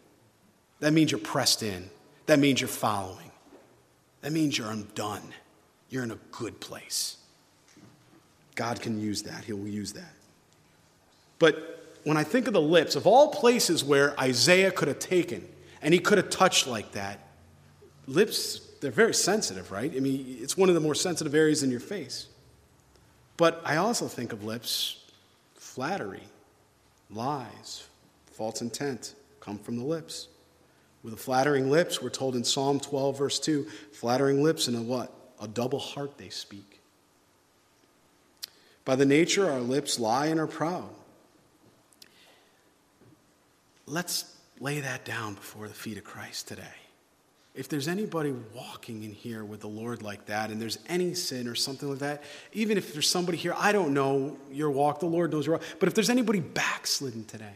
That 0.81 0.93
means 0.93 1.11
you're 1.11 1.21
pressed 1.21 1.63
in. 1.63 1.89
That 2.27 2.39
means 2.39 2.61
you're 2.61 2.69
following. 2.69 3.31
That 4.21 4.33
means 4.33 4.59
you're 4.59 4.71
undone. 4.71 5.23
You're 5.89 6.03
in 6.03 6.11
a 6.11 6.19
good 6.33 6.61
place. 6.61 7.17
God 8.55 8.81
can 8.81 9.01
use 9.01 9.23
that. 9.23 9.45
He'll 9.45 9.67
use 9.67 9.93
that. 9.93 10.13
But 11.39 11.97
when 12.05 12.17
I 12.17 12.25
think 12.25 12.47
of 12.47 12.53
the 12.53 12.61
lips, 12.61 12.97
of 12.97 13.07
all 13.07 13.29
places 13.29 13.85
where 13.85 14.19
Isaiah 14.19 14.71
could 14.71 14.89
have 14.89 14.99
taken 14.99 15.47
and 15.83 15.93
he 15.93 16.01
could 16.01 16.19
have 16.19 16.31
touched 16.31 16.67
like 16.67 16.93
that, 16.93 17.21
lips, 18.07 18.61
they're 18.81 18.91
very 18.91 19.15
sensitive, 19.15 19.71
right? 19.71 19.93
I 19.95 20.01
mean, 20.01 20.39
it's 20.41 20.57
one 20.57 20.69
of 20.69 20.75
the 20.75 20.81
more 20.81 20.95
sensitive 20.95 21.35
areas 21.35 21.63
in 21.63 21.71
your 21.71 21.81
face. 21.81 22.29
But 23.37 23.61
I 23.65 23.77
also 23.77 24.09
think 24.09 24.33
of 24.33 24.45
lips, 24.45 25.05
flattery, 25.55 26.23
lies, 27.11 27.87
false 28.33 28.63
intent 28.63 29.15
come 29.41 29.59
from 29.59 29.77
the 29.77 29.85
lips. 29.85 30.29
With 31.03 31.13
the 31.13 31.21
flattering 31.21 31.71
lips, 31.71 32.01
we're 32.03 32.11
told 32.11 32.35
in 32.35 32.45
Psalm 32.45 32.81
12, 32.81 33.19
verse 33.19 33.39
2, 33.39 33.65
flattering 33.93 34.43
lips 34.43 34.69
and 34.69 34.77
a 34.77 34.81
what? 34.81 35.13
A 35.41 35.49
double 35.49 35.79
heart 35.79 36.19
they 36.19 36.29
speak. 36.29 36.81
By 38.85 38.97
the 38.97 39.05
nature, 39.05 39.51
our 39.51 39.61
lips 39.61 39.99
lie 39.99 40.27
and 40.27 40.39
are 40.39 40.47
proud. 40.47 40.89
Let's 43.87 44.37
lay 44.61 44.81
that 44.81 45.05
down 45.05 45.35
before 45.35 45.69
the 45.69 45.75
feet 45.75 45.99
of 45.99 46.05
Christ 46.05 46.49
today. 46.49 46.65
If 47.55 47.69
there's 47.69 47.89
anybody 47.89 48.35
walking 48.55 49.03
in 49.03 49.13
here 49.13 49.45
with 49.45 49.61
the 49.61 49.69
Lord 49.69 50.03
like 50.03 50.27
that, 50.27 50.51
and 50.51 50.61
there's 50.61 50.79
any 50.89 51.15
sin 51.15 51.49
or 51.49 51.55
something 51.55 51.89
like 51.89 51.99
that, 52.01 52.23
even 52.53 52.77
if 52.77 52.93
there's 52.93 53.09
somebody 53.09 53.39
here, 53.39 53.55
I 53.57 53.73
don't 53.73 53.95
know 53.95 54.37
your 54.53 54.71
walk, 54.71 55.01
the 55.01 55.07
Lord 55.07 55.33
knows 55.33 55.47
your 55.47 55.57
walk, 55.57 55.65
but 55.81 55.89
if 55.89 55.95
there's 55.95 56.11
anybody 56.11 56.41
backslidden 56.41 57.25
today, 57.25 57.55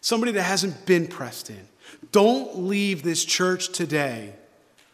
somebody 0.00 0.32
that 0.32 0.42
hasn't 0.42 0.86
been 0.86 1.06
pressed 1.06 1.50
in, 1.50 1.68
don't 2.12 2.60
leave 2.60 3.02
this 3.02 3.24
church 3.24 3.72
today 3.72 4.32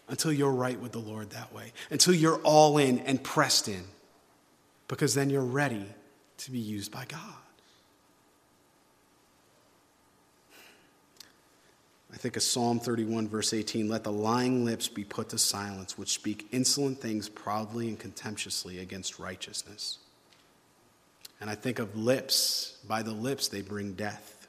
until 0.09 0.32
you're 0.32 0.52
right 0.52 0.80
with 0.80 0.92
the 0.92 0.98
Lord 0.98 1.30
that 1.30 1.52
way, 1.52 1.72
until 1.90 2.14
you're 2.14 2.40
all 2.42 2.78
in 2.78 2.98
and 3.00 3.22
pressed 3.22 3.68
in, 3.68 3.84
because 4.88 5.14
then 5.14 5.30
you're 5.30 5.42
ready 5.42 5.84
to 6.38 6.50
be 6.50 6.59
used 6.59 6.90
by 6.90 7.04
God. 7.04 7.34
I 12.12 12.16
think 12.16 12.36
of 12.36 12.42
Psalm 12.42 12.80
31, 12.80 13.28
verse 13.28 13.52
18 13.52 13.88
let 13.88 14.02
the 14.02 14.11
lying 14.11 14.64
lips 14.64 14.88
be 14.88 15.04
put 15.04 15.28
to 15.28 15.38
silence, 15.38 15.98
which 15.98 16.09
speak 16.09 16.48
insolent 16.52 17.00
things 17.00 17.28
proudly 17.28 17.88
and 17.88 17.98
contemptuously 17.98 18.78
against 18.78 19.18
righteousness. 19.18 19.98
And 21.40 21.48
I 21.50 21.54
think 21.54 21.78
of 21.78 21.96
lips, 21.96 22.78
by 22.88 23.02
the 23.02 23.12
lips 23.12 23.48
they 23.48 23.62
bring 23.62 23.92
death. 23.92 24.48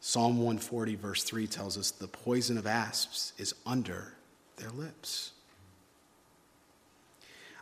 Psalm 0.00 0.38
140, 0.38 0.94
verse 0.94 1.24
3 1.24 1.46
tells 1.46 1.76
us 1.76 1.90
the 1.90 2.08
poison 2.08 2.56
of 2.56 2.66
asps 2.66 3.34
is 3.36 3.54
under 3.66 4.14
their 4.60 4.70
lips. 4.70 5.32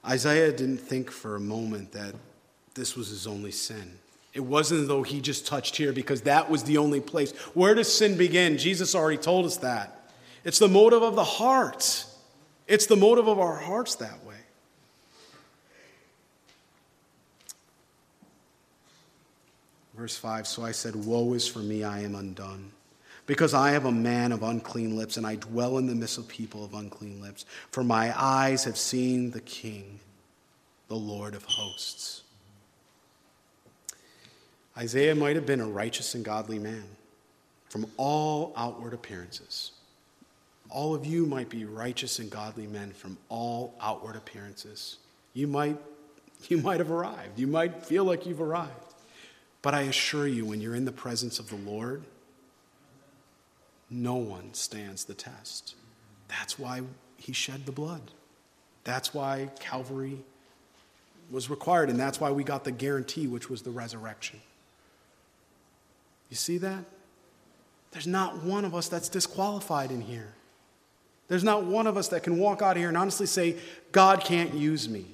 Isaiah 0.05 0.53
didn't 0.53 0.78
think 0.78 1.11
for 1.11 1.36
a 1.36 1.40
moment 1.40 1.92
that 1.92 2.14
this 2.74 2.96
was 2.96 3.09
his 3.09 3.26
only 3.26 3.51
sin. 3.51 3.99
It 4.34 4.40
wasn't 4.40 4.88
though 4.88 5.03
he 5.03 5.20
just 5.20 5.46
touched 5.46 5.76
here 5.76 5.92
because 5.92 6.22
that 6.22 6.51
was 6.51 6.64
the 6.64 6.78
only 6.78 7.01
place. 7.01 7.32
Where 7.55 7.74
does 7.74 7.92
sin 7.92 8.16
begin? 8.16 8.59
Jesus 8.59 8.94
already 8.94 9.18
told 9.18 9.46
us 9.46 9.57
that. 9.59 10.12
It's 10.44 10.59
the 10.59 10.68
motive 10.68 11.03
of 11.03 11.14
the 11.16 11.24
heart, 11.24 12.05
it's 12.66 12.86
the 12.86 12.96
motive 12.96 13.26
of 13.26 13.38
our 13.38 13.57
hearts 13.57 13.96
that 13.96 14.24
way. 14.24 14.36
Verse 19.96 20.16
5 20.16 20.46
So 20.46 20.64
I 20.64 20.70
said, 20.70 20.94
Woe 20.94 21.34
is 21.34 21.49
for 21.49 21.59
me, 21.59 21.82
I 21.82 22.01
am 22.01 22.14
undone. 22.14 22.70
Because 23.29 23.53
I 23.53 23.72
am 23.72 23.85
a 23.85 23.93
man 23.93 24.33
of 24.33 24.43
unclean 24.43 24.97
lips, 24.97 25.18
and 25.18 25.26
I 25.26 25.35
dwell 25.35 25.76
in 25.76 25.87
the 25.87 25.95
midst 25.95 26.16
of 26.16 26.26
people 26.26 26.64
of 26.64 26.72
unclean 26.72 27.20
lips. 27.20 27.45
For 27.70 27.85
my 27.85 28.11
eyes 28.18 28.64
have 28.64 28.79
seen 28.79 29.33
the 29.33 29.43
King, 29.43 30.01
the 30.89 30.97
Lord 30.97 31.35
of 31.35 31.45
hosts. 31.45 32.22
Isaiah 34.79 35.14
might 35.14 35.37
have 35.37 35.45
been 35.45 35.61
a 35.61 35.66
righteous 35.66 36.14
and 36.14 36.24
godly 36.24 36.59
man 36.59 36.85
from 37.68 37.85
all 37.99 38.55
outward 38.57 38.95
appearances. 38.95 39.72
All 40.70 40.95
of 40.95 41.05
you 41.05 41.26
might 41.26 41.51
be 41.51 41.66
righteous 41.66 42.20
and 42.20 42.31
godly 42.31 42.66
men 42.66 42.93
from 42.93 43.18
all 43.29 43.74
outward 43.79 44.16
appearances. 44.16 44.97
You 45.35 45.49
might, 45.49 45.76
you 46.49 46.57
might 46.57 46.79
have 46.79 46.91
arrived. 46.91 47.39
You 47.39 47.47
might 47.47 47.85
feel 47.85 48.05
like 48.05 48.24
you've 48.24 48.41
arrived. 48.41 48.72
But 49.61 49.74
I 49.74 49.83
assure 49.83 50.26
you, 50.26 50.47
when 50.47 50.62
you're 50.62 50.74
in 50.74 50.87
the 50.87 50.93
presence 50.93 51.39
of 51.39 51.51
the 51.51 51.57
Lord, 51.57 52.05
no 53.91 54.14
one 54.16 54.55
stands 54.55 55.05
the 55.05 55.14
test. 55.14 55.74
That's 56.28 56.59
why 56.59 56.82
he 57.16 57.32
shed 57.32 57.66
the 57.66 57.72
blood. 57.72 58.11
That's 58.84 59.12
why 59.12 59.51
Calvary 59.61 60.18
was 61.30 61.51
required, 61.51 61.91
and 61.91 61.99
that's 61.99 62.20
why 62.20 62.30
we 62.30 62.45
got 62.45 62.64
the 62.64 62.72
guarantee, 62.72 63.26
which 63.26 63.51
was 63.51 63.62
the 63.62 63.70
resurrection. 63.70 64.41
You 66.30 66.36
see 66.36 66.59
that? 66.59 66.84
There's 67.91 68.07
not 68.07 68.43
one 68.43 68.64
of 68.64 68.74
us 68.74 68.89
that's 68.89 69.09
disqualified 69.09 69.91
in 69.91 70.01
here. 70.01 70.32
There's 71.28 71.45
not 71.45 71.64
one 71.64 71.86
of 71.86 71.97
us 71.97 72.09
that 72.09 72.22
can 72.22 72.39
walk 72.39 72.62
out 72.62 72.76
here 72.76 72.89
and 72.89 72.97
honestly 72.97 73.26
say, 73.26 73.57
God 73.93 74.20
can't 74.20 74.55
use 74.55 74.89
me. 74.89 75.07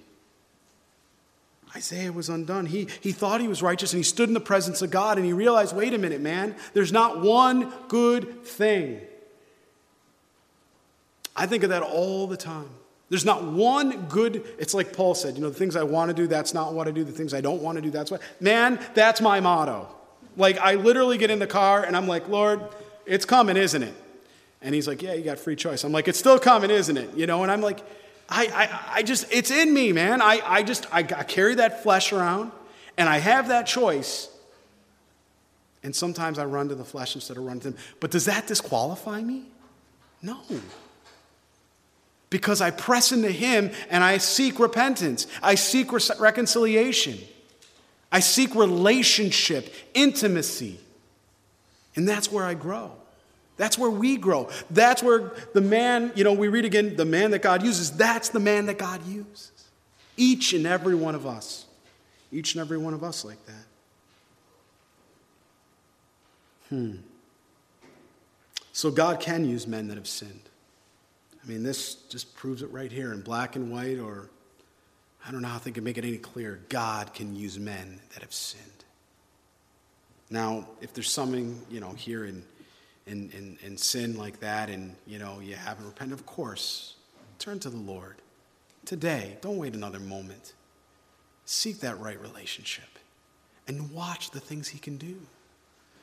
Isaiah 1.76 2.12
was 2.12 2.28
undone. 2.28 2.66
He, 2.66 2.88
he 3.00 3.10
thought 3.12 3.40
he 3.40 3.48
was 3.48 3.62
righteous 3.62 3.92
and 3.92 3.98
he 3.98 4.04
stood 4.04 4.28
in 4.28 4.34
the 4.34 4.40
presence 4.40 4.80
of 4.80 4.90
God 4.90 5.18
and 5.18 5.26
he 5.26 5.32
realized 5.32 5.74
wait 5.74 5.92
a 5.92 5.98
minute, 5.98 6.20
man, 6.20 6.54
there's 6.72 6.92
not 6.92 7.20
one 7.20 7.72
good 7.88 8.44
thing. 8.44 9.00
I 11.36 11.46
think 11.46 11.64
of 11.64 11.70
that 11.70 11.82
all 11.82 12.26
the 12.26 12.36
time. 12.36 12.70
There's 13.10 13.24
not 13.24 13.44
one 13.44 14.06
good, 14.06 14.44
it's 14.58 14.72
like 14.72 14.92
Paul 14.92 15.14
said, 15.14 15.34
you 15.34 15.42
know, 15.42 15.50
the 15.50 15.54
things 15.54 15.76
I 15.76 15.82
want 15.82 16.08
to 16.10 16.14
do, 16.14 16.26
that's 16.26 16.54
not 16.54 16.74
what 16.74 16.88
I 16.88 16.90
do. 16.90 17.04
The 17.04 17.12
things 17.12 17.34
I 17.34 17.40
don't 17.40 17.60
want 17.60 17.76
to 17.76 17.82
do, 17.82 17.90
that's 17.90 18.10
what. 18.10 18.22
Man, 18.40 18.78
that's 18.94 19.20
my 19.20 19.40
motto. 19.40 19.88
Like, 20.36 20.58
I 20.58 20.76
literally 20.76 21.18
get 21.18 21.30
in 21.30 21.38
the 21.38 21.46
car 21.46 21.84
and 21.84 21.96
I'm 21.96 22.08
like, 22.08 22.28
Lord, 22.28 22.60
it's 23.04 23.24
coming, 23.24 23.56
isn't 23.56 23.82
it? 23.82 23.94
And 24.62 24.74
he's 24.74 24.88
like, 24.88 25.02
Yeah, 25.02 25.12
you 25.12 25.22
got 25.22 25.38
free 25.38 25.56
choice. 25.56 25.84
I'm 25.84 25.92
like, 25.92 26.08
It's 26.08 26.18
still 26.18 26.38
coming, 26.38 26.70
isn't 26.70 26.96
it? 26.96 27.14
You 27.14 27.26
know, 27.26 27.42
and 27.42 27.52
I'm 27.52 27.60
like, 27.60 27.80
I, 28.28 28.46
I, 28.46 28.98
I 28.98 29.02
just, 29.02 29.26
it's 29.30 29.50
in 29.50 29.72
me, 29.72 29.92
man. 29.92 30.22
I, 30.22 30.40
I 30.44 30.62
just, 30.62 30.86
I, 30.92 31.00
I 31.00 31.24
carry 31.24 31.56
that 31.56 31.82
flesh 31.82 32.12
around. 32.12 32.52
And 32.96 33.08
I 33.08 33.18
have 33.18 33.48
that 33.48 33.66
choice. 33.66 34.28
And 35.82 35.94
sometimes 35.94 36.38
I 36.38 36.44
run 36.44 36.68
to 36.68 36.74
the 36.74 36.84
flesh 36.84 37.14
instead 37.14 37.36
of 37.36 37.44
run 37.44 37.60
to 37.60 37.68
Him. 37.68 37.76
But 38.00 38.10
does 38.10 38.24
that 38.26 38.46
disqualify 38.46 39.20
me? 39.20 39.44
No. 40.22 40.38
Because 42.30 42.60
I 42.60 42.70
press 42.70 43.12
into 43.12 43.30
Him 43.30 43.70
and 43.90 44.02
I 44.02 44.18
seek 44.18 44.58
repentance, 44.58 45.26
I 45.42 45.56
seek 45.56 45.92
re- 45.92 46.00
reconciliation, 46.18 47.18
I 48.10 48.20
seek 48.20 48.54
relationship, 48.54 49.72
intimacy. 49.92 50.80
And 51.96 52.08
that's 52.08 52.32
where 52.32 52.44
I 52.44 52.54
grow. 52.54 52.92
That's 53.56 53.78
where 53.78 53.90
we 53.90 54.16
grow. 54.16 54.48
That's 54.70 55.02
where 55.02 55.32
the 55.52 55.60
man, 55.60 56.12
you 56.16 56.24
know, 56.24 56.32
we 56.32 56.48
read 56.48 56.64
again, 56.64 56.96
the 56.96 57.04
man 57.04 57.30
that 57.30 57.42
God 57.42 57.62
uses, 57.62 57.96
that's 57.96 58.30
the 58.30 58.40
man 58.40 58.66
that 58.66 58.78
God 58.78 59.06
uses. 59.06 59.52
Each 60.16 60.52
and 60.52 60.66
every 60.66 60.94
one 60.94 61.14
of 61.14 61.26
us. 61.26 61.66
Each 62.32 62.54
and 62.54 62.60
every 62.60 62.78
one 62.78 62.94
of 62.94 63.04
us 63.04 63.24
like 63.24 63.44
that. 63.46 63.64
Hmm. 66.70 66.96
So 68.72 68.90
God 68.90 69.20
can 69.20 69.48
use 69.48 69.68
men 69.68 69.86
that 69.88 69.96
have 69.96 70.08
sinned. 70.08 70.40
I 71.42 71.46
mean, 71.48 71.62
this 71.62 71.94
just 71.94 72.34
proves 72.34 72.62
it 72.62 72.72
right 72.72 72.90
here 72.90 73.12
in 73.12 73.20
black 73.20 73.54
and 73.54 73.70
white, 73.70 73.98
or 73.98 74.30
I 75.26 75.30
don't 75.30 75.42
know 75.42 75.48
how 75.48 75.58
they 75.58 75.70
can 75.70 75.84
make 75.84 75.98
it 75.98 76.04
any 76.04 76.16
clearer. 76.16 76.58
God 76.68 77.14
can 77.14 77.36
use 77.36 77.58
men 77.58 78.00
that 78.14 78.22
have 78.22 78.32
sinned. 78.32 78.64
Now, 80.30 80.66
if 80.80 80.92
there's 80.92 81.10
something, 81.10 81.60
you 81.70 81.80
know, 81.80 81.92
here 81.92 82.24
in 82.24 82.42
in, 83.06 83.30
in, 83.30 83.58
in 83.64 83.76
sin 83.76 84.16
like 84.16 84.40
that 84.40 84.70
and, 84.70 84.94
you 85.06 85.18
know, 85.18 85.40
you 85.40 85.56
haven't 85.56 85.84
repented, 85.84 86.18
of 86.18 86.26
course, 86.26 86.94
turn 87.38 87.58
to 87.60 87.70
the 87.70 87.76
Lord. 87.76 88.16
Today, 88.84 89.38
don't 89.40 89.58
wait 89.58 89.74
another 89.74 90.00
moment. 90.00 90.54
Seek 91.44 91.80
that 91.80 91.98
right 92.00 92.20
relationship 92.20 92.98
and 93.66 93.92
watch 93.92 94.30
the 94.30 94.40
things 94.40 94.68
He 94.68 94.78
can 94.78 94.96
do. 94.96 95.16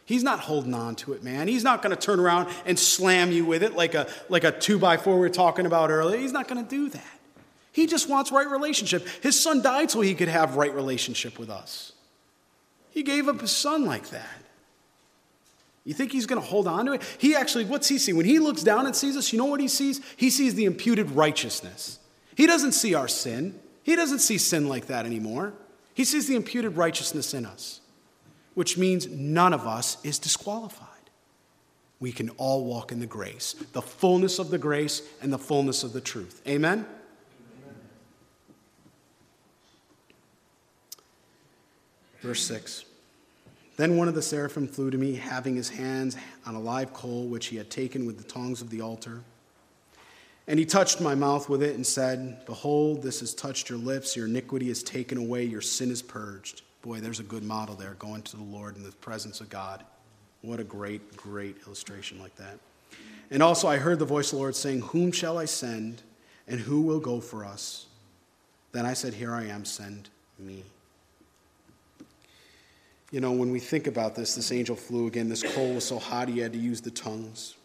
He's 0.05 0.23
not 0.23 0.39
holding 0.39 0.73
on 0.73 0.95
to 0.97 1.13
it, 1.13 1.23
man. 1.23 1.47
He's 1.47 1.63
not 1.63 1.81
going 1.81 1.95
to 1.95 2.01
turn 2.01 2.19
around 2.19 2.49
and 2.65 2.77
slam 2.77 3.31
you 3.31 3.45
with 3.45 3.63
it 3.63 3.75
like 3.75 3.93
a, 3.93 4.07
like 4.29 4.43
a 4.43 4.51
two 4.51 4.77
by 4.77 4.97
four 4.97 5.13
we 5.13 5.21
were 5.21 5.29
talking 5.29 5.65
about 5.65 5.89
earlier. 5.89 6.17
He's 6.17 6.33
not 6.33 6.47
going 6.47 6.63
to 6.63 6.69
do 6.69 6.89
that. 6.89 7.19
He 7.71 7.87
just 7.87 8.09
wants 8.09 8.31
right 8.31 8.49
relationship. 8.49 9.07
His 9.21 9.39
son 9.39 9.61
died 9.61 9.89
so 9.89 10.01
he 10.01 10.13
could 10.13 10.27
have 10.27 10.57
right 10.57 10.73
relationship 10.73 11.39
with 11.39 11.49
us. 11.49 11.93
He 12.89 13.03
gave 13.03 13.29
up 13.29 13.39
his 13.39 13.51
son 13.51 13.85
like 13.85 14.09
that. 14.09 14.27
You 15.83 15.93
think 15.93 16.11
he's 16.11 16.27
going 16.27 16.41
to 16.41 16.47
hold 16.47 16.67
on 16.67 16.85
to 16.85 16.93
it? 16.93 17.01
He 17.17 17.35
actually, 17.35 17.65
what's 17.65 17.87
he 17.87 17.97
see? 17.97 18.13
When 18.13 18.25
he 18.25 18.39
looks 18.39 18.61
down 18.61 18.85
and 18.85 18.95
sees 18.95 19.17
us, 19.17 19.33
you 19.33 19.39
know 19.39 19.45
what 19.45 19.59
he 19.59 19.67
sees? 19.67 19.99
He 20.15 20.29
sees 20.29 20.53
the 20.53 20.65
imputed 20.65 21.11
righteousness. 21.11 21.99
He 22.35 22.45
doesn't 22.45 22.73
see 22.73 22.93
our 22.93 23.07
sin. 23.07 23.59
He 23.83 23.95
doesn't 23.95 24.19
see 24.19 24.37
sin 24.37 24.69
like 24.69 24.87
that 24.87 25.05
anymore. 25.05 25.53
He 25.93 26.05
sees 26.05 26.27
the 26.27 26.35
imputed 26.35 26.77
righteousness 26.77 27.33
in 27.33 27.45
us, 27.45 27.81
which 28.53 28.77
means 28.77 29.07
none 29.07 29.53
of 29.53 29.65
us 29.65 29.97
is 30.03 30.19
disqualified. 30.19 30.87
We 31.99 32.11
can 32.11 32.29
all 32.31 32.65
walk 32.65 32.91
in 32.91 32.99
the 32.99 33.05
grace, 33.05 33.53
the 33.73 33.81
fullness 33.81 34.39
of 34.39 34.49
the 34.49 34.57
grace 34.57 35.01
and 35.21 35.33
the 35.33 35.37
fullness 35.37 35.83
of 35.83 35.93
the 35.93 36.01
truth. 36.01 36.41
Amen? 36.47 36.85
Amen. 37.63 37.75
Verse 42.21 42.43
6. 42.43 42.85
Then 43.77 43.97
one 43.97 44.07
of 44.07 44.15
the 44.15 44.21
seraphim 44.21 44.67
flew 44.67 44.91
to 44.91 44.97
me, 44.97 45.15
having 45.15 45.55
his 45.55 45.69
hands 45.69 46.17
on 46.45 46.55
a 46.55 46.59
live 46.59 46.93
coal 46.93 47.25
which 47.27 47.47
he 47.47 47.57
had 47.57 47.69
taken 47.69 48.05
with 48.05 48.17
the 48.17 48.23
tongs 48.23 48.61
of 48.61 48.69
the 48.69 48.81
altar. 48.81 49.21
And 50.47 50.59
he 50.59 50.65
touched 50.65 50.99
my 50.99 51.15
mouth 51.15 51.47
with 51.47 51.63
it 51.63 51.75
and 51.75 51.85
said, 51.85 52.45
Behold, 52.45 53.01
this 53.01 53.21
has 53.21 53.33
touched 53.33 53.69
your 53.69 53.79
lips, 53.79 54.15
your 54.15 54.27
iniquity 54.27 54.69
is 54.69 54.83
taken 54.83 55.17
away, 55.17 55.45
your 55.45 55.61
sin 55.61 55.91
is 55.91 56.01
purged. 56.01 56.63
Boy, 56.81 56.99
there's 56.99 57.19
a 57.19 57.23
good 57.23 57.43
model 57.43 57.75
there, 57.75 57.93
going 57.99 58.23
to 58.23 58.37
the 58.37 58.43
Lord 58.43 58.75
in 58.75 58.83
the 58.83 58.91
presence 58.91 59.39
of 59.39 59.49
God. 59.49 59.83
What 60.41 60.59
a 60.59 60.63
great, 60.63 61.15
great 61.15 61.57
illustration 61.67 62.19
like 62.19 62.35
that. 62.35 62.57
And 63.29 63.41
also, 63.41 63.67
I 63.67 63.77
heard 63.77 63.99
the 63.99 64.05
voice 64.05 64.27
of 64.27 64.31
the 64.31 64.37
Lord 64.37 64.55
saying, 64.55 64.81
Whom 64.81 65.11
shall 65.11 65.37
I 65.37 65.45
send, 65.45 66.01
and 66.47 66.59
who 66.59 66.81
will 66.81 66.99
go 66.99 67.21
for 67.21 67.45
us? 67.45 67.85
Then 68.71 68.85
I 68.85 68.93
said, 68.93 69.13
Here 69.13 69.33
I 69.33 69.45
am, 69.45 69.63
send 69.63 70.09
me. 70.39 70.63
You 73.11 73.19
know, 73.19 73.33
when 73.33 73.51
we 73.51 73.59
think 73.59 73.87
about 73.87 74.15
this, 74.15 74.35
this 74.35 74.51
angel 74.51 74.75
flew 74.75 75.07
again. 75.07 75.27
This 75.27 75.43
coal 75.43 75.73
was 75.73 75.85
so 75.85 75.99
hot 75.99 76.29
he 76.29 76.39
had 76.39 76.53
to 76.53 76.59
use 76.59 76.81
the 76.81 76.91
tongues. 76.91 77.55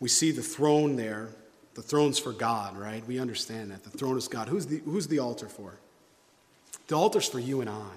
We 0.00 0.08
see 0.08 0.32
the 0.32 0.42
throne 0.42 0.96
there. 0.96 1.28
The 1.74 1.82
throne's 1.82 2.18
for 2.18 2.32
God, 2.32 2.76
right? 2.76 3.04
We 3.06 3.18
understand 3.18 3.70
that. 3.70 3.84
The 3.84 3.90
throne 3.90 4.18
is 4.18 4.28
God. 4.28 4.48
Who's 4.48 4.66
the, 4.66 4.78
who's 4.78 5.06
the 5.06 5.20
altar 5.20 5.48
for? 5.48 5.74
The 6.88 6.96
altar's 6.96 7.28
for 7.28 7.38
you 7.38 7.60
and 7.60 7.70
I. 7.70 7.90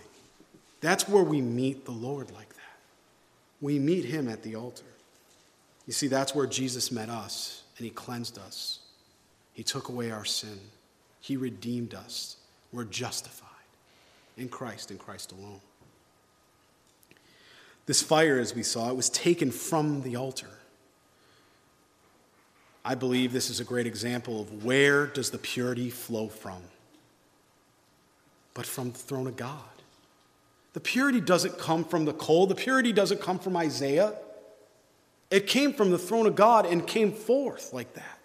That's 0.79 1.09
where 1.09 1.23
we 1.23 1.41
meet 1.41 1.85
the 1.85 1.91
Lord 1.91 2.31
like 2.31 2.49
that. 2.49 2.57
We 3.61 3.79
meet 3.79 4.05
him 4.05 4.29
at 4.29 4.43
the 4.43 4.55
altar. 4.55 4.85
You 5.87 5.93
see, 5.93 6.07
that's 6.07 6.35
where 6.35 6.45
Jesus 6.45 6.91
met 6.91 7.09
us 7.09 7.63
and 7.77 7.85
he 7.85 7.91
cleansed 7.91 8.37
us. 8.37 8.79
He 9.53 9.63
took 9.63 9.89
away 9.89 10.11
our 10.11 10.25
sin. 10.25 10.59
He 11.19 11.35
redeemed 11.35 11.93
us. 11.93 12.37
We're 12.71 12.83
justified 12.83 13.47
in 14.37 14.49
Christ, 14.49 14.91
in 14.91 14.97
Christ 14.97 15.31
alone. 15.31 15.61
This 17.87 18.01
fire, 18.01 18.37
as 18.37 18.53
we 18.53 18.63
saw, 18.63 18.89
it 18.89 18.95
was 18.95 19.09
taken 19.09 19.49
from 19.49 20.03
the 20.03 20.17
altar. 20.17 20.49
I 22.83 22.95
believe 22.95 23.33
this 23.33 23.49
is 23.49 23.59
a 23.59 23.63
great 23.63 23.87
example 23.87 24.41
of 24.41 24.63
where 24.63 25.07
does 25.07 25.31
the 25.31 25.37
purity 25.37 25.89
flow 25.89 26.27
from? 26.27 26.61
But 28.53 28.65
from 28.65 28.91
the 28.91 28.97
throne 28.97 29.27
of 29.27 29.35
God. 29.35 29.61
The 30.73 30.79
purity 30.81 31.21
doesn't 31.21 31.57
come 31.57 31.83
from 31.83 32.05
the 32.05 32.13
coal, 32.13 32.45
the 32.45 32.55
purity 32.55 32.93
doesn't 32.93 33.21
come 33.21 33.39
from 33.39 33.57
Isaiah. 33.57 34.13
It 35.31 35.47
came 35.47 35.73
from 35.73 35.91
the 35.91 35.97
throne 35.97 36.27
of 36.27 36.35
God 36.35 36.65
and 36.65 36.85
came 36.85 37.11
forth 37.11 37.73
like 37.73 37.93
that. 37.93 38.19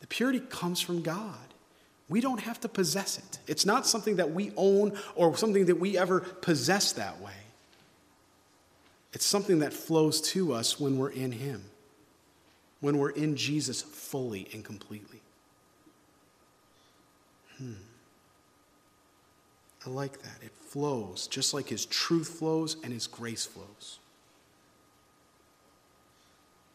The 0.00 0.06
purity 0.06 0.40
comes 0.40 0.80
from 0.80 1.02
God. 1.02 1.34
We 2.08 2.20
don't 2.20 2.40
have 2.40 2.60
to 2.60 2.68
possess 2.68 3.18
it. 3.18 3.38
It's 3.46 3.66
not 3.66 3.86
something 3.86 4.16
that 4.16 4.32
we 4.32 4.52
own 4.56 4.98
or 5.14 5.36
something 5.36 5.66
that 5.66 5.76
we 5.76 5.98
ever 5.98 6.20
possess 6.20 6.92
that 6.92 7.20
way. 7.20 7.32
It's 9.12 9.24
something 9.24 9.60
that 9.60 9.72
flows 9.72 10.20
to 10.32 10.52
us 10.52 10.78
when 10.78 10.98
we're 10.98 11.10
in 11.10 11.32
Him, 11.32 11.64
when 12.80 12.98
we're 12.98 13.10
in 13.10 13.36
Jesus 13.36 13.80
fully 13.80 14.48
and 14.52 14.64
completely. 14.64 15.20
Hmm. 17.56 17.72
I 19.86 19.90
like 19.90 20.22
that. 20.22 20.42
It 20.42 20.52
flows 20.52 21.26
just 21.26 21.54
like 21.54 21.68
His 21.68 21.86
truth 21.86 22.28
flows 22.28 22.76
and 22.84 22.92
His 22.92 23.06
grace 23.06 23.46
flows. 23.46 23.98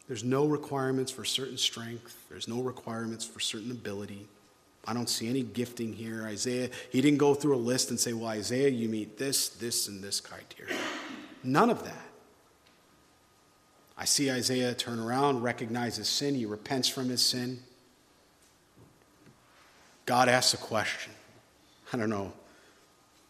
There's 0.07 0.23
no 0.23 0.45
requirements 0.45 1.11
for 1.11 1.23
certain 1.23 1.57
strength, 1.57 2.25
there's 2.29 2.47
no 2.47 2.61
requirements 2.61 3.23
for 3.25 3.39
certain 3.39 3.71
ability. 3.71 4.27
I 4.85 4.93
don't 4.93 5.07
see 5.07 5.29
any 5.29 5.43
gifting 5.43 5.93
here. 5.93 6.23
Isaiah, 6.25 6.69
he 6.89 6.99
didn't 6.99 7.19
go 7.19 7.33
through 7.33 7.55
a 7.55 7.57
list 7.57 7.89
and 7.89 7.97
say, 7.97 8.11
Well, 8.11 8.27
Isaiah, 8.27 8.67
you 8.67 8.89
meet 8.89 9.17
this, 9.17 9.47
this, 9.47 9.87
and 9.87 10.03
this 10.03 10.19
criteria. 10.19 10.75
None 11.41 11.69
of 11.69 11.85
that. 11.85 12.12
I 14.03 14.05
see 14.05 14.29
Isaiah 14.29 14.73
turn 14.73 14.99
around, 14.99 15.43
recognize 15.43 15.95
his 15.95 16.09
sin, 16.09 16.35
he 16.35 16.45
repents 16.45 16.89
from 16.89 17.07
his 17.07 17.21
sin. 17.21 17.61
God 20.05 20.27
asks 20.27 20.53
a 20.53 20.57
question. 20.57 21.13
I 21.93 21.95
don't 21.95 22.09
know. 22.09 22.33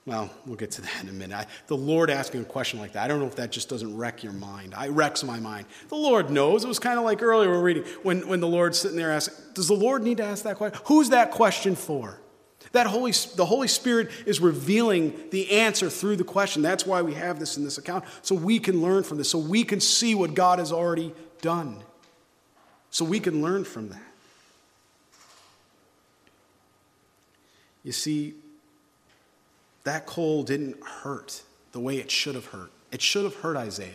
Well, 0.08 0.32
we'll 0.48 0.56
get 0.56 0.72
to 0.72 0.82
that 0.82 1.04
in 1.04 1.10
a 1.10 1.14
minute. 1.14 1.38
I, 1.38 1.46
the 1.68 1.78
Lord 1.78 2.10
asking 2.10 2.42
a 2.42 2.46
question 2.46 2.80
like 2.80 2.94
that, 2.94 3.04
I 3.04 3.08
don't 3.08 3.20
know 3.20 3.28
if 3.28 3.36
that 3.36 3.52
just 3.52 3.70
doesn't 3.70 3.96
wreck 3.96 4.24
your 4.24 4.34
mind. 4.34 4.74
I 4.76 4.88
wrecks 4.88 5.24
my 5.24 5.40
mind. 5.40 5.68
The 5.90 5.96
Lord 5.96 6.32
knows. 6.32 6.64
It 6.64 6.70
was 6.70 6.80
kind 6.80 6.98
of 6.98 7.06
like 7.06 7.22
earlier 7.22 7.52
we 7.52 7.56
were 7.56 7.62
reading 7.62 7.84
when, 8.02 8.28
when 8.28 8.40
the 8.40 8.48
Lord's 8.48 8.80
sitting 8.80 8.98
there 8.98 9.12
asking, 9.12 9.54
Does 9.54 9.68
the 9.68 9.76
Lord 9.76 10.02
need 10.02 10.18
to 10.18 10.24
ask 10.24 10.44
that 10.44 10.56
question? 10.56 10.82
Who's 10.86 11.10
that 11.10 11.30
question 11.30 11.76
for? 11.76 12.18
That 12.72 12.88
Holy, 12.88 13.12
the 13.36 13.46
Holy 13.46 13.68
Spirit 13.68 14.10
is 14.26 14.40
revealing 14.40 15.30
the 15.30 15.52
answer 15.52 15.90
through 15.90 16.16
the 16.16 16.24
question. 16.24 16.62
That's 16.62 16.86
why 16.86 17.02
we 17.02 17.14
have 17.14 17.40
this 17.40 17.58
in 17.58 17.64
this 17.64 17.78
account, 17.78 18.06
so 18.22 18.34
we 18.34 18.60
can 18.60 18.82
learn 18.82 19.04
from 19.04 19.18
this, 19.18 19.30
so 19.30 19.38
we 19.38 19.64
can 19.64 19.80
see 19.80 20.16
what 20.16 20.34
God 20.34 20.60
has 20.60 20.72
already 20.72 21.14
done, 21.42 21.84
so 22.90 23.06
we 23.06 23.20
can 23.20 23.42
learn 23.42 23.64
from 23.64 23.90
that. 23.90 24.02
You 27.84 27.92
see, 27.92 28.34
that 29.84 30.06
coal 30.06 30.44
didn't 30.44 30.82
hurt 30.84 31.44
the 31.74 31.80
way 31.80 31.98
it 31.98 32.10
should 32.10 32.36
have 32.36 32.48
hurt. 32.48 32.72
It 32.92 33.02
should 33.02 33.26
have 33.26 33.36
hurt 33.36 33.58
Isaiah. 33.58 33.92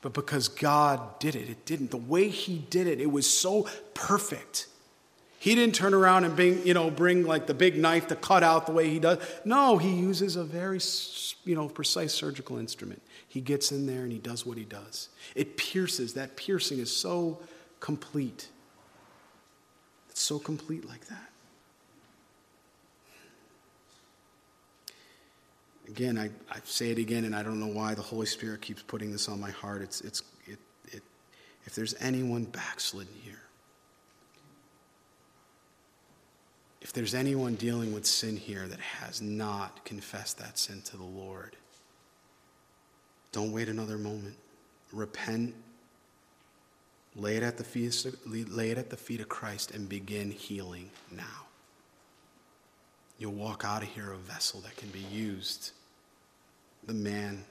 But 0.00 0.12
because 0.12 0.46
God 0.46 1.18
did 1.18 1.34
it, 1.34 1.48
it 1.48 1.64
didn't. 1.64 1.90
The 1.90 1.96
way 1.96 2.28
He 2.28 2.58
did 2.58 2.86
it, 2.86 3.00
it 3.00 3.10
was 3.10 3.26
so 3.26 3.68
perfect 3.94 4.68
he 5.38 5.54
didn't 5.54 5.74
turn 5.74 5.94
around 5.94 6.24
and 6.24 6.34
bring, 6.34 6.66
you 6.66 6.74
know, 6.74 6.90
bring 6.90 7.24
like 7.24 7.46
the 7.46 7.54
big 7.54 7.76
knife 7.76 8.08
to 8.08 8.16
cut 8.16 8.42
out 8.42 8.66
the 8.66 8.72
way 8.72 8.88
he 8.88 8.98
does. 8.98 9.18
No, 9.44 9.78
he 9.78 9.92
uses 9.92 10.36
a 10.36 10.44
very, 10.44 10.80
you 11.44 11.54
know, 11.54 11.68
precise 11.68 12.14
surgical 12.14 12.58
instrument. 12.58 13.02
He 13.28 13.40
gets 13.40 13.70
in 13.70 13.86
there 13.86 14.02
and 14.02 14.12
he 14.12 14.18
does 14.18 14.46
what 14.46 14.56
he 14.56 14.64
does. 14.64 15.08
It 15.34 15.56
pierces. 15.56 16.14
That 16.14 16.36
piercing 16.36 16.78
is 16.78 16.94
so 16.94 17.38
complete. 17.80 18.48
It's 20.10 20.22
so 20.22 20.38
complete 20.38 20.88
like 20.88 21.06
that. 21.08 21.30
again, 25.88 26.18
I, 26.18 26.26
I 26.54 26.58
say 26.64 26.90
it 26.90 26.98
again, 26.98 27.24
and 27.24 27.34
I 27.34 27.42
don't 27.42 27.60
know 27.60 27.66
why 27.66 27.94
the 27.94 28.02
Holy 28.02 28.26
Spirit 28.26 28.60
keeps 28.60 28.82
putting 28.82 29.12
this 29.12 29.28
on 29.28 29.40
my 29.40 29.50
heart. 29.50 29.82
It's, 29.82 30.00
it's, 30.02 30.22
it, 30.46 30.58
it, 30.92 31.02
if 31.64 31.74
there's 31.74 31.94
anyone 32.00 32.44
backslidden 32.44 33.14
here, 33.22 33.40
if 36.86 36.92
there's 36.92 37.16
anyone 37.16 37.56
dealing 37.56 37.92
with 37.92 38.06
sin 38.06 38.36
here 38.36 38.68
that 38.68 38.78
has 38.78 39.20
not 39.20 39.84
confessed 39.84 40.38
that 40.38 40.56
sin 40.56 40.80
to 40.82 40.96
the 40.96 41.02
Lord, 41.02 41.56
don't 43.32 43.50
wait 43.50 43.68
another 43.68 43.98
moment. 43.98 44.36
Repent. 44.92 45.52
Lay 47.16 47.38
it 47.38 47.42
at 47.42 47.56
the 47.58 47.64
feet, 47.64 48.06
lay 48.24 48.70
it 48.70 48.78
at 48.78 48.90
the 48.90 48.96
feet 48.96 49.20
of 49.20 49.28
Christ 49.28 49.72
and 49.72 49.88
begin 49.88 50.30
healing 50.30 50.90
now. 51.10 51.46
You'll 53.18 53.32
walk 53.32 53.64
out 53.64 53.82
of 53.82 53.88
here 53.88 54.12
a 54.12 54.16
vessel 54.16 54.60
that 54.60 54.76
can 54.76 54.90
be 54.90 55.00
used, 55.00 55.72
the 56.86 56.94
man 56.94 57.42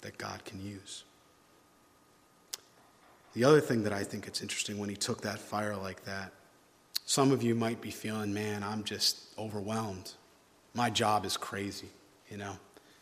that 0.00 0.16
God 0.16 0.46
can 0.46 0.64
use. 0.64 1.04
The 3.34 3.44
other 3.44 3.60
thing 3.60 3.82
that 3.82 3.92
I 3.92 4.02
think 4.02 4.26
it's 4.26 4.40
interesting 4.40 4.78
when 4.78 4.88
he 4.88 4.96
took 4.96 5.20
that 5.20 5.40
fire 5.40 5.76
like 5.76 6.06
that, 6.06 6.32
some 7.04 7.32
of 7.32 7.42
you 7.42 7.54
might 7.54 7.80
be 7.80 7.90
feeling, 7.90 8.32
man, 8.32 8.62
I'm 8.62 8.84
just 8.84 9.18
overwhelmed. 9.38 10.12
My 10.74 10.90
job 10.90 11.24
is 11.24 11.36
crazy, 11.36 11.88
you 12.30 12.36
know. 12.36 12.56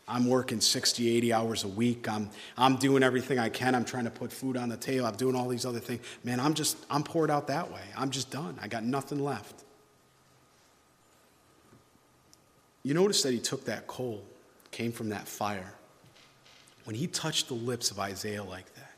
I'm 0.07 0.27
working 0.27 0.59
60, 0.59 1.15
80 1.17 1.31
hours 1.31 1.63
a 1.63 1.69
week. 1.69 2.09
I'm, 2.09 2.29
I'm 2.57 2.75
doing 2.75 3.01
everything 3.01 3.39
I 3.39 3.47
can. 3.47 3.75
I'm 3.75 3.85
trying 3.85 4.03
to 4.03 4.11
put 4.11 4.33
food 4.33 4.57
on 4.57 4.67
the 4.67 4.75
table. 4.75 5.05
I'm 5.05 5.15
doing 5.15 5.35
all 5.35 5.47
these 5.47 5.65
other 5.65 5.79
things. 5.79 6.01
Man, 6.23 6.39
I'm 6.39 6.53
just, 6.53 6.77
I'm 6.89 7.03
poured 7.03 7.31
out 7.31 7.47
that 7.47 7.71
way. 7.71 7.83
I'm 7.95 8.09
just 8.09 8.29
done. 8.29 8.57
I 8.61 8.67
got 8.67 8.83
nothing 8.83 9.23
left. 9.23 9.63
You 12.83 12.93
notice 12.93 13.23
that 13.23 13.31
he 13.31 13.39
took 13.39 13.65
that 13.65 13.87
coal, 13.87 14.21
came 14.71 14.91
from 14.91 15.09
that 15.09 15.27
fire. 15.27 15.73
When 16.83 16.95
he 16.95 17.07
touched 17.07 17.47
the 17.47 17.53
lips 17.53 17.91
of 17.91 17.99
Isaiah 17.99 18.43
like 18.43 18.73
that, 18.75 18.91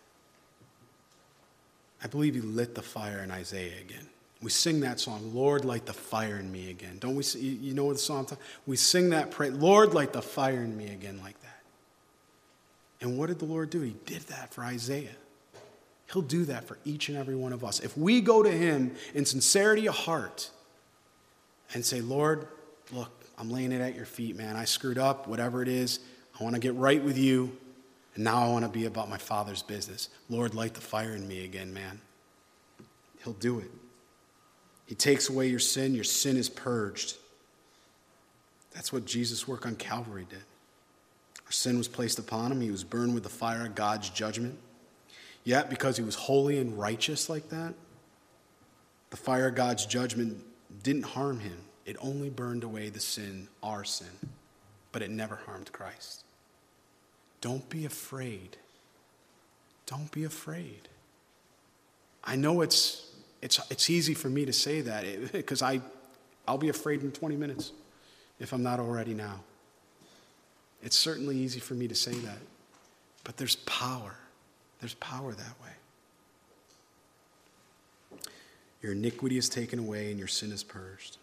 I 2.04 2.08
believe 2.08 2.34
he 2.34 2.42
lit 2.42 2.76
the 2.76 2.82
fire 2.82 3.20
in 3.20 3.30
Isaiah 3.30 3.80
again. 3.82 4.08
We 4.44 4.50
sing 4.50 4.82
that 4.82 5.00
song, 5.00 5.34
Lord, 5.34 5.64
light 5.64 5.86
the 5.86 5.94
fire 5.94 6.38
in 6.38 6.52
me 6.52 6.70
again. 6.70 6.98
Don't 7.00 7.16
we? 7.16 7.24
You 7.40 7.74
know 7.74 7.86
what 7.86 7.94
the 7.94 8.00
song? 8.00 8.28
We 8.68 8.76
sing 8.76 9.12
that 9.12 9.32
prayer, 9.32 9.52
Lord, 9.52 9.94
light 9.94 10.12
the 10.12 10.22
fire 10.22 10.62
in 10.62 10.76
me 10.76 10.88
again, 10.90 11.22
like 11.24 11.40
that. 11.42 11.62
And 13.00 13.18
what 13.18 13.28
did 13.28 13.40
the 13.40 13.46
Lord 13.46 13.70
do? 13.70 13.80
He 13.80 13.96
did 14.06 14.22
that 14.24 14.54
for 14.54 14.66
Isaiah. 14.66 15.16
He'll 16.12 16.22
do 16.22 16.44
that 16.46 16.68
for 16.68 16.78
each 16.84 17.08
and 17.08 17.18
every 17.18 17.36
one 17.36 17.54
of 17.54 17.64
us. 17.64 17.80
If 17.80 17.98
we 17.98 18.20
go 18.20 18.44
to 18.44 18.52
Him 18.52 18.94
in 19.14 19.26
sincerity 19.26 19.88
of 19.88 19.96
heart 19.96 20.52
and 21.74 21.86
say, 21.86 22.02
Lord, 22.02 22.46
look, 22.92 23.12
I'm 23.38 23.50
laying 23.50 23.72
it 23.72 23.80
at 23.80 23.96
your 23.96 24.06
feet, 24.06 24.36
man. 24.36 24.58
I 24.58 24.66
screwed 24.66 24.98
up, 24.98 25.26
whatever 25.26 25.62
it 25.62 25.70
is. 25.70 26.00
I 26.38 26.44
want 26.44 26.56
to 26.56 26.60
get 26.60 26.76
right 26.76 27.02
with 27.02 27.18
you. 27.18 27.58
And 28.16 28.26
now 28.26 28.44
I 28.44 28.50
want 28.50 28.66
to 28.66 28.70
be 28.70 28.86
about 28.86 29.10
my 29.10 29.18
Father's 29.18 29.64
business. 29.64 30.10
Lord, 30.30 30.54
light 30.54 30.74
the 30.74 30.82
fire 30.82 31.16
in 31.16 31.28
me 31.28 31.46
again, 31.46 31.74
man. 31.74 32.02
He'll 33.24 33.34
do 33.34 33.60
it. 33.60 33.72
He 34.94 34.96
takes 34.96 35.28
away 35.28 35.48
your 35.48 35.58
sin, 35.58 35.96
your 35.96 36.04
sin 36.04 36.38
is 36.38 36.50
purged. 36.50 37.16
That's 38.76 38.94
what 38.94 39.06
Jesus' 39.06 39.48
work 39.48 39.66
on 39.66 39.76
Calvary 39.76 40.28
did. 40.30 40.44
Our 41.44 41.52
sin 41.52 41.80
was 41.80 41.88
placed 41.88 42.20
upon 42.20 42.52
him, 42.52 42.62
he 42.62 42.70
was 42.70 42.84
burned 42.84 43.16
with 43.16 43.24
the 43.24 43.30
fire 43.30 43.66
of 43.66 43.74
God's 43.74 44.12
judgment. 44.12 44.56
Yet, 45.44 45.72
because 45.72 45.98
he 45.98 46.04
was 46.04 46.14
holy 46.14 46.60
and 46.60 46.78
righteous 46.78 47.28
like 47.28 47.50
that, 47.50 47.74
the 49.10 49.18
fire 49.18 49.48
of 49.48 49.56
God's 49.56 49.88
judgment 49.88 50.38
didn't 50.84 51.06
harm 51.06 51.40
him. 51.40 51.58
It 51.88 51.98
only 52.00 52.30
burned 52.30 52.64
away 52.64 52.90
the 52.90 53.00
sin, 53.00 53.48
our 53.64 53.84
sin, 53.84 54.30
but 54.92 55.02
it 55.02 55.10
never 55.10 55.38
harmed 55.48 55.72
Christ. 55.72 56.24
Don't 57.42 57.68
be 57.68 57.86
afraid. 57.86 58.58
Don't 59.88 60.12
be 60.12 60.24
afraid. 60.24 60.88
I 62.24 62.36
know 62.36 62.62
it's 62.62 63.13
it's, 63.44 63.60
it's 63.70 63.90
easy 63.90 64.14
for 64.14 64.30
me 64.30 64.46
to 64.46 64.54
say 64.54 64.80
that 64.82 65.04
eh, 65.04 65.18
because 65.34 65.62
I, 65.62 65.82
I'll 66.48 66.58
be 66.58 66.70
afraid 66.70 67.04
in 67.04 67.12
20 67.12 67.36
minutes 67.36 67.74
if 68.40 68.54
I'm 68.54 68.64
not 68.64 68.80
already 68.80 69.14
now. 69.14 69.42
It's 70.82 70.98
certainly 70.98 71.38
easy 71.38 71.60
for 71.60 71.74
me 71.74 71.90
to 71.90 71.96
say 71.96 72.14
that. 72.14 72.38
But 73.26 73.36
there's 73.36 73.58
power. 73.58 74.16
There's 74.80 74.94
power 74.96 75.34
that 75.34 75.56
way. 78.14 78.20
Your 78.82 78.94
iniquity 78.94 79.38
is 79.38 79.50
taken 79.50 79.80
away 79.80 80.10
and 80.10 80.18
your 80.18 80.30
sin 80.30 80.54
is 80.54 80.64
purged. 80.64 81.18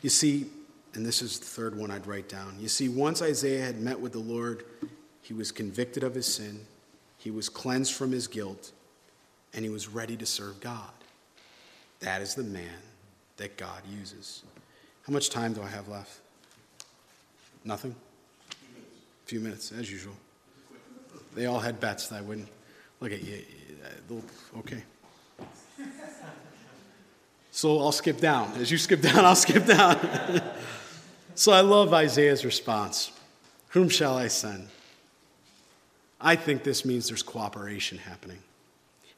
You 0.00 0.08
see, 0.08 0.46
and 0.94 1.04
this 1.04 1.20
is 1.20 1.38
the 1.38 1.44
third 1.44 1.76
one 1.76 1.90
I'd 1.90 2.06
write 2.06 2.30
down. 2.30 2.56
You 2.58 2.68
see, 2.68 2.88
once 2.88 3.20
Isaiah 3.20 3.64
had 3.64 3.78
met 3.78 4.00
with 4.00 4.12
the 4.12 4.18
Lord, 4.18 4.64
he 5.20 5.34
was 5.34 5.52
convicted 5.52 6.02
of 6.02 6.14
his 6.14 6.26
sin, 6.26 6.60
he 7.18 7.30
was 7.30 7.50
cleansed 7.50 7.92
from 7.92 8.12
his 8.12 8.26
guilt, 8.26 8.72
and 9.54 9.64
he 9.64 9.70
was 9.70 9.88
ready 9.88 10.16
to 10.16 10.26
serve 10.26 10.60
God. 10.60 10.90
That 12.00 12.22
is 12.22 12.34
the 12.34 12.44
man 12.44 12.78
that 13.36 13.56
God 13.56 13.82
uses. 13.90 14.42
How 15.06 15.12
much 15.12 15.30
time 15.30 15.52
do 15.52 15.62
I 15.62 15.68
have 15.68 15.88
left? 15.88 16.20
Nothing? 17.64 17.94
A 18.50 19.26
few 19.26 19.40
minutes, 19.40 19.72
as 19.72 19.90
usual. 19.90 20.14
They 21.34 21.46
all 21.46 21.60
had 21.60 21.80
bets 21.80 22.08
that 22.08 22.16
I 22.16 22.20
wouldn't. 22.22 22.48
Look 23.00 23.12
at 23.12 23.22
you. 23.22 23.42
Uh, 24.10 24.58
okay. 24.58 24.82
So 27.50 27.78
I'll 27.78 27.92
skip 27.92 28.20
down. 28.20 28.52
As 28.56 28.70
you 28.70 28.78
skip 28.78 29.00
down, 29.00 29.24
I'll 29.24 29.36
skip 29.36 29.66
down. 29.66 30.42
so 31.34 31.52
I 31.52 31.60
love 31.60 31.92
Isaiah's 31.92 32.44
response 32.44 33.12
Whom 33.68 33.88
shall 33.88 34.16
I 34.16 34.28
send? 34.28 34.68
I 36.20 36.36
think 36.36 36.64
this 36.64 36.84
means 36.84 37.08
there's 37.08 37.22
cooperation 37.22 37.98
happening. 37.98 38.38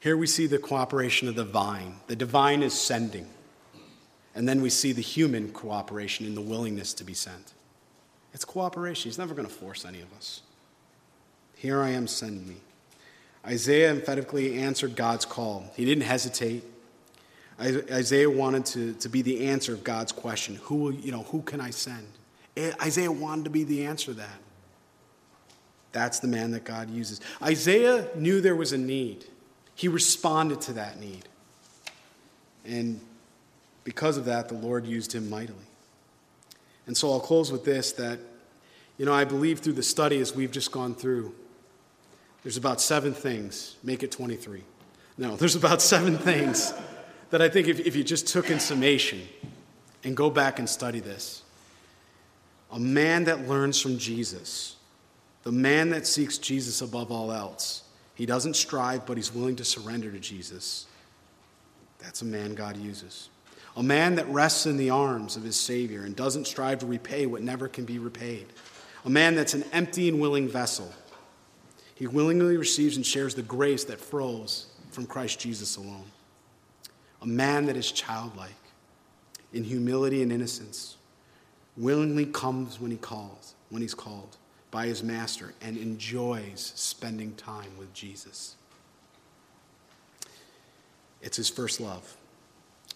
Here 0.03 0.17
we 0.17 0.27
see 0.27 0.47
the 0.47 0.57
cooperation 0.57 1.29
of 1.29 1.35
the 1.35 1.45
vine. 1.45 1.95
The 2.07 2.15
divine 2.17 2.61
is 2.61 2.73
sending. 2.73 3.25
And 4.35 4.49
then 4.49 4.61
we 4.61 4.69
see 4.69 4.91
the 4.91 5.01
human 5.01 5.53
cooperation 5.53 6.25
in 6.25 6.35
the 6.35 6.41
willingness 6.41 6.93
to 6.95 7.05
be 7.05 7.13
sent. 7.13 7.53
It's 8.33 8.43
cooperation. 8.43 9.09
He's 9.09 9.17
never 9.17 9.33
going 9.33 9.47
to 9.47 9.53
force 9.53 9.85
any 9.85 10.01
of 10.01 10.11
us. 10.11 10.41
Here 11.55 11.81
I 11.81 11.91
am, 11.91 12.07
send 12.07 12.45
me. 12.45 12.57
Isaiah 13.45 13.91
emphatically 13.91 14.59
answered 14.59 14.97
God's 14.97 15.23
call. 15.23 15.71
He 15.73 15.85
didn't 15.85 16.03
hesitate. 16.03 16.65
Isaiah 17.57 18.29
wanted 18.29 18.65
to, 18.65 18.93
to 18.95 19.07
be 19.07 19.21
the 19.21 19.47
answer 19.47 19.71
of 19.71 19.85
God's 19.85 20.11
question 20.11 20.55
who, 20.63 20.75
will, 20.75 20.93
you 20.93 21.13
know, 21.13 21.23
who 21.23 21.41
can 21.43 21.61
I 21.61 21.69
send? 21.69 22.07
Eh, 22.57 22.73
Isaiah 22.81 23.09
wanted 23.09 23.45
to 23.45 23.51
be 23.51 23.63
the 23.63 23.85
answer 23.85 24.07
to 24.07 24.15
that. 24.15 24.39
That's 25.93 26.19
the 26.19 26.27
man 26.27 26.51
that 26.51 26.65
God 26.65 26.89
uses. 26.89 27.21
Isaiah 27.41 28.09
knew 28.17 28.41
there 28.41 28.57
was 28.57 28.73
a 28.73 28.77
need. 28.77 29.27
He 29.75 29.87
responded 29.87 30.61
to 30.61 30.73
that 30.73 30.99
need. 30.99 31.27
And 32.65 32.99
because 33.83 34.17
of 34.17 34.25
that, 34.25 34.47
the 34.47 34.55
Lord 34.55 34.85
used 34.85 35.13
him 35.13 35.29
mightily. 35.29 35.57
And 36.87 36.95
so 36.95 37.11
I'll 37.11 37.19
close 37.19 37.51
with 37.51 37.65
this 37.65 37.93
that, 37.93 38.19
you 38.97 39.05
know, 39.05 39.13
I 39.13 39.23
believe 39.23 39.59
through 39.59 39.73
the 39.73 39.83
study 39.83 40.19
as 40.19 40.35
we've 40.35 40.51
just 40.51 40.71
gone 40.71 40.93
through, 40.95 41.33
there's 42.43 42.57
about 42.57 42.81
seven 42.81 43.13
things. 43.13 43.77
Make 43.83 44.03
it 44.03 44.11
23. 44.11 44.63
No, 45.17 45.35
there's 45.37 45.55
about 45.55 45.81
seven 45.81 46.17
things 46.17 46.73
that 47.29 47.41
I 47.41 47.49
think 47.49 47.67
if, 47.67 47.79
if 47.79 47.95
you 47.95 48.03
just 48.03 48.27
took 48.27 48.49
in 48.49 48.59
summation 48.59 49.21
and 50.03 50.15
go 50.15 50.29
back 50.29 50.59
and 50.59 50.69
study 50.69 50.99
this, 50.99 51.41
a 52.71 52.79
man 52.79 53.25
that 53.25 53.47
learns 53.47 53.79
from 53.79 53.97
Jesus, 53.97 54.75
the 55.43 55.51
man 55.51 55.89
that 55.91 56.07
seeks 56.07 56.37
Jesus 56.37 56.81
above 56.81 57.11
all 57.11 57.31
else, 57.31 57.82
he 58.15 58.25
doesn't 58.25 58.55
strive, 58.55 59.05
but 59.05 59.17
he's 59.17 59.33
willing 59.33 59.55
to 59.57 59.65
surrender 59.65 60.11
to 60.11 60.19
Jesus. 60.19 60.87
That's 61.99 62.21
a 62.21 62.25
man 62.25 62.53
God 62.53 62.77
uses. 62.77 63.29
A 63.75 63.83
man 63.83 64.15
that 64.15 64.27
rests 64.27 64.65
in 64.65 64.77
the 64.77 64.91
arms 64.91 65.35
of 65.35 65.43
his 65.43 65.55
Savior 65.55 66.03
and 66.03 66.15
doesn't 66.15 66.45
strive 66.45 66.79
to 66.79 66.85
repay 66.85 67.25
what 67.25 67.41
never 67.41 67.67
can 67.67 67.85
be 67.85 67.97
repaid. 67.97 68.47
A 69.05 69.09
man 69.09 69.35
that's 69.35 69.53
an 69.53 69.63
empty 69.71 70.07
and 70.07 70.21
willing 70.21 70.47
vessel. 70.47 70.93
He 71.95 72.05
willingly 72.07 72.57
receives 72.57 72.97
and 72.97 73.05
shares 73.05 73.33
the 73.33 73.41
grace 73.41 73.83
that 73.85 73.99
flows 73.99 74.67
from 74.91 75.07
Christ 75.07 75.39
Jesus 75.39 75.77
alone. 75.77 76.05
A 77.21 77.25
man 77.25 77.65
that 77.65 77.77
is 77.77 77.91
childlike 77.91 78.51
in 79.53 79.63
humility 79.63 80.21
and 80.21 80.31
innocence, 80.31 80.97
willingly 81.77 82.25
comes 82.25 82.79
when 82.79 82.91
he 82.91 82.97
calls, 82.97 83.55
when 83.69 83.81
he's 83.81 83.93
called 83.93 84.37
by 84.73 84.87
his 84.87 85.03
master 85.03 85.53
and 85.61 85.77
enjoys 85.77 86.73
spending 86.75 87.35
time 87.35 87.69
with 87.77 87.93
Jesus. 87.93 88.55
It's 91.21 91.37
his 91.37 91.47
first 91.47 91.79
love. 91.79 92.17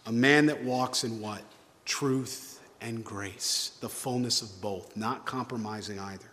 A 0.08 0.12
man 0.12 0.48
that 0.48 0.64
walks 0.64 1.04
in 1.04 1.22
what? 1.22 1.44
Truth 1.86 2.62
and 2.82 3.06
grace, 3.06 3.78
the 3.80 3.90
fullness 3.90 4.42
of 4.42 4.60
both, 4.60 4.98
not 4.98 5.28
compromising 5.28 6.00
either, 6.00 6.32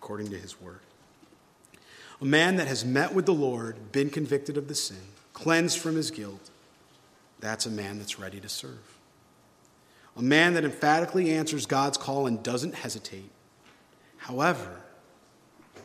according 0.00 0.30
to 0.30 0.38
his 0.38 0.58
word. 0.58 0.80
A 2.22 2.24
man 2.24 2.56
that 2.56 2.68
has 2.68 2.86
met 2.86 3.14
with 3.14 3.26
the 3.26 3.34
Lord, 3.34 3.92
been 3.92 4.08
convicted 4.08 4.56
of 4.56 4.66
the 4.66 4.74
sin, 4.74 4.96
cleansed 5.34 5.78
from 5.78 5.94
his 5.94 6.10
guilt, 6.10 6.48
that's 7.38 7.66
a 7.66 7.70
man 7.70 7.98
that's 7.98 8.18
ready 8.18 8.40
to 8.40 8.48
serve. 8.48 8.98
a 10.16 10.22
man 10.22 10.54
that 10.54 10.64
emphatically 10.64 11.30
answers 11.30 11.64
God's 11.64 11.96
call 11.96 12.26
and 12.26 12.42
doesn't 12.42 12.74
hesitate. 12.74 13.30
However, 14.18 14.80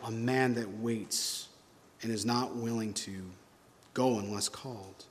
a 0.05 0.11
man 0.11 0.55
that 0.55 0.69
waits 0.79 1.47
and 2.01 2.11
is 2.11 2.25
not 2.25 2.55
willing 2.55 2.93
to 2.93 3.23
go 3.93 4.19
unless 4.19 4.49
called. 4.49 5.05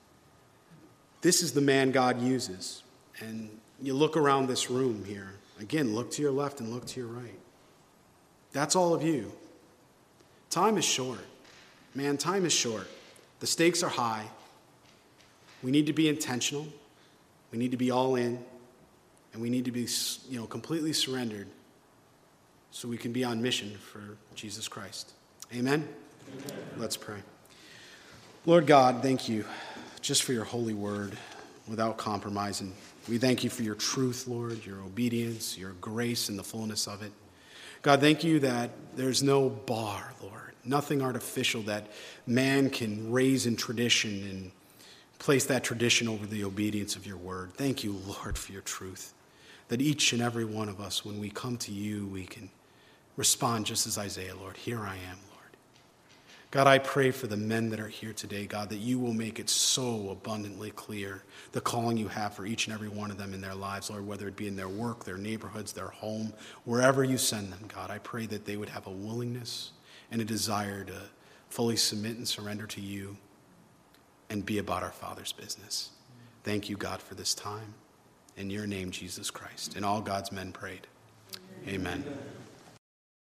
This 1.23 1.43
is 1.43 1.53
the 1.53 1.61
man 1.61 1.93
God 1.93 2.21
uses. 2.21 2.83
And 3.21 3.49
you 3.81 3.95
look 3.95 4.17
around 4.17 4.49
this 4.49 4.71
room 4.71 5.05
here. 5.05 5.33
Again, 5.61 5.95
look 5.95 6.11
to 6.13 6.23
your 6.23 6.33
left 6.33 6.61
and 6.61 6.71
look 6.71 6.87
to 6.87 7.01
your 7.01 7.09
right. 7.09 7.39
That's 8.53 8.77
all 8.77 8.93
of 8.93 9.03
you. 9.03 9.33
Time 10.51 10.77
is 10.77 10.85
short. 10.85 11.21
Man, 11.95 12.17
time 12.17 12.45
is 12.45 12.53
short. 12.53 12.89
The 13.41 13.47
stakes 13.47 13.83
are 13.83 13.89
high. 13.89 14.27
We 15.63 15.71
need 15.71 15.87
to 15.87 15.93
be 15.93 16.09
intentional. 16.09 16.67
We 17.51 17.59
need 17.59 17.71
to 17.71 17.77
be 17.77 17.91
all 17.91 18.17
in. 18.17 18.45
And 19.33 19.41
we 19.41 19.49
need 19.49 19.65
to 19.65 19.73
be 19.73 19.87
you 20.29 20.41
know, 20.41 20.47
completely 20.47 20.93
surrendered 20.93 21.47
so 22.73 22.89
we 22.89 22.97
can 22.97 23.13
be 23.13 23.23
on 23.23 23.41
mission 23.41 23.71
for 23.93 24.17
Jesus 24.35 24.67
Christ. 24.67 25.13
Amen? 25.53 25.87
Amen? 26.29 26.57
Let's 26.79 26.97
pray. 26.97 27.19
Lord 28.47 28.67
God, 28.67 29.03
thank 29.03 29.29
you 29.29 29.45
just 30.01 30.25
for 30.25 30.33
your 30.33 30.45
holy 30.45 30.75
word 30.75 31.17
without 31.69 31.99
compromising. 31.99 32.73
We 33.09 33.19
thank 33.19 33.45
you 33.45 33.51
for 33.51 33.63
your 33.63 33.75
truth, 33.75 34.27
Lord, 34.27 34.65
your 34.65 34.81
obedience, 34.81 35.57
your 35.57 35.73
grace, 35.81 36.29
and 36.29 36.39
the 36.39 36.43
fullness 36.43 36.89
of 36.89 37.03
it. 37.03 37.13
God, 37.83 38.01
thank 38.01 38.25
you 38.25 38.41
that 38.41 38.71
there's 38.97 39.23
no 39.23 39.51
bar, 39.51 40.13
Lord, 40.23 40.55
nothing 40.65 41.03
artificial 41.03 41.63
that 41.63 41.89
man 42.27 42.71
can 42.71 43.13
raise 43.13 43.45
in 43.45 43.55
tradition 43.55 44.11
and 44.31 44.51
place 45.19 45.45
that 45.45 45.63
tradition 45.63 46.09
over 46.09 46.27
the 46.27 46.43
obedience 46.43 46.97
of 46.97 47.07
your 47.07 47.19
word. 47.19 47.53
Thank 47.55 47.85
you, 47.85 47.93
Lord, 48.07 48.39
for 48.39 48.53
your 48.53 48.63
truth. 48.63 49.13
That 49.69 49.83
each 49.83 50.13
and 50.13 50.23
every 50.23 50.45
one 50.45 50.69
of 50.69 50.81
us, 50.81 51.05
when 51.05 51.21
we 51.21 51.31
come 51.31 51.57
to 51.59 51.73
you, 51.73 52.07
we 52.07 52.25
can 52.25 52.51
respond 53.23 53.67
just 53.67 53.87
as 53.87 53.99
Isaiah, 53.99 54.35
Lord. 54.35 54.57
Here 54.57 54.81
I 54.81 54.97
am, 54.97 55.19
Lord. 55.31 55.57
God, 56.51 56.67
I 56.67 56.79
pray 56.79 57.13
for 57.13 57.29
the 57.29 57.37
men 57.37 57.71
that 57.71 57.79
are 57.79 57.87
here 57.87 58.13
today, 58.13 58.47
God, 58.47 58.69
that 58.71 58.81
you 58.81 58.99
will 58.99 59.13
make 59.13 59.39
it 59.39 59.49
so 59.49 60.11
abundantly 60.11 60.73
clear 60.73 61.23
the 61.53 61.61
calling 61.61 61.97
you 61.97 62.09
have 62.09 62.35
for 62.35 62.45
each 62.45 62.67
and 62.67 62.75
every 62.75 62.89
one 62.89 63.13
of 63.13 63.19
them 63.19 63.33
in 63.33 63.41
their 63.41 63.55
lives, 63.55 63.91
Lord, 63.91 64.09
whether 64.09 64.27
it 64.27 64.35
be 64.35 64.49
in 64.49 64.57
their 64.57 64.69
work, 64.69 65.05
their 65.05 65.19
neighborhoods, 65.19 65.73
their 65.73 65.87
home, 65.87 66.33
wherever 66.65 67.05
you 67.05 67.17
send 67.17 67.53
them, 67.53 67.61
God. 67.73 67.93
I 67.93 67.99
pray 67.99 68.27
that 68.27 68.45
they 68.45 68.57
would 68.57 68.71
have 68.71 68.89
a 68.89 68.91
willingness 68.91 69.71
and 70.11 70.21
a 70.21 70.25
desire 70.25 70.83
to 70.83 71.03
fully 71.49 71.77
submit 71.77 72.17
and 72.17 72.27
surrender 72.27 72.67
to 72.67 72.81
you 72.81 73.17
and 74.31 74.45
be 74.45 74.59
about 74.59 74.83
our 74.83 74.91
Father's 74.91 75.31
business. 75.31 75.91
Thank 76.43 76.69
you, 76.69 76.77
God, 76.77 77.01
for 77.01 77.15
this 77.15 77.35
time. 77.35 77.75
In 78.37 78.51
your 78.51 78.67
name, 78.67 78.91
Jesus 78.91 79.31
Christ. 79.31 79.77
And 79.77 79.85
all 79.85 80.01
God's 80.01 80.33
men 80.33 80.51
prayed. 80.51 80.89
Amen. 81.69 82.03
Amen. 82.05 82.42